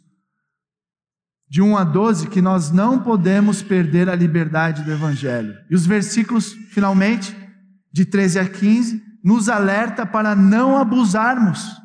de 1.49 1.61
1 1.61 1.77
a 1.77 1.83
12 1.85 2.27
que 2.27 2.41
nós 2.41 2.71
não 2.71 3.01
podemos 3.01 3.61
perder 3.61 4.09
a 4.09 4.15
liberdade 4.15 4.83
do 4.83 4.91
Evangelho. 4.91 5.55
E 5.69 5.75
os 5.75 5.85
versículos, 5.85 6.51
finalmente, 6.71 7.33
de 7.89 8.03
13 8.03 8.39
a 8.39 8.49
15, 8.49 9.01
nos 9.23 9.49
alerta 9.49 10.05
para 10.05 10.35
não 10.35 10.77
abusarmos 10.77 11.81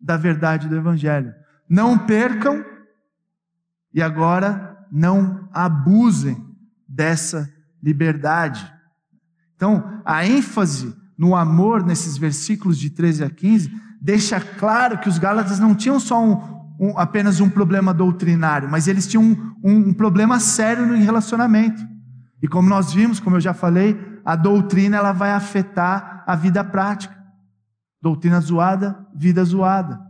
da 0.00 0.16
verdade 0.16 0.68
do 0.68 0.76
Evangelho. 0.76 1.32
Não 1.68 1.98
percam 1.98 2.64
e 3.92 4.00
agora 4.00 4.76
não 4.90 5.48
abusem 5.52 6.44
dessa 6.88 7.50
liberdade. 7.82 8.72
Então, 9.54 10.00
a 10.04 10.26
ênfase 10.26 10.94
no 11.18 11.34
amor 11.34 11.84
nesses 11.84 12.16
versículos 12.16 12.78
de 12.78 12.90
13 12.90 13.24
a 13.24 13.30
15 13.30 13.72
deixa 14.00 14.40
claro 14.40 14.98
que 14.98 15.08
os 15.08 15.18
Gálatas 15.18 15.58
não 15.58 15.74
tinham 15.74 15.98
só 15.98 16.22
um, 16.22 16.34
um, 16.78 16.98
apenas 16.98 17.40
um 17.40 17.48
problema 17.48 17.92
doutrinário, 17.92 18.70
mas 18.70 18.86
eles 18.86 19.06
tinham 19.06 19.24
um, 19.24 19.88
um 19.88 19.94
problema 19.94 20.38
sério 20.38 20.86
no 20.86 20.94
relacionamento. 20.94 21.82
E 22.42 22.46
como 22.46 22.68
nós 22.68 22.92
vimos, 22.92 23.18
como 23.18 23.36
eu 23.36 23.40
já 23.40 23.54
falei, 23.54 23.98
a 24.24 24.36
doutrina 24.36 24.98
ela 24.98 25.12
vai 25.12 25.32
afetar 25.32 26.15
a 26.26 26.34
vida 26.34 26.64
prática. 26.64 27.16
Doutrina 28.02 28.40
zoada, 28.40 29.06
vida 29.14 29.44
zoada. 29.44 30.04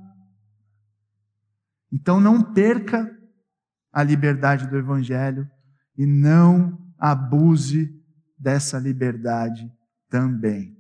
Então 1.93 2.19
não 2.19 2.43
perca 2.43 3.15
a 3.93 4.03
liberdade 4.03 4.67
do 4.67 4.77
evangelho 4.77 5.49
e 5.97 6.07
não 6.07 6.79
abuse 6.99 7.95
dessa 8.39 8.79
liberdade 8.79 9.71
também. 10.09 10.77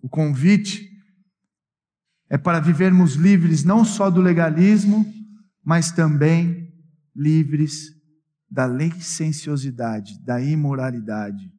O 0.00 0.08
convite 0.08 0.88
é 2.28 2.36
para 2.36 2.60
vivermos 2.60 3.14
livres 3.14 3.64
não 3.64 3.84
só 3.84 4.10
do 4.10 4.20
legalismo, 4.20 5.04
mas 5.64 5.90
também 5.90 6.72
livres 7.14 7.94
da 8.50 8.66
licenciosidade, 8.66 10.22
da 10.24 10.40
imoralidade. 10.40 11.52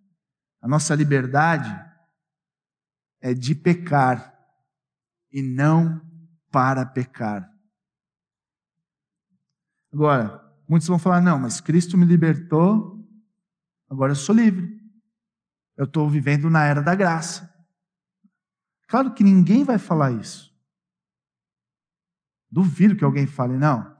A 0.61 0.67
nossa 0.67 0.95
liberdade 0.95 1.88
é 3.21 3.33
de 3.33 3.53
pecar 3.53 4.37
e 5.31 5.41
não 5.41 6.01
para 6.51 6.85
pecar. 6.85 7.51
Agora, 9.91 10.43
muitos 10.67 10.87
vão 10.87 10.99
falar: 10.99 11.21
não, 11.21 11.39
mas 11.39 11.61
Cristo 11.61 11.97
me 11.97 12.05
libertou, 12.05 13.05
agora 13.89 14.11
eu 14.11 14.15
sou 14.15 14.35
livre. 14.35 14.79
Eu 15.75 15.85
estou 15.85 16.09
vivendo 16.09 16.49
na 16.49 16.65
era 16.65 16.81
da 16.81 16.93
graça. 16.93 17.49
Claro 18.87 19.13
que 19.13 19.23
ninguém 19.23 19.63
vai 19.63 19.77
falar 19.77 20.11
isso. 20.11 20.53
Duvido 22.51 22.95
que 22.95 23.03
alguém 23.03 23.27
fale, 23.27 23.55
não. 23.55 23.97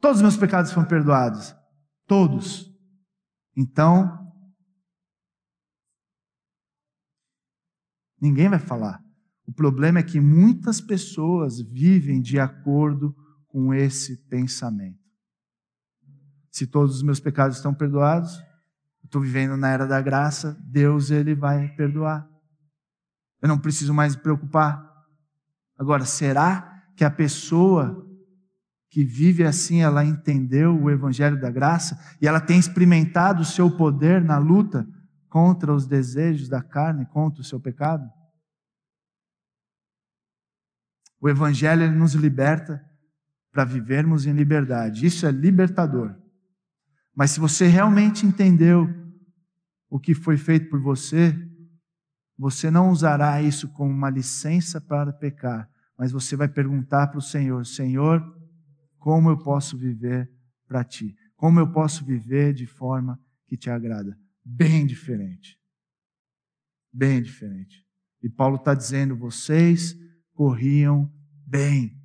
Todos 0.00 0.18
os 0.18 0.22
meus 0.22 0.36
pecados 0.36 0.72
foram 0.72 0.86
perdoados. 0.86 1.54
Todos. 2.06 2.72
Então, 3.56 4.25
ninguém 8.20 8.48
vai 8.48 8.58
falar. 8.58 9.02
O 9.46 9.52
problema 9.52 10.00
é 10.00 10.02
que 10.02 10.20
muitas 10.20 10.80
pessoas 10.80 11.60
vivem 11.60 12.20
de 12.20 12.38
acordo 12.38 13.14
com 13.46 13.72
esse 13.72 14.16
pensamento. 14.28 14.98
Se 16.50 16.66
todos 16.66 16.96
os 16.96 17.02
meus 17.02 17.20
pecados 17.20 17.56
estão 17.56 17.72
perdoados, 17.72 18.42
estou 19.04 19.20
vivendo 19.22 19.56
na 19.56 19.68
era 19.68 19.86
da 19.86 20.00
graça, 20.00 20.58
Deus 20.64 21.10
ele 21.10 21.34
vai 21.34 21.68
perdoar. 21.76 22.28
Eu 23.40 23.48
não 23.48 23.58
preciso 23.58 23.94
mais 23.94 24.16
me 24.16 24.22
preocupar. 24.22 24.84
Agora, 25.78 26.04
será 26.04 26.82
que 26.96 27.04
a 27.04 27.10
pessoa 27.10 28.04
que 28.90 29.04
vive 29.04 29.44
assim, 29.44 29.82
ela 29.82 30.04
entendeu 30.04 30.74
o 30.74 30.90
evangelho 30.90 31.38
da 31.38 31.50
graça 31.50 31.98
e 32.20 32.26
ela 32.26 32.40
tem 32.40 32.58
experimentado 32.58 33.42
o 33.42 33.44
seu 33.44 33.70
poder 33.70 34.24
na 34.24 34.38
luta 34.38 34.88
contra 35.28 35.72
os 35.72 35.86
desejos 35.86 36.48
da 36.48 36.62
carne, 36.62 37.06
contra 37.06 37.40
o 37.40 37.44
seu 37.44 37.60
pecado? 37.60 38.10
O 41.20 41.28
evangelho 41.28 41.90
nos 41.92 42.14
liberta 42.14 42.84
para 43.50 43.64
vivermos 43.64 44.26
em 44.26 44.32
liberdade. 44.32 45.06
Isso 45.06 45.26
é 45.26 45.30
libertador. 45.30 46.14
Mas 47.14 47.30
se 47.30 47.40
você 47.40 47.66
realmente 47.66 48.26
entendeu 48.26 48.86
o 49.88 49.98
que 49.98 50.14
foi 50.14 50.36
feito 50.36 50.68
por 50.68 50.80
você, 50.80 51.34
você 52.38 52.70
não 52.70 52.90
usará 52.90 53.40
isso 53.40 53.68
como 53.72 53.90
uma 53.90 54.10
licença 54.10 54.80
para 54.80 55.12
pecar, 55.12 55.70
mas 55.96 56.12
você 56.12 56.36
vai 56.36 56.48
perguntar 56.48 57.06
para 57.06 57.18
o 57.18 57.22
Senhor: 57.22 57.64
Senhor, 57.64 58.22
como 58.98 59.30
eu 59.30 59.38
posso 59.38 59.78
viver 59.78 60.30
para 60.68 60.84
ti? 60.84 61.16
Como 61.34 61.58
eu 61.58 61.72
posso 61.72 62.04
viver 62.04 62.52
de 62.52 62.66
forma 62.66 63.18
que 63.46 63.56
te 63.56 63.70
agrada? 63.70 64.18
Bem 64.48 64.86
diferente. 64.86 65.60
Bem 66.92 67.20
diferente. 67.20 67.84
E 68.22 68.30
Paulo 68.30 68.54
está 68.54 68.74
dizendo: 68.74 69.16
vocês 69.16 69.92
corriam 70.32 71.12
bem. 71.44 72.00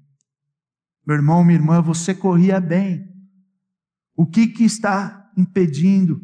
Meu 1.06 1.18
irmão, 1.18 1.44
minha 1.44 1.60
irmã, 1.60 1.80
você 1.84 2.16
corria 2.16 2.60
bem. 2.60 3.08
O 4.16 4.26
que, 4.26 4.48
que 4.48 4.64
está 4.64 5.32
impedindo 5.38 6.20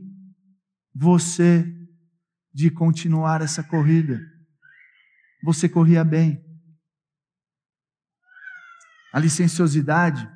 você 0.92 1.72
de 2.52 2.72
continuar 2.72 3.42
essa 3.42 3.64
corrida? 3.64 4.20
Você 5.44 5.70
corria 5.70 6.04
bem. 6.04 6.44
A 9.14 9.20
licenciosidade, 9.20 10.28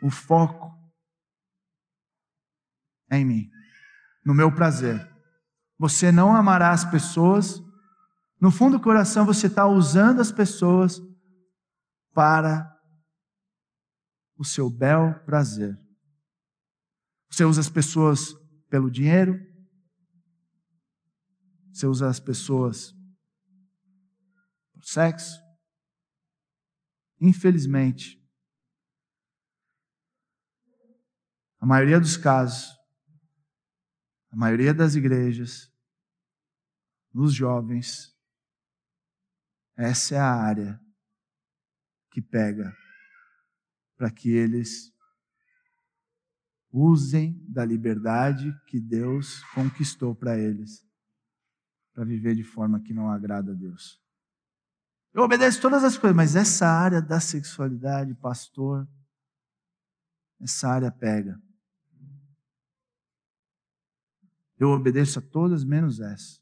o 0.00 0.10
foco 0.10 0.72
é 3.10 3.18
em 3.18 3.24
mim, 3.24 3.50
no 4.24 4.34
meu 4.34 4.52
prazer. 4.52 5.10
Você 5.78 6.10
não 6.10 6.34
amará 6.34 6.70
as 6.70 6.84
pessoas. 6.84 7.60
No 8.40 8.50
fundo 8.50 8.78
do 8.78 8.82
coração, 8.82 9.26
você 9.26 9.46
está 9.46 9.66
usando 9.66 10.20
as 10.20 10.32
pessoas 10.32 11.00
para 12.12 12.72
o 14.36 14.44
seu 14.44 14.70
bel 14.70 15.14
prazer. 15.24 15.78
Você 17.30 17.44
usa 17.44 17.60
as 17.60 17.68
pessoas 17.68 18.32
pelo 18.70 18.90
dinheiro, 18.90 19.40
você 21.72 21.86
usa 21.86 22.08
as 22.08 22.20
pessoas 22.20 22.94
por 24.72 24.84
sexo. 24.84 25.42
Infelizmente, 27.20 28.22
a 31.58 31.66
maioria 31.66 31.98
dos 31.98 32.16
casos, 32.16 32.68
a 34.34 34.36
maioria 34.36 34.74
das 34.74 34.96
igrejas, 34.96 35.72
nos 37.12 37.32
jovens, 37.32 38.12
essa 39.76 40.16
é 40.16 40.18
a 40.18 40.34
área 40.34 40.80
que 42.10 42.20
pega 42.20 42.76
para 43.96 44.10
que 44.10 44.30
eles 44.30 44.92
usem 46.68 47.40
da 47.48 47.64
liberdade 47.64 48.52
que 48.66 48.80
Deus 48.80 49.40
conquistou 49.54 50.16
para 50.16 50.36
eles, 50.36 50.84
para 51.92 52.04
viver 52.04 52.34
de 52.34 52.42
forma 52.42 52.82
que 52.82 52.92
não 52.92 53.08
agrada 53.08 53.52
a 53.52 53.54
Deus. 53.54 54.02
Eu 55.12 55.22
obedeço 55.22 55.62
todas 55.62 55.84
as 55.84 55.96
coisas, 55.96 56.16
mas 56.16 56.34
essa 56.34 56.66
área 56.66 57.00
da 57.00 57.20
sexualidade, 57.20 58.12
pastor, 58.16 58.88
essa 60.40 60.70
área 60.70 60.90
pega. 60.90 61.40
Eu 64.58 64.70
obedeço 64.70 65.18
a 65.18 65.22
todas 65.22 65.64
menos 65.64 66.00
essa. 66.00 66.38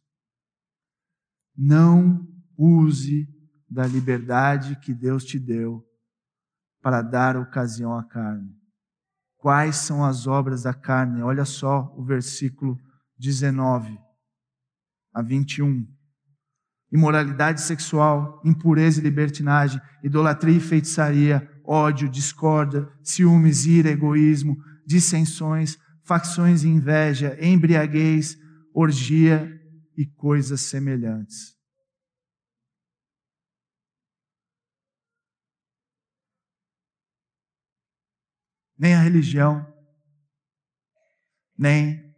Não 1.57 2.27
use 2.57 3.29
da 3.69 3.87
liberdade 3.87 4.77
que 4.77 4.93
Deus 4.93 5.25
te 5.25 5.39
deu 5.39 5.85
para 6.83 7.01
dar 7.01 7.37
ocasião 7.37 7.97
à 7.97 8.05
carne. 8.05 8.55
Quais 9.39 9.77
são 9.77 10.05
as 10.05 10.27
obras 10.27 10.63
da 10.65 10.75
carne? 10.75 11.23
Olha 11.23 11.45
só 11.45 11.93
o 11.97 12.05
versículo 12.05 12.79
19 13.19 13.99
a 15.13 15.23
21. 15.23 15.87
Imoralidade 16.93 17.61
sexual, 17.63 18.41
impureza 18.45 19.01
e 19.01 19.03
libertinagem, 19.03 19.81
idolatria 20.03 20.57
e 20.57 20.61
feitiçaria, 20.61 21.51
ódio, 21.65 22.09
discórdia, 22.09 22.89
ciúmes, 23.03 23.65
ira, 23.65 23.91
egoísmo, 23.91 24.57
dissensões, 24.87 25.79
facções 26.13 26.63
e 26.63 26.69
inveja, 26.69 27.39
embriaguez, 27.41 28.37
orgia 28.75 29.51
e 29.97 30.05
coisas 30.05 30.61
semelhantes. 30.61 31.57
nem 38.79 38.95
a 38.95 39.01
religião, 39.01 39.65
nem 41.57 42.13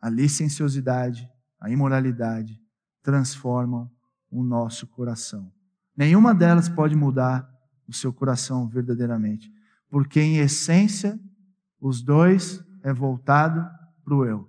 a 0.00 0.08
licenciosidade, 0.08 1.28
a 1.60 1.68
imoralidade 1.68 2.58
transformam 3.02 3.90
o 4.30 4.42
nosso 4.42 4.86
coração. 4.86 5.52
Nenhuma 5.94 6.34
delas 6.34 6.66
pode 6.66 6.96
mudar 6.96 7.46
o 7.86 7.92
seu 7.92 8.10
coração 8.10 8.66
verdadeiramente, 8.66 9.52
porque 9.90 10.18
em 10.18 10.38
essência 10.38 11.20
os 11.84 12.02
dois 12.02 12.64
é 12.82 12.94
voltado 12.94 13.60
para 14.02 14.14
o 14.14 14.24
eu. 14.24 14.48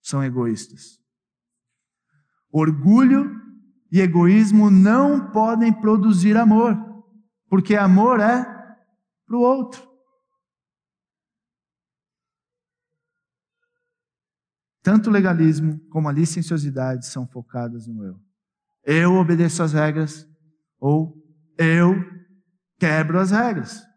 São 0.00 0.22
egoístas. 0.22 1.00
Orgulho 2.52 3.34
e 3.90 4.00
egoísmo 4.00 4.70
não 4.70 5.32
podem 5.32 5.72
produzir 5.72 6.36
amor, 6.36 6.76
porque 7.48 7.74
amor 7.74 8.20
é 8.20 8.44
para 9.26 9.36
o 9.36 9.40
outro. 9.40 9.82
Tanto 14.84 15.10
o 15.10 15.12
legalismo 15.12 15.80
como 15.88 16.08
a 16.08 16.12
licenciosidade 16.12 17.06
são 17.06 17.26
focadas 17.26 17.88
no 17.88 18.04
eu. 18.04 18.20
eu 18.84 19.14
obedeço 19.14 19.64
às 19.64 19.72
regras 19.72 20.28
ou 20.78 21.12
eu 21.58 21.94
quebro 22.78 23.18
as 23.18 23.32
regras. 23.32 23.93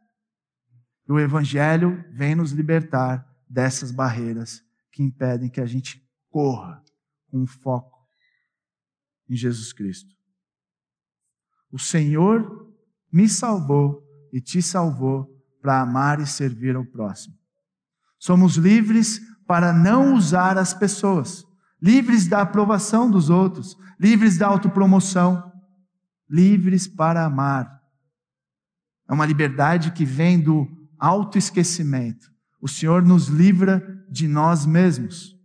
E 1.08 1.12
o 1.12 1.20
Evangelho 1.20 2.04
vem 2.12 2.36
nos 2.36 2.52
libertar 2.52 3.26
dessas 3.50 3.92
barreiras 3.92 4.62
que 4.92 5.02
impedem 5.02 5.50
que 5.50 5.62
a 5.62 5.66
gente 5.66 6.06
corra 6.30 6.84
com 7.30 7.46
foco 7.48 7.98
em 9.30 9.36
Jesus 9.36 9.72
Cristo. 9.72 10.16
O 11.72 11.80
Senhor 11.80 12.74
me 13.12 13.28
salvou 13.30 14.04
e 14.34 14.42
te 14.42 14.62
salvou 14.62 15.34
para 15.62 15.82
amar 15.82 16.20
e 16.20 16.28
servir 16.28 16.76
ao 16.76 16.86
próximo. 16.86 17.36
Somos 18.20 18.56
livres 18.56 19.20
para 19.46 19.72
não 19.72 20.14
usar 20.14 20.58
as 20.58 20.74
pessoas, 20.74 21.46
livres 21.82 22.28
da 22.28 22.42
aprovação 22.42 23.10
dos 23.10 23.30
outros, 23.30 23.78
livres 24.00 24.38
da 24.38 24.48
autopromoção, 24.48 25.52
livres 26.30 26.88
para 26.88 27.26
amar. 27.26 27.82
É 29.10 29.14
uma 29.14 29.26
liberdade 29.26 29.92
que 29.92 30.04
vem 30.04 30.40
do 30.40 30.77
autoesquecimento. 31.00 32.32
O 32.62 32.68
Senhor 32.68 33.04
nos 33.04 33.28
livra 33.28 33.82
de 34.10 34.28
nós 34.28 34.66
mesmos. 34.66 35.36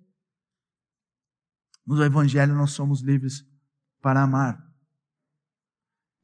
No 1.87 2.03
Evangelho 2.03 2.55
nós 2.55 2.73
somos 2.73 3.01
livres 3.01 3.45
para 4.01 4.23
amar. 4.23 4.59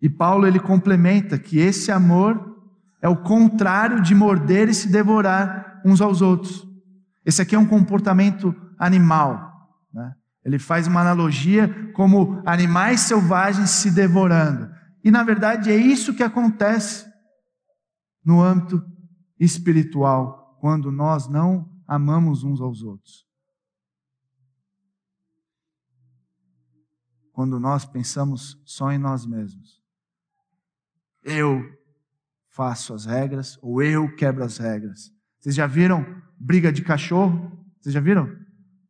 E 0.00 0.08
Paulo 0.08 0.46
ele 0.46 0.60
complementa 0.60 1.38
que 1.38 1.58
esse 1.58 1.90
amor 1.90 2.56
é 3.02 3.08
o 3.08 3.16
contrário 3.16 4.00
de 4.00 4.14
morder 4.14 4.68
e 4.68 4.74
se 4.74 4.88
devorar 4.88 5.80
uns 5.84 6.00
aos 6.00 6.22
outros. 6.22 6.66
Esse 7.24 7.42
aqui 7.42 7.54
é 7.54 7.58
um 7.58 7.66
comportamento 7.66 8.54
animal. 8.78 9.68
Né? 9.92 10.14
Ele 10.44 10.58
faz 10.58 10.86
uma 10.86 11.00
analogia 11.00 11.92
como 11.92 12.42
animais 12.46 13.00
selvagens 13.00 13.70
se 13.70 13.90
devorando. 13.90 14.70
E 15.04 15.10
na 15.10 15.22
verdade 15.22 15.70
é 15.70 15.76
isso 15.76 16.14
que 16.14 16.22
acontece 16.22 17.06
no 18.24 18.42
âmbito 18.42 18.82
espiritual, 19.38 20.56
quando 20.60 20.90
nós 20.90 21.28
não 21.28 21.70
amamos 21.86 22.42
uns 22.42 22.60
aos 22.60 22.82
outros. 22.82 23.26
Quando 27.32 27.60
nós 27.60 27.84
pensamos 27.84 28.60
só 28.64 28.90
em 28.90 28.98
nós 28.98 29.24
mesmos. 29.24 29.80
Eu 31.22 31.62
faço 32.48 32.92
as 32.92 33.04
regras 33.04 33.56
ou 33.62 33.80
eu 33.80 34.14
quebro 34.16 34.44
as 34.44 34.58
regras. 34.58 35.12
Vocês 35.38 35.54
já 35.54 35.66
viram 35.66 36.04
briga 36.38 36.72
de 36.72 36.82
cachorro? 36.82 37.64
Vocês 37.80 37.92
já 37.92 38.00
viram? 38.00 38.28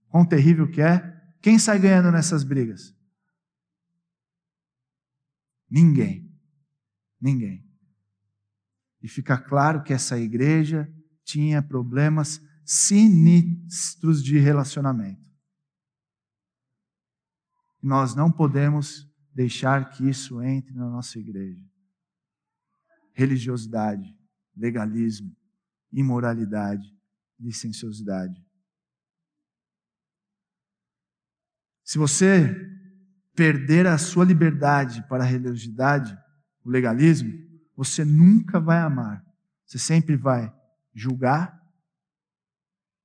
Quão 0.08 0.24
terrível 0.24 0.70
que 0.70 0.80
é? 0.80 0.98
Quem 1.42 1.58
sai 1.58 1.78
ganhando 1.78 2.10
nessas 2.10 2.42
brigas? 2.42 2.96
Ninguém. 5.70 6.32
Ninguém. 7.20 7.67
E 9.02 9.08
fica 9.08 9.38
claro 9.38 9.82
que 9.82 9.92
essa 9.92 10.18
igreja 10.18 10.92
tinha 11.24 11.62
problemas 11.62 12.40
sinistros 12.64 14.22
de 14.22 14.38
relacionamento. 14.38 15.26
Nós 17.82 18.14
não 18.14 18.30
podemos 18.30 19.06
deixar 19.32 19.90
que 19.90 20.08
isso 20.08 20.42
entre 20.42 20.74
na 20.74 20.88
nossa 20.90 21.18
igreja. 21.18 21.64
Religiosidade, 23.14 24.14
legalismo, 24.56 25.34
imoralidade, 25.92 26.86
licenciosidade. 27.38 28.44
Se 31.84 31.96
você 31.96 32.54
perder 33.34 33.86
a 33.86 33.96
sua 33.96 34.24
liberdade 34.24 35.06
para 35.08 35.22
a 35.22 35.26
religiosidade, 35.26 36.18
o 36.64 36.68
legalismo, 36.68 37.47
você 37.78 38.04
nunca 38.04 38.58
vai 38.58 38.80
amar. 38.80 39.24
Você 39.64 39.78
sempre 39.78 40.16
vai 40.16 40.52
julgar, 40.92 41.62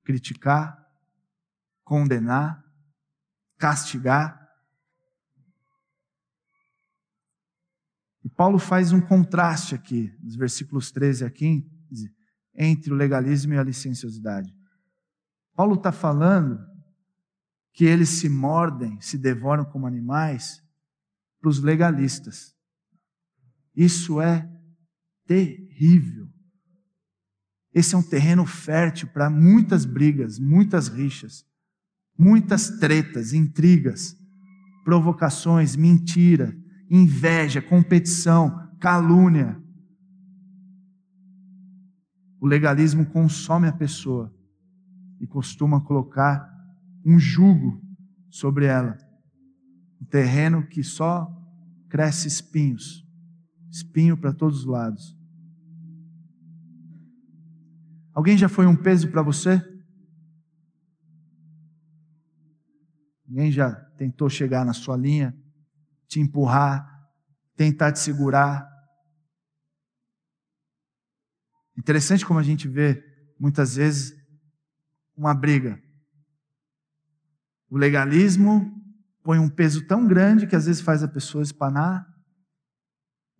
criticar, 0.03 0.83
condenar, 1.83 2.65
castigar. 3.59 4.49
E 8.23 8.29
Paulo 8.29 8.57
faz 8.57 8.91
um 8.91 8.99
contraste 8.99 9.75
aqui, 9.75 10.11
nos 10.19 10.35
versículos 10.35 10.91
13 10.91 11.23
a 11.23 11.29
15, 11.29 12.11
entre 12.55 12.91
o 12.91 12.95
legalismo 12.95 13.53
e 13.53 13.59
a 13.59 13.63
licenciosidade. 13.63 14.51
Paulo 15.53 15.75
está 15.75 15.91
falando 15.91 16.59
que 17.73 17.85
eles 17.85 18.09
se 18.09 18.27
mordem, 18.27 18.99
se 19.01 19.19
devoram 19.19 19.65
como 19.65 19.85
animais 19.85 20.63
para 21.39 21.49
os 21.49 21.61
legalistas. 21.61 22.55
Isso 23.75 24.19
é 24.19 24.49
terrível. 25.25 26.27
Esse 27.73 27.95
é 27.95 27.97
um 27.97 28.03
terreno 28.03 28.45
fértil 28.45 29.07
para 29.07 29.29
muitas 29.29 29.85
brigas, 29.85 30.37
muitas 30.37 30.87
rixas, 30.87 31.43
muitas 32.17 32.69
tretas, 32.79 33.33
intrigas, 33.33 34.15
provocações, 34.83 35.75
mentira, 35.75 36.55
inveja, 36.89 37.61
competição, 37.61 38.69
calúnia. 38.79 39.59
O 42.39 42.45
legalismo 42.45 43.05
consome 43.05 43.67
a 43.67 43.73
pessoa 43.73 44.31
e 45.19 45.25
costuma 45.25 45.81
colocar 45.81 46.47
um 47.05 47.17
jugo 47.17 47.81
sobre 48.29 48.65
ela, 48.65 48.97
um 50.01 50.05
terreno 50.05 50.67
que 50.67 50.83
só 50.83 51.27
cresce 51.89 52.27
espinhos, 52.27 53.02
espinho 53.73 54.15
para 54.15 54.31
todos 54.31 54.59
os 54.59 54.65
lados. 54.65 55.17
Alguém 58.13 58.37
já 58.37 58.47
foi 58.47 58.67
um 58.67 58.75
peso 58.75 59.09
para 59.09 59.23
você? 59.23 59.59
Alguém 63.27 63.51
já 63.51 63.73
tentou 63.97 64.29
chegar 64.29 64.63
na 64.63 64.73
sua 64.73 64.95
linha, 64.95 65.35
te 66.07 66.19
empurrar, 66.19 67.09
tentar 67.55 67.91
te 67.91 67.97
segurar? 67.97 68.69
Interessante 71.75 72.23
como 72.23 72.39
a 72.39 72.43
gente 72.43 72.67
vê 72.67 73.03
muitas 73.39 73.75
vezes 73.75 74.15
uma 75.17 75.33
briga. 75.33 75.81
O 77.71 77.77
legalismo 77.77 78.71
põe 79.23 79.39
um 79.39 79.49
peso 79.49 79.87
tão 79.87 80.07
grande 80.07 80.45
que 80.45 80.55
às 80.55 80.67
vezes 80.67 80.79
faz 80.79 81.01
a 81.01 81.07
pessoa 81.07 81.41
espanar. 81.41 82.12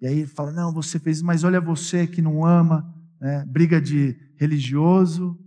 E 0.03 0.07
aí 0.07 0.27
fala: 0.27 0.51
Não, 0.51 0.71
você 0.71 0.99
fez, 0.99 1.23
mas 1.23 1.43
olha 1.43 1.59
você 1.59 2.05
que 2.05 2.21
não 2.21 2.45
ama. 2.45 2.93
Né? 3.19 3.43
Briga 3.47 3.81
de 3.81 4.15
religioso 4.37 5.39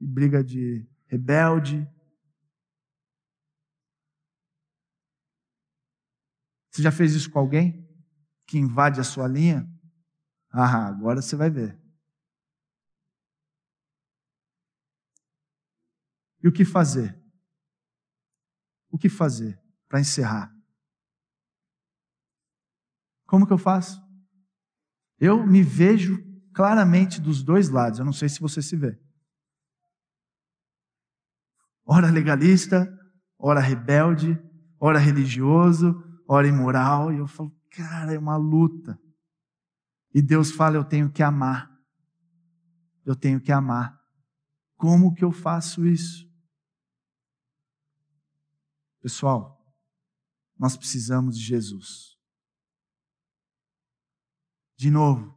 briga 0.00 0.42
de 0.42 0.88
rebelde. 1.06 1.88
Você 6.70 6.82
já 6.82 6.92
fez 6.92 7.14
isso 7.14 7.30
com 7.30 7.38
alguém 7.38 7.86
que 8.46 8.58
invade 8.58 9.00
a 9.00 9.04
sua 9.04 9.26
linha? 9.26 9.68
Ah, 10.50 10.86
agora 10.86 11.20
você 11.20 11.34
vai 11.34 11.50
ver. 11.50 11.78
E 16.42 16.46
o 16.48 16.52
que 16.52 16.64
fazer? 16.64 17.20
O 18.90 18.96
que 18.96 19.08
fazer 19.08 19.60
para 19.88 20.00
encerrar? 20.00 20.57
Como 23.28 23.46
que 23.46 23.52
eu 23.52 23.58
faço? 23.58 24.02
Eu 25.20 25.46
me 25.46 25.62
vejo 25.62 26.18
claramente 26.54 27.20
dos 27.20 27.42
dois 27.42 27.68
lados. 27.68 27.98
Eu 27.98 28.04
não 28.06 28.12
sei 28.12 28.26
se 28.26 28.40
você 28.40 28.62
se 28.62 28.74
vê. 28.74 28.98
Ora 31.84 32.10
legalista, 32.10 32.88
ora 33.38 33.60
rebelde, 33.60 34.42
ora 34.80 34.98
religioso, 34.98 36.02
ora 36.26 36.48
imoral. 36.48 37.12
E 37.12 37.18
eu 37.18 37.26
falo, 37.26 37.54
cara, 37.70 38.14
é 38.14 38.18
uma 38.18 38.38
luta. 38.38 38.98
E 40.14 40.22
Deus 40.22 40.50
fala, 40.50 40.76
eu 40.76 40.84
tenho 40.84 41.12
que 41.12 41.22
amar. 41.22 41.70
Eu 43.04 43.14
tenho 43.14 43.38
que 43.42 43.52
amar. 43.52 44.00
Como 44.74 45.14
que 45.14 45.22
eu 45.22 45.32
faço 45.32 45.86
isso? 45.86 46.26
Pessoal, 49.02 49.62
nós 50.58 50.78
precisamos 50.78 51.36
de 51.36 51.44
Jesus. 51.44 52.17
De 54.78 54.92
novo, 54.92 55.34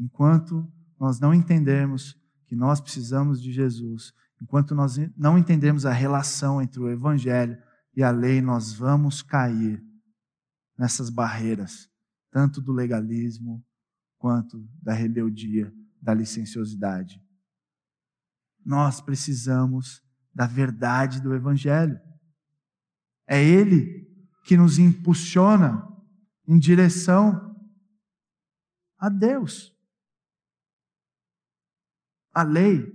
enquanto 0.00 0.68
nós 0.98 1.20
não 1.20 1.32
entendermos 1.32 2.18
que 2.48 2.56
nós 2.56 2.80
precisamos 2.80 3.40
de 3.40 3.52
Jesus, 3.52 4.12
enquanto 4.42 4.74
nós 4.74 4.96
não 5.16 5.38
entendermos 5.38 5.86
a 5.86 5.92
relação 5.92 6.60
entre 6.60 6.80
o 6.80 6.90
Evangelho 6.90 7.56
e 7.94 8.02
a 8.02 8.10
lei, 8.10 8.40
nós 8.40 8.72
vamos 8.72 9.22
cair 9.22 9.80
nessas 10.76 11.08
barreiras, 11.08 11.88
tanto 12.32 12.60
do 12.60 12.72
legalismo 12.72 13.64
quanto 14.18 14.68
da 14.82 14.92
rebeldia, 14.92 15.72
da 16.02 16.12
licenciosidade. 16.12 17.22
Nós 18.66 19.00
precisamos 19.00 20.02
da 20.34 20.48
verdade 20.48 21.20
do 21.22 21.32
Evangelho. 21.32 22.00
É 23.24 23.40
Ele 23.40 24.04
que 24.44 24.56
nos 24.56 24.80
impulsiona 24.80 25.86
em 26.48 26.58
direção 26.58 27.49
a 29.00 29.08
Deus. 29.08 29.74
A 32.32 32.42
lei, 32.42 32.94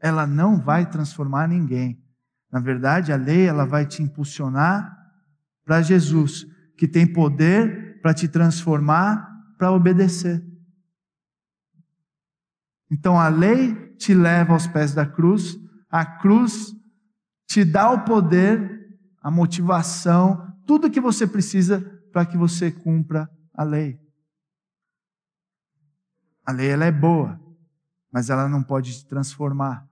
ela 0.00 0.26
não 0.26 0.60
vai 0.60 0.90
transformar 0.90 1.48
ninguém. 1.48 2.02
Na 2.50 2.60
verdade, 2.60 3.12
a 3.12 3.16
lei 3.16 3.46
ela 3.46 3.64
vai 3.64 3.86
te 3.86 4.02
impulsionar 4.02 4.94
para 5.64 5.82
Jesus, 5.82 6.46
que 6.76 6.86
tem 6.86 7.10
poder 7.10 8.00
para 8.00 8.12
te 8.12 8.28
transformar 8.28 9.34
para 9.56 9.72
obedecer. 9.72 10.44
Então 12.90 13.18
a 13.18 13.28
lei 13.28 13.74
te 13.96 14.14
leva 14.14 14.52
aos 14.52 14.66
pés 14.66 14.94
da 14.94 15.06
cruz, 15.06 15.58
a 15.90 16.04
cruz 16.04 16.74
te 17.46 17.64
dá 17.64 17.90
o 17.90 18.04
poder, 18.04 18.86
a 19.22 19.30
motivação, 19.30 20.54
tudo 20.66 20.90
que 20.90 21.00
você 21.00 21.26
precisa 21.26 21.80
para 22.12 22.26
que 22.26 22.36
você 22.36 22.70
cumpra 22.70 23.28
a 23.54 23.64
lei. 23.64 23.98
A 26.46 26.52
lei 26.52 26.68
ela 26.68 26.84
é 26.84 26.92
boa, 26.92 27.40
mas 28.12 28.30
ela 28.30 28.48
não 28.48 28.62
pode 28.62 28.92
te 28.92 29.06
transformar. 29.06 29.86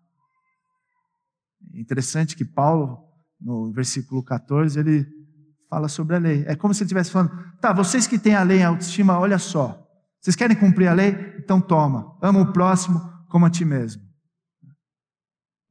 É 1.72 1.80
interessante 1.80 2.36
que 2.36 2.44
Paulo, 2.44 3.02
no 3.40 3.72
versículo 3.72 4.22
14, 4.22 4.78
ele 4.78 5.06
fala 5.68 5.88
sobre 5.88 6.14
a 6.14 6.18
lei. 6.18 6.44
É 6.46 6.54
como 6.54 6.72
se 6.72 6.82
ele 6.82 6.86
estivesse 6.86 7.10
falando: 7.10 7.32
tá, 7.60 7.72
vocês 7.72 8.06
que 8.06 8.18
têm 8.18 8.34
a 8.34 8.42
lei 8.42 8.60
em 8.60 8.64
autoestima, 8.64 9.18
olha 9.18 9.38
só. 9.38 9.80
Vocês 10.20 10.36
querem 10.36 10.56
cumprir 10.56 10.86
a 10.86 10.94
lei? 10.94 11.34
Então 11.38 11.60
toma. 11.60 12.16
Ama 12.22 12.40
o 12.40 12.52
próximo 12.52 13.00
como 13.28 13.44
a 13.44 13.50
ti 13.50 13.64
mesmo. 13.64 14.02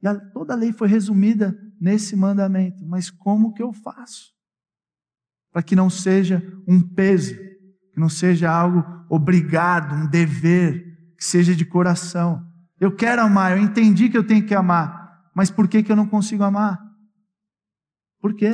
E 0.02 0.08
a, 0.08 0.20
toda 0.32 0.54
a 0.54 0.56
lei 0.56 0.74
foi 0.74 0.88
resumida 0.88 1.58
nesse 1.80 2.16
mandamento. 2.16 2.86
Mas 2.86 3.10
como 3.10 3.54
que 3.54 3.64
eu 3.64 3.72
faço? 3.72 4.34
Para 5.52 5.64
que 5.64 5.76
não 5.76 5.90
seja 5.90 6.44
um 6.68 6.82
peso, 6.82 7.36
que 7.94 8.00
não 8.00 8.10
seja 8.10 8.52
algo 8.52 8.84
obrigado, 9.08 9.94
um 9.94 10.10
dever, 10.10 11.14
que 11.16 11.24
seja 11.24 11.56
de 11.56 11.64
coração. 11.64 12.46
Eu 12.80 12.96
quero 12.96 13.22
amar, 13.22 13.56
eu 13.56 13.64
entendi 13.64 14.10
que 14.10 14.18
eu 14.18 14.26
tenho 14.26 14.46
que 14.46 14.56
amar, 14.56 15.32
mas 15.34 15.52
por 15.52 15.68
que, 15.68 15.84
que 15.84 15.92
eu 15.92 15.96
não 15.96 16.08
consigo 16.08 16.44
amar? 16.44 16.84
Por 18.20 18.36
quê? 18.36 18.52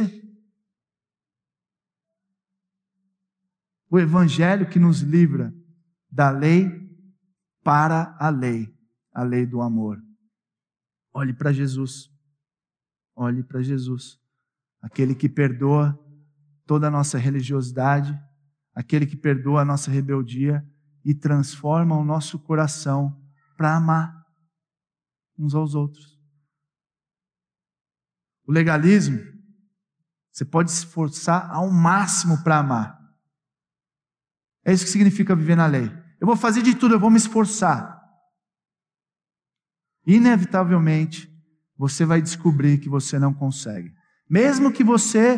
O 3.89 3.97
Evangelho 3.97 4.69
que 4.69 4.77
nos 4.77 4.99
livra 4.99 5.53
da 6.11 6.29
lei 6.29 6.69
para 7.63 8.15
a 8.19 8.29
lei, 8.29 8.71
a 9.13 9.23
lei 9.23 9.45
do 9.45 9.61
amor. 9.61 9.99
Olhe 11.13 11.33
para 11.33 11.53
Jesus. 11.53 12.11
Olhe 13.15 13.41
para 13.43 13.61
Jesus. 13.61 14.19
Aquele 14.81 15.15
que 15.15 15.29
perdoa 15.29 15.97
toda 16.65 16.87
a 16.87 16.91
nossa 16.91 17.17
religiosidade, 17.17 18.17
aquele 18.80 19.05
que 19.05 19.17
perdoa 19.17 19.61
a 19.61 19.65
nossa 19.65 19.91
rebeldia 19.91 20.65
e 21.03 21.13
transforma 21.13 21.97
o 21.97 22.03
nosso 22.05 22.39
coração 22.39 23.21
para 23.57 23.75
amar 23.75 24.25
uns 25.38 25.53
aos 25.53 25.75
outros. 25.75 26.17
O 28.47 28.53
legalismo, 28.53 29.19
você 30.32 30.45
pode 30.45 30.71
se 30.71 30.86
esforçar 30.86 31.51
ao 31.51 31.69
máximo 31.69 32.41
para 32.41 32.59
amar. 32.59 32.97
É 34.63 34.71
isso 34.71 34.86
que 34.86 34.91
significa 34.91 35.36
viver 35.36 35.57
na 35.57 35.65
lei. 35.65 35.91
Eu 36.17 36.25
vou 36.25 36.38
fazer 36.38 36.61
de 36.61 36.73
tudo, 36.73 36.95
eu 36.95 36.99
vou 37.01 37.09
me 37.09 37.17
esforçar. 37.17 38.01
Inevitavelmente, 40.07 41.30
você 41.77 42.05
vai 42.05 42.21
descobrir 42.21 42.77
que 42.77 42.88
você 42.88 43.19
não 43.19 43.34
consegue. 43.34 43.93
Mesmo 44.30 44.71
que 44.71 44.86
você 44.86 45.38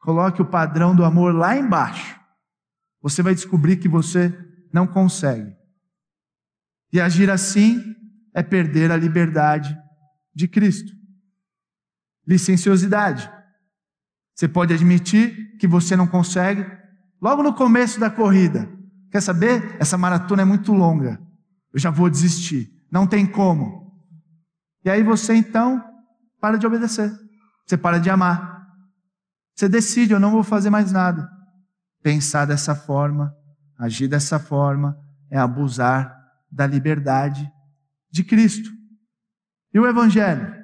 coloque 0.00 0.42
o 0.42 0.50
padrão 0.50 0.92
do 0.92 1.04
amor 1.04 1.32
lá 1.32 1.56
embaixo, 1.56 2.20
você 3.02 3.22
vai 3.22 3.34
descobrir 3.34 3.76
que 3.76 3.88
você 3.88 4.32
não 4.72 4.86
consegue. 4.86 5.54
E 6.92 7.00
agir 7.00 7.30
assim 7.30 7.94
é 8.34 8.42
perder 8.42 8.90
a 8.90 8.96
liberdade 8.96 9.76
de 10.34 10.46
Cristo. 10.46 10.92
Licenciosidade. 12.26 13.30
Você 14.34 14.46
pode 14.46 14.72
admitir 14.72 15.56
que 15.58 15.66
você 15.66 15.96
não 15.96 16.06
consegue, 16.06 16.64
Logo 17.22 17.40
no 17.40 17.54
começo 17.54 18.00
da 18.00 18.10
corrida, 18.10 18.68
quer 19.08 19.20
saber? 19.20 19.76
Essa 19.78 19.96
maratona 19.96 20.42
é 20.42 20.44
muito 20.44 20.72
longa. 20.72 21.22
Eu 21.72 21.78
já 21.78 21.88
vou 21.88 22.10
desistir. 22.10 22.68
Não 22.90 23.06
tem 23.06 23.24
como. 23.24 23.96
E 24.84 24.90
aí 24.90 25.04
você 25.04 25.32
então 25.32 25.80
para 26.40 26.56
de 26.56 26.66
obedecer. 26.66 27.12
Você 27.64 27.76
para 27.76 27.98
de 27.98 28.10
amar. 28.10 28.66
Você 29.54 29.68
decide, 29.68 30.12
eu 30.12 30.18
não 30.18 30.32
vou 30.32 30.42
fazer 30.42 30.68
mais 30.68 30.90
nada. 30.90 31.30
Pensar 32.02 32.46
dessa 32.46 32.74
forma, 32.74 33.36
agir 33.78 34.08
dessa 34.08 34.38
forma, 34.38 34.98
é 35.30 35.38
abusar 35.38 36.14
da 36.50 36.66
liberdade 36.66 37.50
de 38.10 38.22
Cristo. 38.22 38.70
E 39.72 39.78
o 39.78 39.86
Evangelho? 39.86 40.54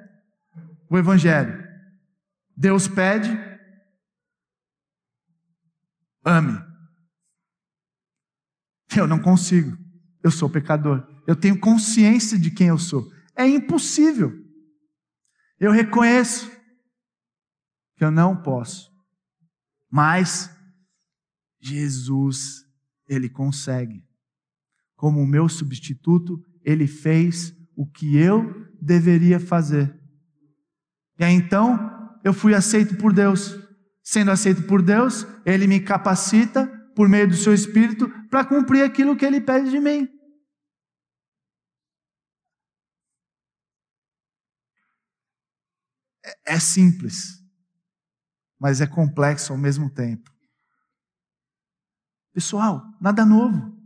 O 0.89 0.97
Evangelho. 0.97 1.67
Deus 2.55 2.87
pede, 2.87 3.29
ame. 6.25 6.61
Eu 8.95 9.07
não 9.07 9.19
consigo. 9.19 9.77
Eu 10.21 10.31
sou 10.31 10.49
pecador. 10.49 11.07
Eu 11.25 11.35
tenho 11.35 11.59
consciência 11.59 12.37
de 12.37 12.51
quem 12.51 12.67
eu 12.67 12.77
sou. 12.77 13.09
É 13.35 13.47
impossível. 13.47 14.33
Eu 15.59 15.71
reconheço 15.71 16.51
que 17.95 18.03
eu 18.03 18.11
não 18.11 18.35
posso. 18.35 18.91
Mas 19.89 20.49
Jesus, 21.59 22.65
ele 23.07 23.29
consegue. 23.29 24.03
Como 24.95 25.21
o 25.21 25.27
meu 25.27 25.47
substituto, 25.49 26.41
ele 26.63 26.87
fez 26.87 27.53
o 27.75 27.85
que 27.85 28.17
eu 28.17 28.67
deveria 28.81 29.39
fazer. 29.39 29.97
E 31.17 31.23
aí 31.23 31.33
então, 31.33 32.17
eu 32.23 32.33
fui 32.33 32.53
aceito 32.53 32.97
por 32.97 33.13
Deus. 33.13 33.57
Sendo 34.03 34.31
aceito 34.31 34.63
por 34.63 34.81
Deus, 34.81 35.25
Ele 35.45 35.67
me 35.67 35.79
capacita, 35.79 36.67
por 36.95 37.07
meio 37.07 37.27
do 37.27 37.35
seu 37.35 37.53
Espírito, 37.53 38.09
para 38.29 38.45
cumprir 38.45 38.83
aquilo 38.83 39.15
que 39.15 39.25
Ele 39.25 39.39
pede 39.39 39.69
de 39.69 39.79
mim. 39.79 40.07
É, 46.25 46.55
é 46.55 46.59
simples, 46.59 47.39
mas 48.59 48.81
é 48.81 48.87
complexo 48.87 49.51
ao 49.51 49.57
mesmo 49.57 49.89
tempo. 49.89 50.31
Pessoal, 52.39 52.85
nada 53.01 53.25
novo. 53.25 53.77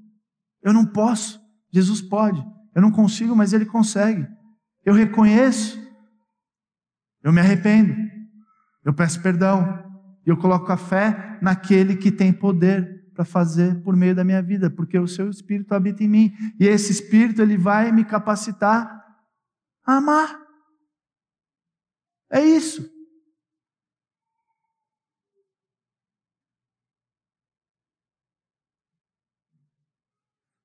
Eu 0.61 0.71
não 0.71 0.85
posso, 0.85 1.41
Jesus 1.73 2.03
pode. 2.03 2.39
Eu 2.75 2.83
não 2.83 2.91
consigo, 2.91 3.35
mas 3.35 3.51
Ele 3.51 3.65
consegue. 3.65 4.27
Eu 4.85 4.93
reconheço, 4.93 5.75
eu 7.23 7.33
me 7.33 7.41
arrependo, 7.41 7.95
eu 8.85 8.93
peço 8.93 9.19
perdão, 9.23 9.83
e 10.23 10.29
eu 10.29 10.37
coloco 10.37 10.71
a 10.71 10.77
fé 10.77 11.39
naquele 11.41 11.95
que 11.95 12.11
tem 12.11 12.31
poder 12.31 13.11
para 13.15 13.25
fazer 13.25 13.81
por 13.81 13.95
meio 13.95 14.13
da 14.13 14.23
minha 14.23 14.43
vida, 14.43 14.69
porque 14.69 14.99
o 14.99 15.07
seu 15.07 15.31
espírito 15.31 15.73
habita 15.73 16.03
em 16.03 16.07
mim, 16.07 16.31
e 16.59 16.67
esse 16.67 16.91
espírito 16.91 17.41
ele 17.41 17.57
vai 17.57 17.91
me 17.91 18.05
capacitar 18.05 19.03
a 19.83 19.95
amar. 19.95 20.39
É 22.31 22.39
isso. 22.39 22.87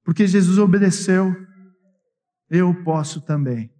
Porque 0.08 0.26
Jesus 0.26 0.56
obedeceu, 0.56 1.36
eu 2.48 2.74
posso 2.82 3.20
também. 3.20 3.70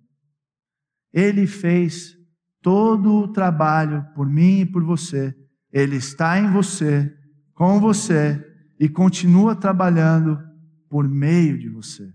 Ele 1.11 1.47
fez 1.47 2.19
todo 2.61 3.15
o 3.15 3.33
trabalho 3.33 4.05
por 4.15 4.29
mim 4.29 4.61
e 4.61 4.67
por 4.67 4.85
você 4.85 5.35
ele 5.73 5.97
está 5.97 6.39
em 6.39 6.53
você, 6.53 7.17
com 7.55 7.81
você 7.81 8.45
e 8.79 8.91
continua 8.91 9.57
trabalhando 9.57 10.39
por 10.91 11.09
meio 11.09 11.59
de 11.59 11.71
você. 11.71 12.13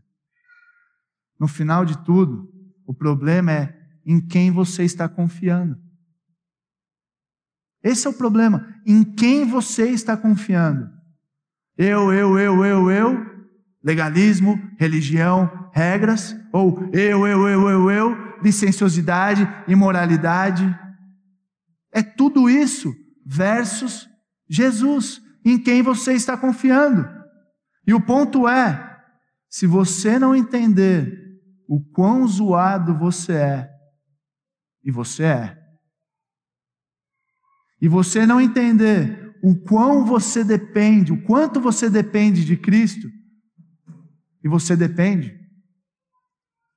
No 1.39 1.47
final 1.47 1.83
de 1.83 1.97
tudo, 2.05 2.47
o 2.85 2.93
problema 2.93 3.51
é 3.51 3.75
em 4.05 4.21
quem 4.21 4.51
você 4.51 4.83
está 4.83 5.09
confiando. 5.09 5.75
Esse 7.81 8.05
é 8.05 8.11
o 8.11 8.13
problema. 8.13 8.79
Em 8.85 9.03
quem 9.03 9.43
você 9.43 9.89
está 9.89 10.15
confiando? 10.15 10.87
Eu, 11.75 12.13
eu, 12.13 12.37
eu, 12.37 12.63
eu, 12.63 12.91
eu, 12.91 13.32
legalismo, 13.83 14.59
religião, 14.77 15.69
regras, 15.73 16.35
ou 16.51 16.89
eu, 16.93 17.27
eu, 17.27 17.47
eu, 17.47 17.69
eu, 17.69 17.91
eu, 17.91 18.39
licenciosidade, 18.41 19.47
imoralidade. 19.67 20.63
É 21.91 22.01
tudo 22.01 22.49
isso 22.49 22.93
versus 23.25 24.07
Jesus, 24.49 25.21
em 25.43 25.59
quem 25.59 25.81
você 25.81 26.13
está 26.13 26.37
confiando. 26.37 27.05
E 27.85 27.93
o 27.93 27.99
ponto 27.99 28.47
é: 28.47 28.99
se 29.49 29.67
você 29.67 30.17
não 30.17 30.35
entender 30.35 31.21
o 31.67 31.81
quão 31.81 32.25
zoado 32.25 32.97
você 32.97 33.33
é, 33.33 33.69
e 34.83 34.91
você 34.91 35.23
é, 35.23 35.57
e 37.81 37.87
você 37.87 38.25
não 38.25 38.39
entender 38.39 39.33
o 39.43 39.55
quão 39.55 40.05
você 40.05 40.41
depende, 40.41 41.11
o 41.11 41.21
quanto 41.23 41.59
você 41.59 41.89
depende 41.89 42.45
de 42.45 42.55
Cristo, 42.55 43.09
e 44.43 44.47
você 44.49 44.75
depende, 44.75 45.39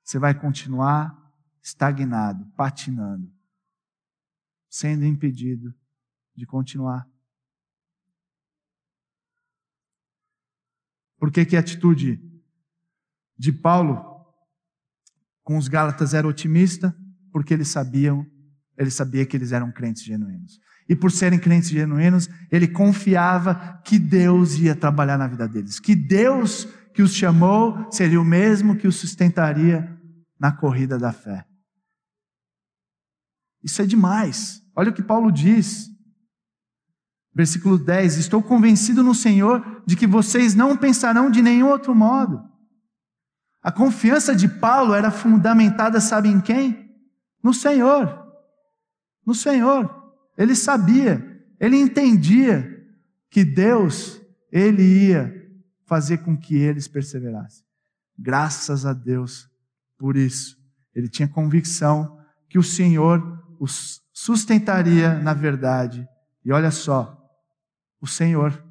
você 0.05 0.19
vai 0.19 0.39
continuar 0.39 1.13
estagnado, 1.61 2.47
patinando, 2.57 3.29
sendo 4.71 5.05
impedido 5.05 5.75
de 6.37 6.47
continuar. 6.47 7.09
Por 11.19 11.33
que, 11.33 11.45
que 11.45 11.57
a 11.57 11.61
atitude 11.61 12.23
de 13.37 13.53
Paulo 13.53 14.25
com 15.43 15.59
os 15.59 15.67
Gálatas 15.67 16.15
era 16.15 16.29
otimista? 16.29 16.97
Porque 17.33 17.53
eles 17.53 17.69
sabiam, 17.69 18.25
ele 18.79 18.91
sabia 18.91 19.27
que 19.27 19.37
eles 19.37 19.51
eram 19.51 19.73
crentes 19.73 20.05
genuínos. 20.05 20.61
E 20.89 20.95
por 20.95 21.11
serem 21.11 21.39
crentes 21.39 21.71
genuínos, 21.71 22.29
ele 22.49 22.69
confiava 22.69 23.83
que 23.85 23.99
Deus 23.99 24.55
ia 24.57 24.77
trabalhar 24.77 25.19
na 25.19 25.27
vida 25.27 25.49
deles, 25.49 25.81
que 25.81 25.97
Deus 25.97 26.69
que 26.97 27.03
os 27.03 27.15
chamou 27.15 27.93
seria 27.93 28.19
o 28.19 28.25
mesmo 28.25 28.75
que 28.75 28.89
os 28.89 28.97
sustentaria 28.97 30.01
na 30.41 30.51
corrida 30.51 30.99
da 30.99 31.13
fé. 31.13 31.45
Isso 33.63 33.83
é 33.83 33.87
demais. 33.87 34.63
Olha 34.75 34.91
o 34.91 34.95
que 34.95 35.03
Paulo 35.03 35.31
diz. 35.31 35.91
Versículo 37.35 37.77
10: 37.77 38.17
Estou 38.17 38.43
convencido 38.43 39.05
no 39.05 39.15
Senhor 39.15 39.83
de 39.85 39.95
que 39.95 40.07
vocês 40.07 40.55
não 40.55 40.75
pensarão 40.75 41.31
de 41.31 41.43
nenhum 41.43 41.69
outro 41.69 41.95
modo. 41.95 42.43
A 43.63 43.71
confiança 43.71 44.35
de 44.35 44.49
Paulo 44.49 44.95
era 44.95 45.11
fundamentada, 45.11 46.01
sabe 46.01 46.31
em 46.31 46.41
quem? 46.41 46.97
No 47.43 47.53
Senhor. 47.53 48.27
No 49.27 49.35
Senhor. 49.35 50.15
Ele 50.39 50.57
sabia, 50.57 51.45
ele 51.61 51.77
entendia 51.77 52.75
que 53.31 53.45
Deus, 53.45 54.19
ele 54.51 55.09
ia 55.09 55.36
fazer 55.87 56.19
com 56.19 56.37
que 56.37 56.57
eles 56.57 56.87
perseverassem. 56.87 57.65
Graças 58.19 58.85
a 58.85 58.93
Deus 58.93 59.49
por 59.99 60.17
isso. 60.17 60.57
Ele 60.95 61.09
tinha 61.09 61.29
convicção 61.29 62.21
que 62.49 62.59
o 62.59 62.63
Senhor 62.63 63.45
os 63.59 64.03
sustentaria 64.13 65.15
na 65.19 65.35
verdade. 65.35 66.07
E 66.45 66.53
olha 66.53 66.71
só, 66.71 67.17
o 68.01 68.07
Senhor. 68.07 68.63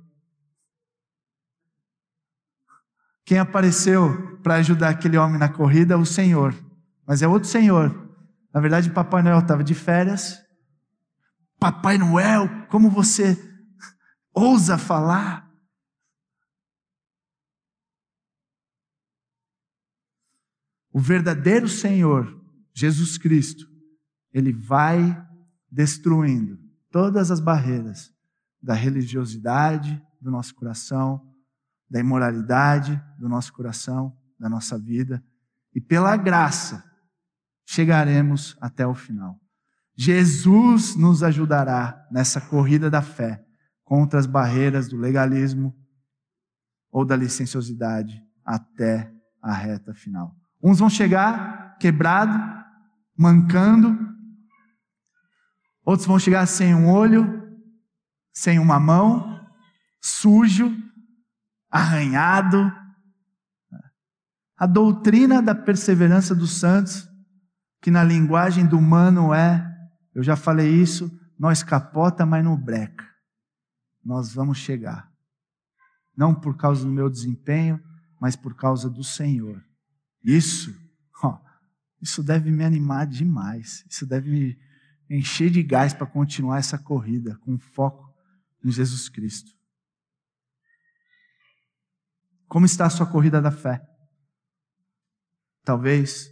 Quem 3.23 3.39
apareceu 3.39 4.37
para 4.43 4.55
ajudar 4.55 4.89
aquele 4.89 5.17
homem 5.17 5.39
na 5.39 5.49
corrida? 5.49 5.97
O 5.97 6.05
Senhor. 6.05 6.53
Mas 7.07 7.21
é 7.21 7.27
outro 7.27 7.49
Senhor. 7.49 8.09
Na 8.53 8.61
verdade, 8.61 8.91
Papai 8.91 9.21
Noel 9.21 9.39
estava 9.39 9.63
de 9.63 9.73
férias 9.73 10.45
Papai 11.59 11.97
Noel, 11.97 12.47
como 12.69 12.89
você 12.89 13.37
ousa 14.33 14.77
falar? 14.77 15.44
O 20.95 20.99
verdadeiro 21.01 21.67
Senhor, 21.67 22.41
Jesus 22.73 23.17
Cristo, 23.17 23.69
ele 24.31 24.53
vai 24.53 25.21
destruindo 25.69 26.57
todas 26.89 27.31
as 27.31 27.41
barreiras 27.41 28.13
da 28.61 28.73
religiosidade 28.73 30.01
do 30.21 30.31
nosso 30.31 30.55
coração, 30.55 31.21
da 31.89 31.99
imoralidade 31.99 32.97
do 33.19 33.27
nosso 33.27 33.51
coração, 33.51 34.17
da 34.39 34.47
nossa 34.47 34.79
vida, 34.79 35.21
e 35.73 35.81
pela 35.81 36.15
graça 36.15 36.81
chegaremos 37.65 38.55
até 38.61 38.87
o 38.87 38.95
final. 38.95 39.37
Jesus 39.97 40.95
nos 40.95 41.23
ajudará 41.23 42.07
nessa 42.09 42.39
corrida 42.39 42.89
da 42.89 43.01
fé 43.01 43.45
contra 43.83 44.17
as 44.17 44.25
barreiras 44.25 44.87
do 44.87 44.95
legalismo 44.95 45.75
ou 46.89 47.03
da 47.03 47.17
licenciosidade 47.17 48.23
até 48.45 49.13
a 49.41 49.51
reta 49.51 49.93
final. 49.93 50.33
Uns 50.67 50.79
vão 50.79 50.89
chegar 50.89 51.77
quebrado, 51.77 52.33
mancando, 53.15 53.95
outros 55.85 56.07
vão 56.07 56.17
chegar 56.17 56.47
sem 56.47 56.73
um 56.73 56.89
olho, 56.89 57.55
sem 58.33 58.57
uma 58.57 58.79
mão, 58.79 59.47
sujo, 60.01 60.75
arranhado. 61.69 62.73
A 64.57 64.65
doutrina 64.65 65.39
da 65.39 65.53
perseverança 65.53 66.33
dos 66.33 66.59
santos, 66.59 67.07
que 67.79 67.91
na 67.91 68.03
linguagem 68.03 68.65
do 68.65 68.79
humano 68.79 69.35
é 69.35 69.71
eu 70.15 70.23
já 70.23 70.37
falei 70.37 70.73
isso, 70.73 71.11
nós 71.37 71.61
capota, 71.61 72.25
mas 72.25 72.43
não 72.43 72.55
breca. 72.55 73.05
Nós 74.03 74.33
vamos 74.33 74.57
chegar. 74.57 75.11
Não 76.15 76.33
por 76.33 76.55
causa 76.55 76.85
do 76.85 76.91
meu 76.91 77.09
desempenho, 77.09 77.79
mas 78.19 78.35
por 78.35 78.55
causa 78.55 78.89
do 78.89 79.03
Senhor. 79.03 79.63
Isso, 80.25 80.75
ó, 81.21 81.39
isso 82.01 82.23
deve 82.23 82.51
me 82.51 82.63
animar 82.63 83.05
demais. 83.05 83.85
Isso 83.87 84.07
deve 84.07 84.31
me 84.31 84.59
encher 85.07 85.51
de 85.51 85.61
gás 85.61 85.93
para 85.93 86.07
continuar 86.07 86.57
essa 86.57 86.79
corrida 86.79 87.35
com 87.41 87.59
foco 87.59 88.11
em 88.63 88.71
Jesus 88.71 89.07
Cristo. 89.07 89.51
Como 92.47 92.65
está 92.65 92.87
a 92.87 92.89
sua 92.89 93.05
corrida 93.05 93.39
da 93.39 93.51
fé? 93.51 93.87
Talvez 95.63 96.31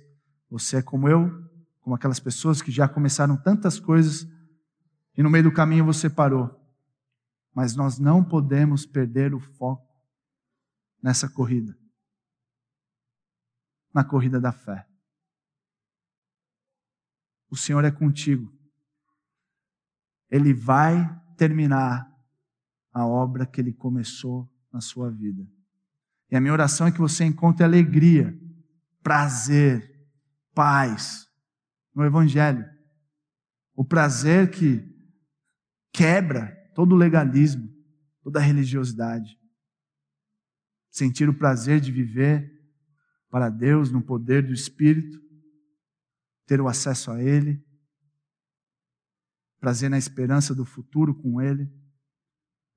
você 0.50 0.78
é 0.78 0.82
como 0.82 1.08
eu, 1.08 1.30
como 1.80 1.96
aquelas 1.96 2.20
pessoas 2.20 2.64
que 2.64 2.72
já 2.72 2.88
começaram 2.88 3.38
tantas 3.38 3.80
coisas 3.80 4.28
e 5.16 5.22
no 5.22 5.30
meio 5.30 5.44
do 5.44 5.54
caminho 5.54 5.86
você 5.86 6.10
parou. 6.10 6.60
Mas 7.54 7.76
nós 7.76 8.00
não 8.00 8.24
podemos 8.24 8.88
perder 8.88 9.36
o 9.36 9.40
foco 9.40 9.88
nessa 11.02 11.30
corrida 11.30 11.78
na 13.94 14.04
corrida 14.04 14.40
da 14.40 14.52
fé. 14.52 14.88
O 17.50 17.56
Senhor 17.56 17.86
é 17.86 17.92
contigo. 17.92 18.52
Ele 20.30 20.54
vai 20.54 21.22
terminar 21.38 22.12
a 22.92 23.06
obra 23.06 23.46
que 23.46 23.62
ele 23.62 23.72
começou 23.72 24.52
na 24.72 24.82
sua 24.82 25.12
vida. 25.12 25.48
E 26.32 26.36
a 26.36 26.42
minha 26.42 26.54
oração 26.54 26.88
é 26.88 26.92
que 26.92 27.00
você 27.00 27.24
encontre 27.24 27.64
alegria, 27.64 28.36
prazer, 29.04 30.04
paz, 30.54 31.30
no 31.94 32.04
Evangelho. 32.04 32.66
O 33.76 33.86
prazer 33.86 34.50
que 34.50 34.84
quebra 35.92 36.48
todo 36.74 36.94
o 36.94 36.98
legalismo, 36.98 37.72
toda 38.24 38.40
a 38.40 38.42
religiosidade. 38.42 39.40
Sentir 40.90 41.30
o 41.30 41.38
prazer 41.38 41.80
de 41.80 41.92
viver 41.92 42.53
para 43.34 43.50
Deus 43.50 43.90
no 43.90 44.00
poder 44.00 44.46
do 44.46 44.54
Espírito, 44.54 45.20
ter 46.46 46.62
o 46.62 46.68
acesso 46.68 47.10
a 47.10 47.20
Ele, 47.20 47.66
prazer 49.60 49.90
na 49.90 49.98
esperança 49.98 50.54
do 50.54 50.64
futuro 50.64 51.16
com 51.16 51.42
Ele, 51.42 51.68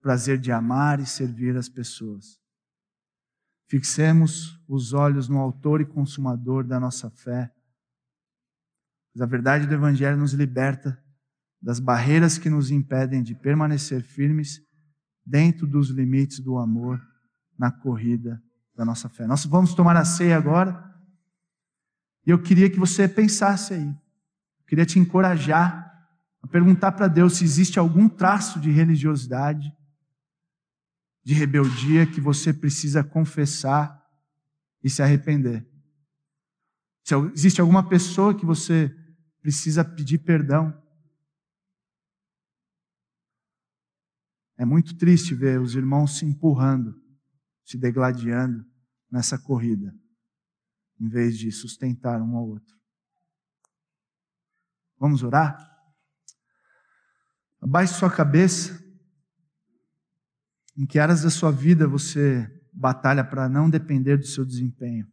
prazer 0.01 0.39
de 0.39 0.51
amar 0.51 0.99
e 0.99 1.05
servir 1.05 1.55
as 1.59 1.69
pessoas. 1.69 2.41
Fixemos 3.69 4.59
os 4.67 4.95
olhos 4.95 5.29
no 5.29 5.37
Autor 5.41 5.83
e 5.83 5.85
Consumador 5.85 6.67
da 6.67 6.81
nossa 6.81 7.11
fé 7.11 7.53
a 9.21 9.27
verdade 9.27 9.67
do 9.67 9.75
Evangelho 9.75 10.17
nos 10.17 10.33
liberta 10.33 10.99
das 11.61 11.79
barreiras 11.79 12.39
que 12.39 12.49
nos 12.49 12.71
impedem 12.71 13.23
de 13.23 13.35
permanecer 13.35 14.03
firmes 14.03 14.61
dentro 15.25 15.67
dos 15.67 15.91
limites 15.91 16.41
do 16.41 16.57
amor 16.57 16.99
na 17.59 17.71
corrida 17.71 18.43
da 18.77 18.85
nossa 18.85 19.09
fé. 19.09 19.27
Nós 19.27 19.45
vamos 19.47 19.75
tomar 19.75 19.97
a 19.97 20.05
ceia 20.05 20.37
agora. 20.37 20.85
E 22.27 22.31
eu 22.31 22.43
queria 22.43 22.69
que 22.69 22.79
você 22.79 23.09
pensasse 23.09 23.73
aí. 23.73 23.87
Eu 23.87 24.65
queria 24.67 24.85
te 24.85 24.99
encorajar 24.99 25.87
a 26.43 26.47
perguntar 26.47 26.93
para 26.93 27.09
Deus 27.09 27.39
se 27.39 27.45
existe 27.45 27.79
algum 27.79 28.09
traço 28.09 28.61
de 28.61 28.71
religiosidade, 28.71 29.75
de 31.25 31.35
rebeldia 31.35 32.07
que 32.07 32.21
você 32.21 32.53
precisa 32.53 33.03
confessar 33.03 34.05
e 34.83 34.91
se 34.91 35.03
arrepender. 35.03 35.67
Se 37.03 37.15
existe 37.35 37.61
alguma 37.61 37.89
pessoa 37.89 38.35
que 38.35 38.45
você 38.45 38.95
precisa 39.41 39.85
pedir 39.85 40.19
perdão. 40.19 40.77
É 44.59 44.65
muito 44.65 44.97
triste 44.97 45.35
ver 45.35 45.61
os 45.61 45.75
irmãos 45.75 46.19
se 46.19 46.25
empurrando, 46.25 47.01
se 47.67 47.77
degladiando 47.77 48.65
nessa 49.11 49.37
corrida, 49.37 49.93
em 51.01 51.09
vez 51.09 51.37
de 51.37 51.51
sustentar 51.51 52.23
um 52.23 52.37
ao 52.37 52.49
outro. 52.49 52.77
Vamos 54.99 55.25
orar? 55.25 55.59
Abaixe 57.61 57.95
sua 57.95 58.11
cabeça. 58.11 58.83
Em 60.77 60.87
que 60.87 60.99
áreas 60.99 61.23
da 61.23 61.31
sua 61.31 61.51
vida 61.51 61.89
você 61.89 62.49
batalha 62.73 63.25
para 63.25 63.49
não 63.49 63.69
depender 63.69 64.17
do 64.17 64.27
seu 64.27 64.45
desempenho? 64.45 65.07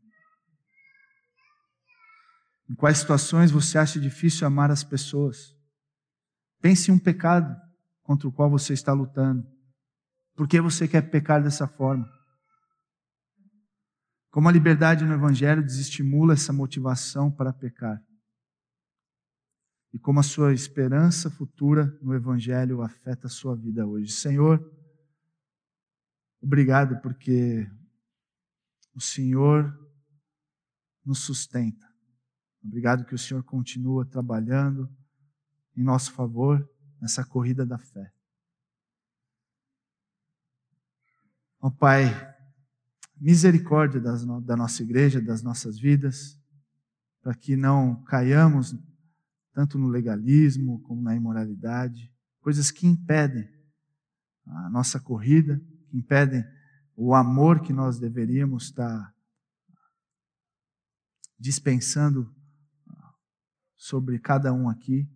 Em 2.69 2.75
quais 2.75 2.99
situações 2.99 3.49
você 3.49 3.77
acha 3.77 3.99
difícil 3.99 4.45
amar 4.45 4.69
as 4.69 4.83
pessoas? 4.83 5.55
Pense 6.61 6.91
em 6.91 6.93
um 6.93 6.99
pecado 6.99 7.55
contra 8.03 8.27
o 8.27 8.31
qual 8.31 8.49
você 8.49 8.73
está 8.73 8.93
lutando. 8.93 9.45
Por 10.35 10.47
que 10.47 10.61
você 10.61 10.87
quer 10.87 11.01
pecar 11.09 11.41
dessa 11.41 11.67
forma? 11.67 12.07
Como 14.33 14.49
a 14.49 14.51
liberdade 14.51 15.05
no 15.05 15.13
Evangelho 15.13 15.63
desestimula 15.63 16.33
essa 16.33 16.51
motivação 16.51 17.31
para 17.31 17.53
pecar. 17.53 18.03
E 19.93 19.99
como 19.99 20.19
a 20.19 20.23
sua 20.23 20.55
esperança 20.55 21.29
futura 21.29 21.95
no 22.01 22.15
Evangelho 22.15 22.81
afeta 22.81 23.27
a 23.27 23.29
sua 23.29 23.55
vida 23.55 23.85
hoje. 23.85 24.11
Senhor, 24.11 24.59
obrigado 26.41 26.99
porque 26.99 27.69
o 28.95 28.99
Senhor 28.99 29.71
nos 31.05 31.19
sustenta. 31.19 31.87
Obrigado 32.63 33.05
que 33.05 33.13
o 33.13 33.19
Senhor 33.19 33.43
continua 33.43 34.03
trabalhando 34.03 34.91
em 35.77 35.83
nosso 35.83 36.11
favor 36.11 36.67
nessa 36.99 37.23
corrida 37.23 37.67
da 37.67 37.77
fé. 37.77 38.11
Ó 41.61 41.67
oh, 41.67 41.71
Pai, 41.71 42.32
misericórdia 43.19 43.99
das, 43.99 44.25
da 44.43 44.55
nossa 44.55 44.81
igreja, 44.83 45.21
das 45.21 45.41
nossas 45.41 45.79
vidas, 45.79 46.39
para 47.21 47.33
que 47.33 47.55
não 47.55 48.03
caiamos 48.03 48.75
tanto 49.53 49.77
no 49.77 49.87
legalismo 49.87 50.81
como 50.81 51.01
na 51.01 51.15
imoralidade, 51.15 52.11
coisas 52.39 52.71
que 52.71 52.87
impedem 52.87 53.47
a 54.45 54.69
nossa 54.69 54.99
corrida, 54.99 55.61
que 55.89 55.97
impedem 55.97 56.43
o 56.95 57.13
amor 57.13 57.61
que 57.61 57.71
nós 57.71 57.99
deveríamos 57.99 58.65
estar 58.65 59.13
dispensando 61.39 62.33
sobre 63.75 64.19
cada 64.19 64.53
um 64.53 64.69
aqui. 64.69 65.09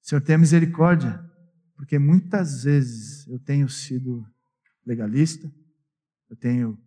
Senhor, 0.00 0.20
tenha 0.20 0.38
misericórdia 0.38 1.22
porque 1.76 1.98
muitas 1.98 2.64
vezes 2.64 3.26
eu 3.28 3.38
tenho 3.38 3.68
sido 3.68 4.26
legalista, 4.84 5.50
eu 6.28 6.36
tenho 6.36 6.78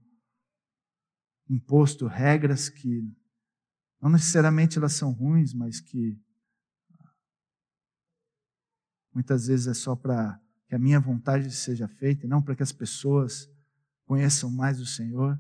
imposto 1.50 2.08
regras 2.08 2.70
que 2.70 3.10
não 4.02 4.10
necessariamente 4.10 4.78
elas 4.78 4.94
são 4.94 5.12
ruins, 5.12 5.54
mas 5.54 5.80
que 5.80 6.20
muitas 9.14 9.48
vezes 9.48 9.68
é 9.68 9.74
só 9.74 9.96
para 9.96 10.40
que 10.68 10.76
a 10.76 10.80
minha 10.80 11.00
vontade 11.00 11.50
seja 11.52 11.88
feita, 11.88 12.26
e 12.26 12.30
não 12.30 12.42
para 12.42 12.56
que 12.56 12.64
as 12.64 12.72
pessoas 12.72 13.50
conheçam 14.06 14.50
mais 14.50 14.80
o 14.80 14.86
Senhor. 14.86 15.40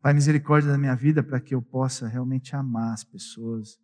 Pai, 0.00 0.14
misericórdia 0.14 0.70
da 0.70 0.78
minha 0.78 0.94
vida 0.94 1.22
para 1.22 1.40
que 1.40 1.54
eu 1.54 1.60
possa 1.60 2.08
realmente 2.08 2.56
amar 2.56 2.94
as 2.94 3.04
pessoas 3.04 3.78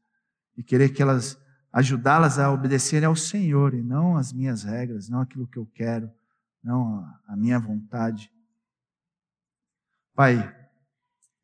e 0.57 0.63
querer 0.63 0.91
que 0.91 1.03
elas 1.03 1.39
ajudá-las 1.73 2.39
a 2.39 2.51
obedecerem 2.51 3.07
ao 3.07 3.15
Senhor 3.15 3.75
e 3.75 3.83
não 3.83 4.17
às 4.17 4.33
minhas 4.33 4.63
regras, 4.63 5.09
não 5.09 5.21
aquilo 5.21 5.47
que 5.47 5.59
eu 5.59 5.67
quero, 5.67 6.11
não 6.67 7.05
a 7.29 7.37
minha 7.37 7.59
vontade. 7.61 8.29
Pai, 10.15 10.37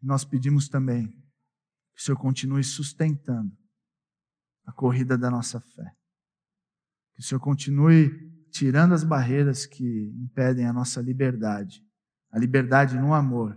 nós 0.03 0.25
pedimos 0.25 0.69
também 0.69 1.09
que 1.95 2.01
o 2.01 2.03
Senhor 2.03 2.19
continue 2.19 2.65
sustentando 2.65 3.57
a 4.67 4.73
corrida 4.73 5.17
da 5.17 5.31
nossa 5.31 5.61
fé. 5.61 5.97
Que 7.15 7.21
o 7.21 7.23
Senhor 7.23 7.41
continue 7.41 8.11
tirando 8.51 8.93
as 8.95 9.05
barreiras 9.05 9.65
que 9.65 10.13
impedem 10.17 10.67
a 10.67 10.73
nossa 10.73 11.01
liberdade, 11.01 11.87
a 12.31 12.39
liberdade 12.39 12.99
no 12.99 13.15
amor, 13.15 13.57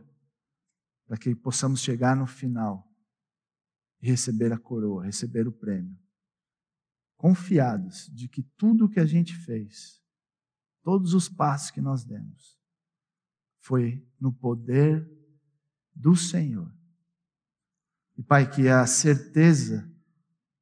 para 1.08 1.18
que 1.18 1.36
possamos 1.36 1.82
chegar 1.82 2.16
no 2.16 2.28
final 2.28 2.88
e 4.00 4.08
receber 4.08 4.54
a 4.54 4.60
coroa, 4.60 5.06
receber 5.06 5.48
o 5.48 5.52
prêmio 5.52 5.98
confiados 7.18 8.08
de 8.14 8.28
que 8.28 8.44
tudo 8.56 8.86
o 8.86 8.90
que 8.90 9.00
a 9.00 9.06
gente 9.06 9.36
fez, 9.36 10.00
todos 10.86 11.16
os 11.16 11.28
passos 11.28 11.72
que 11.72 11.82
nós 11.82 12.06
demos, 12.06 12.56
foi 13.60 14.08
no 14.20 14.32
poder 14.32 15.10
do 15.96 16.16
Senhor. 16.16 16.72
E 18.16 18.22
Pai, 18.22 18.48
que 18.48 18.70
a 18.70 18.86
certeza, 18.86 19.92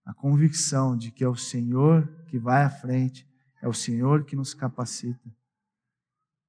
a 0.06 0.14
convicção 0.14 0.96
de 0.96 1.12
que 1.12 1.26
é 1.26 1.28
o 1.28 1.36
Senhor 1.36 2.08
que 2.28 2.40
vai 2.40 2.64
à 2.64 2.70
frente, 2.70 3.30
é 3.62 3.68
o 3.68 3.74
Senhor 3.74 4.24
que 4.24 4.34
nos 4.34 4.54
capacita, 4.54 5.30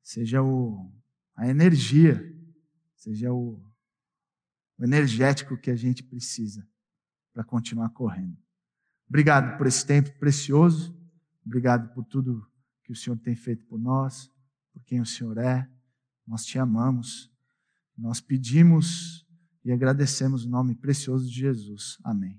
seja 0.01 0.41
o, 0.41 0.93
a 1.35 1.49
energia, 1.49 2.33
seja 2.95 3.33
o, 3.33 3.61
o 4.79 4.85
energético 4.85 5.59
que 5.59 5.71
a 5.73 5.77
gente 5.77 6.05
precisa 6.05 6.65
para 7.33 7.43
continuar 7.43 7.91
correndo. 7.91 8.39
Obrigado 9.09 9.59
por 9.59 9.67
esse 9.67 9.85
tempo 9.85 10.17
precioso. 10.21 10.97
Obrigado 11.45 11.93
por 11.93 12.05
tudo 12.05 12.49
que 12.85 12.93
o 12.93 12.97
Senhor 12.97 13.19
tem 13.19 13.35
feito 13.35 13.65
por 13.65 13.81
nós, 13.81 14.31
por 14.73 14.85
quem 14.85 15.01
o 15.01 15.07
Senhor 15.07 15.39
é. 15.39 15.69
Nós 16.27 16.45
te 16.45 16.59
amamos. 16.59 17.31
Nós 17.97 18.21
pedimos 18.21 19.27
e 19.65 19.73
agradecemos 19.73 20.45
o 20.45 20.49
nome 20.49 20.75
precioso 20.75 21.27
de 21.27 21.35
Jesus. 21.35 21.99
Amém. 22.05 22.39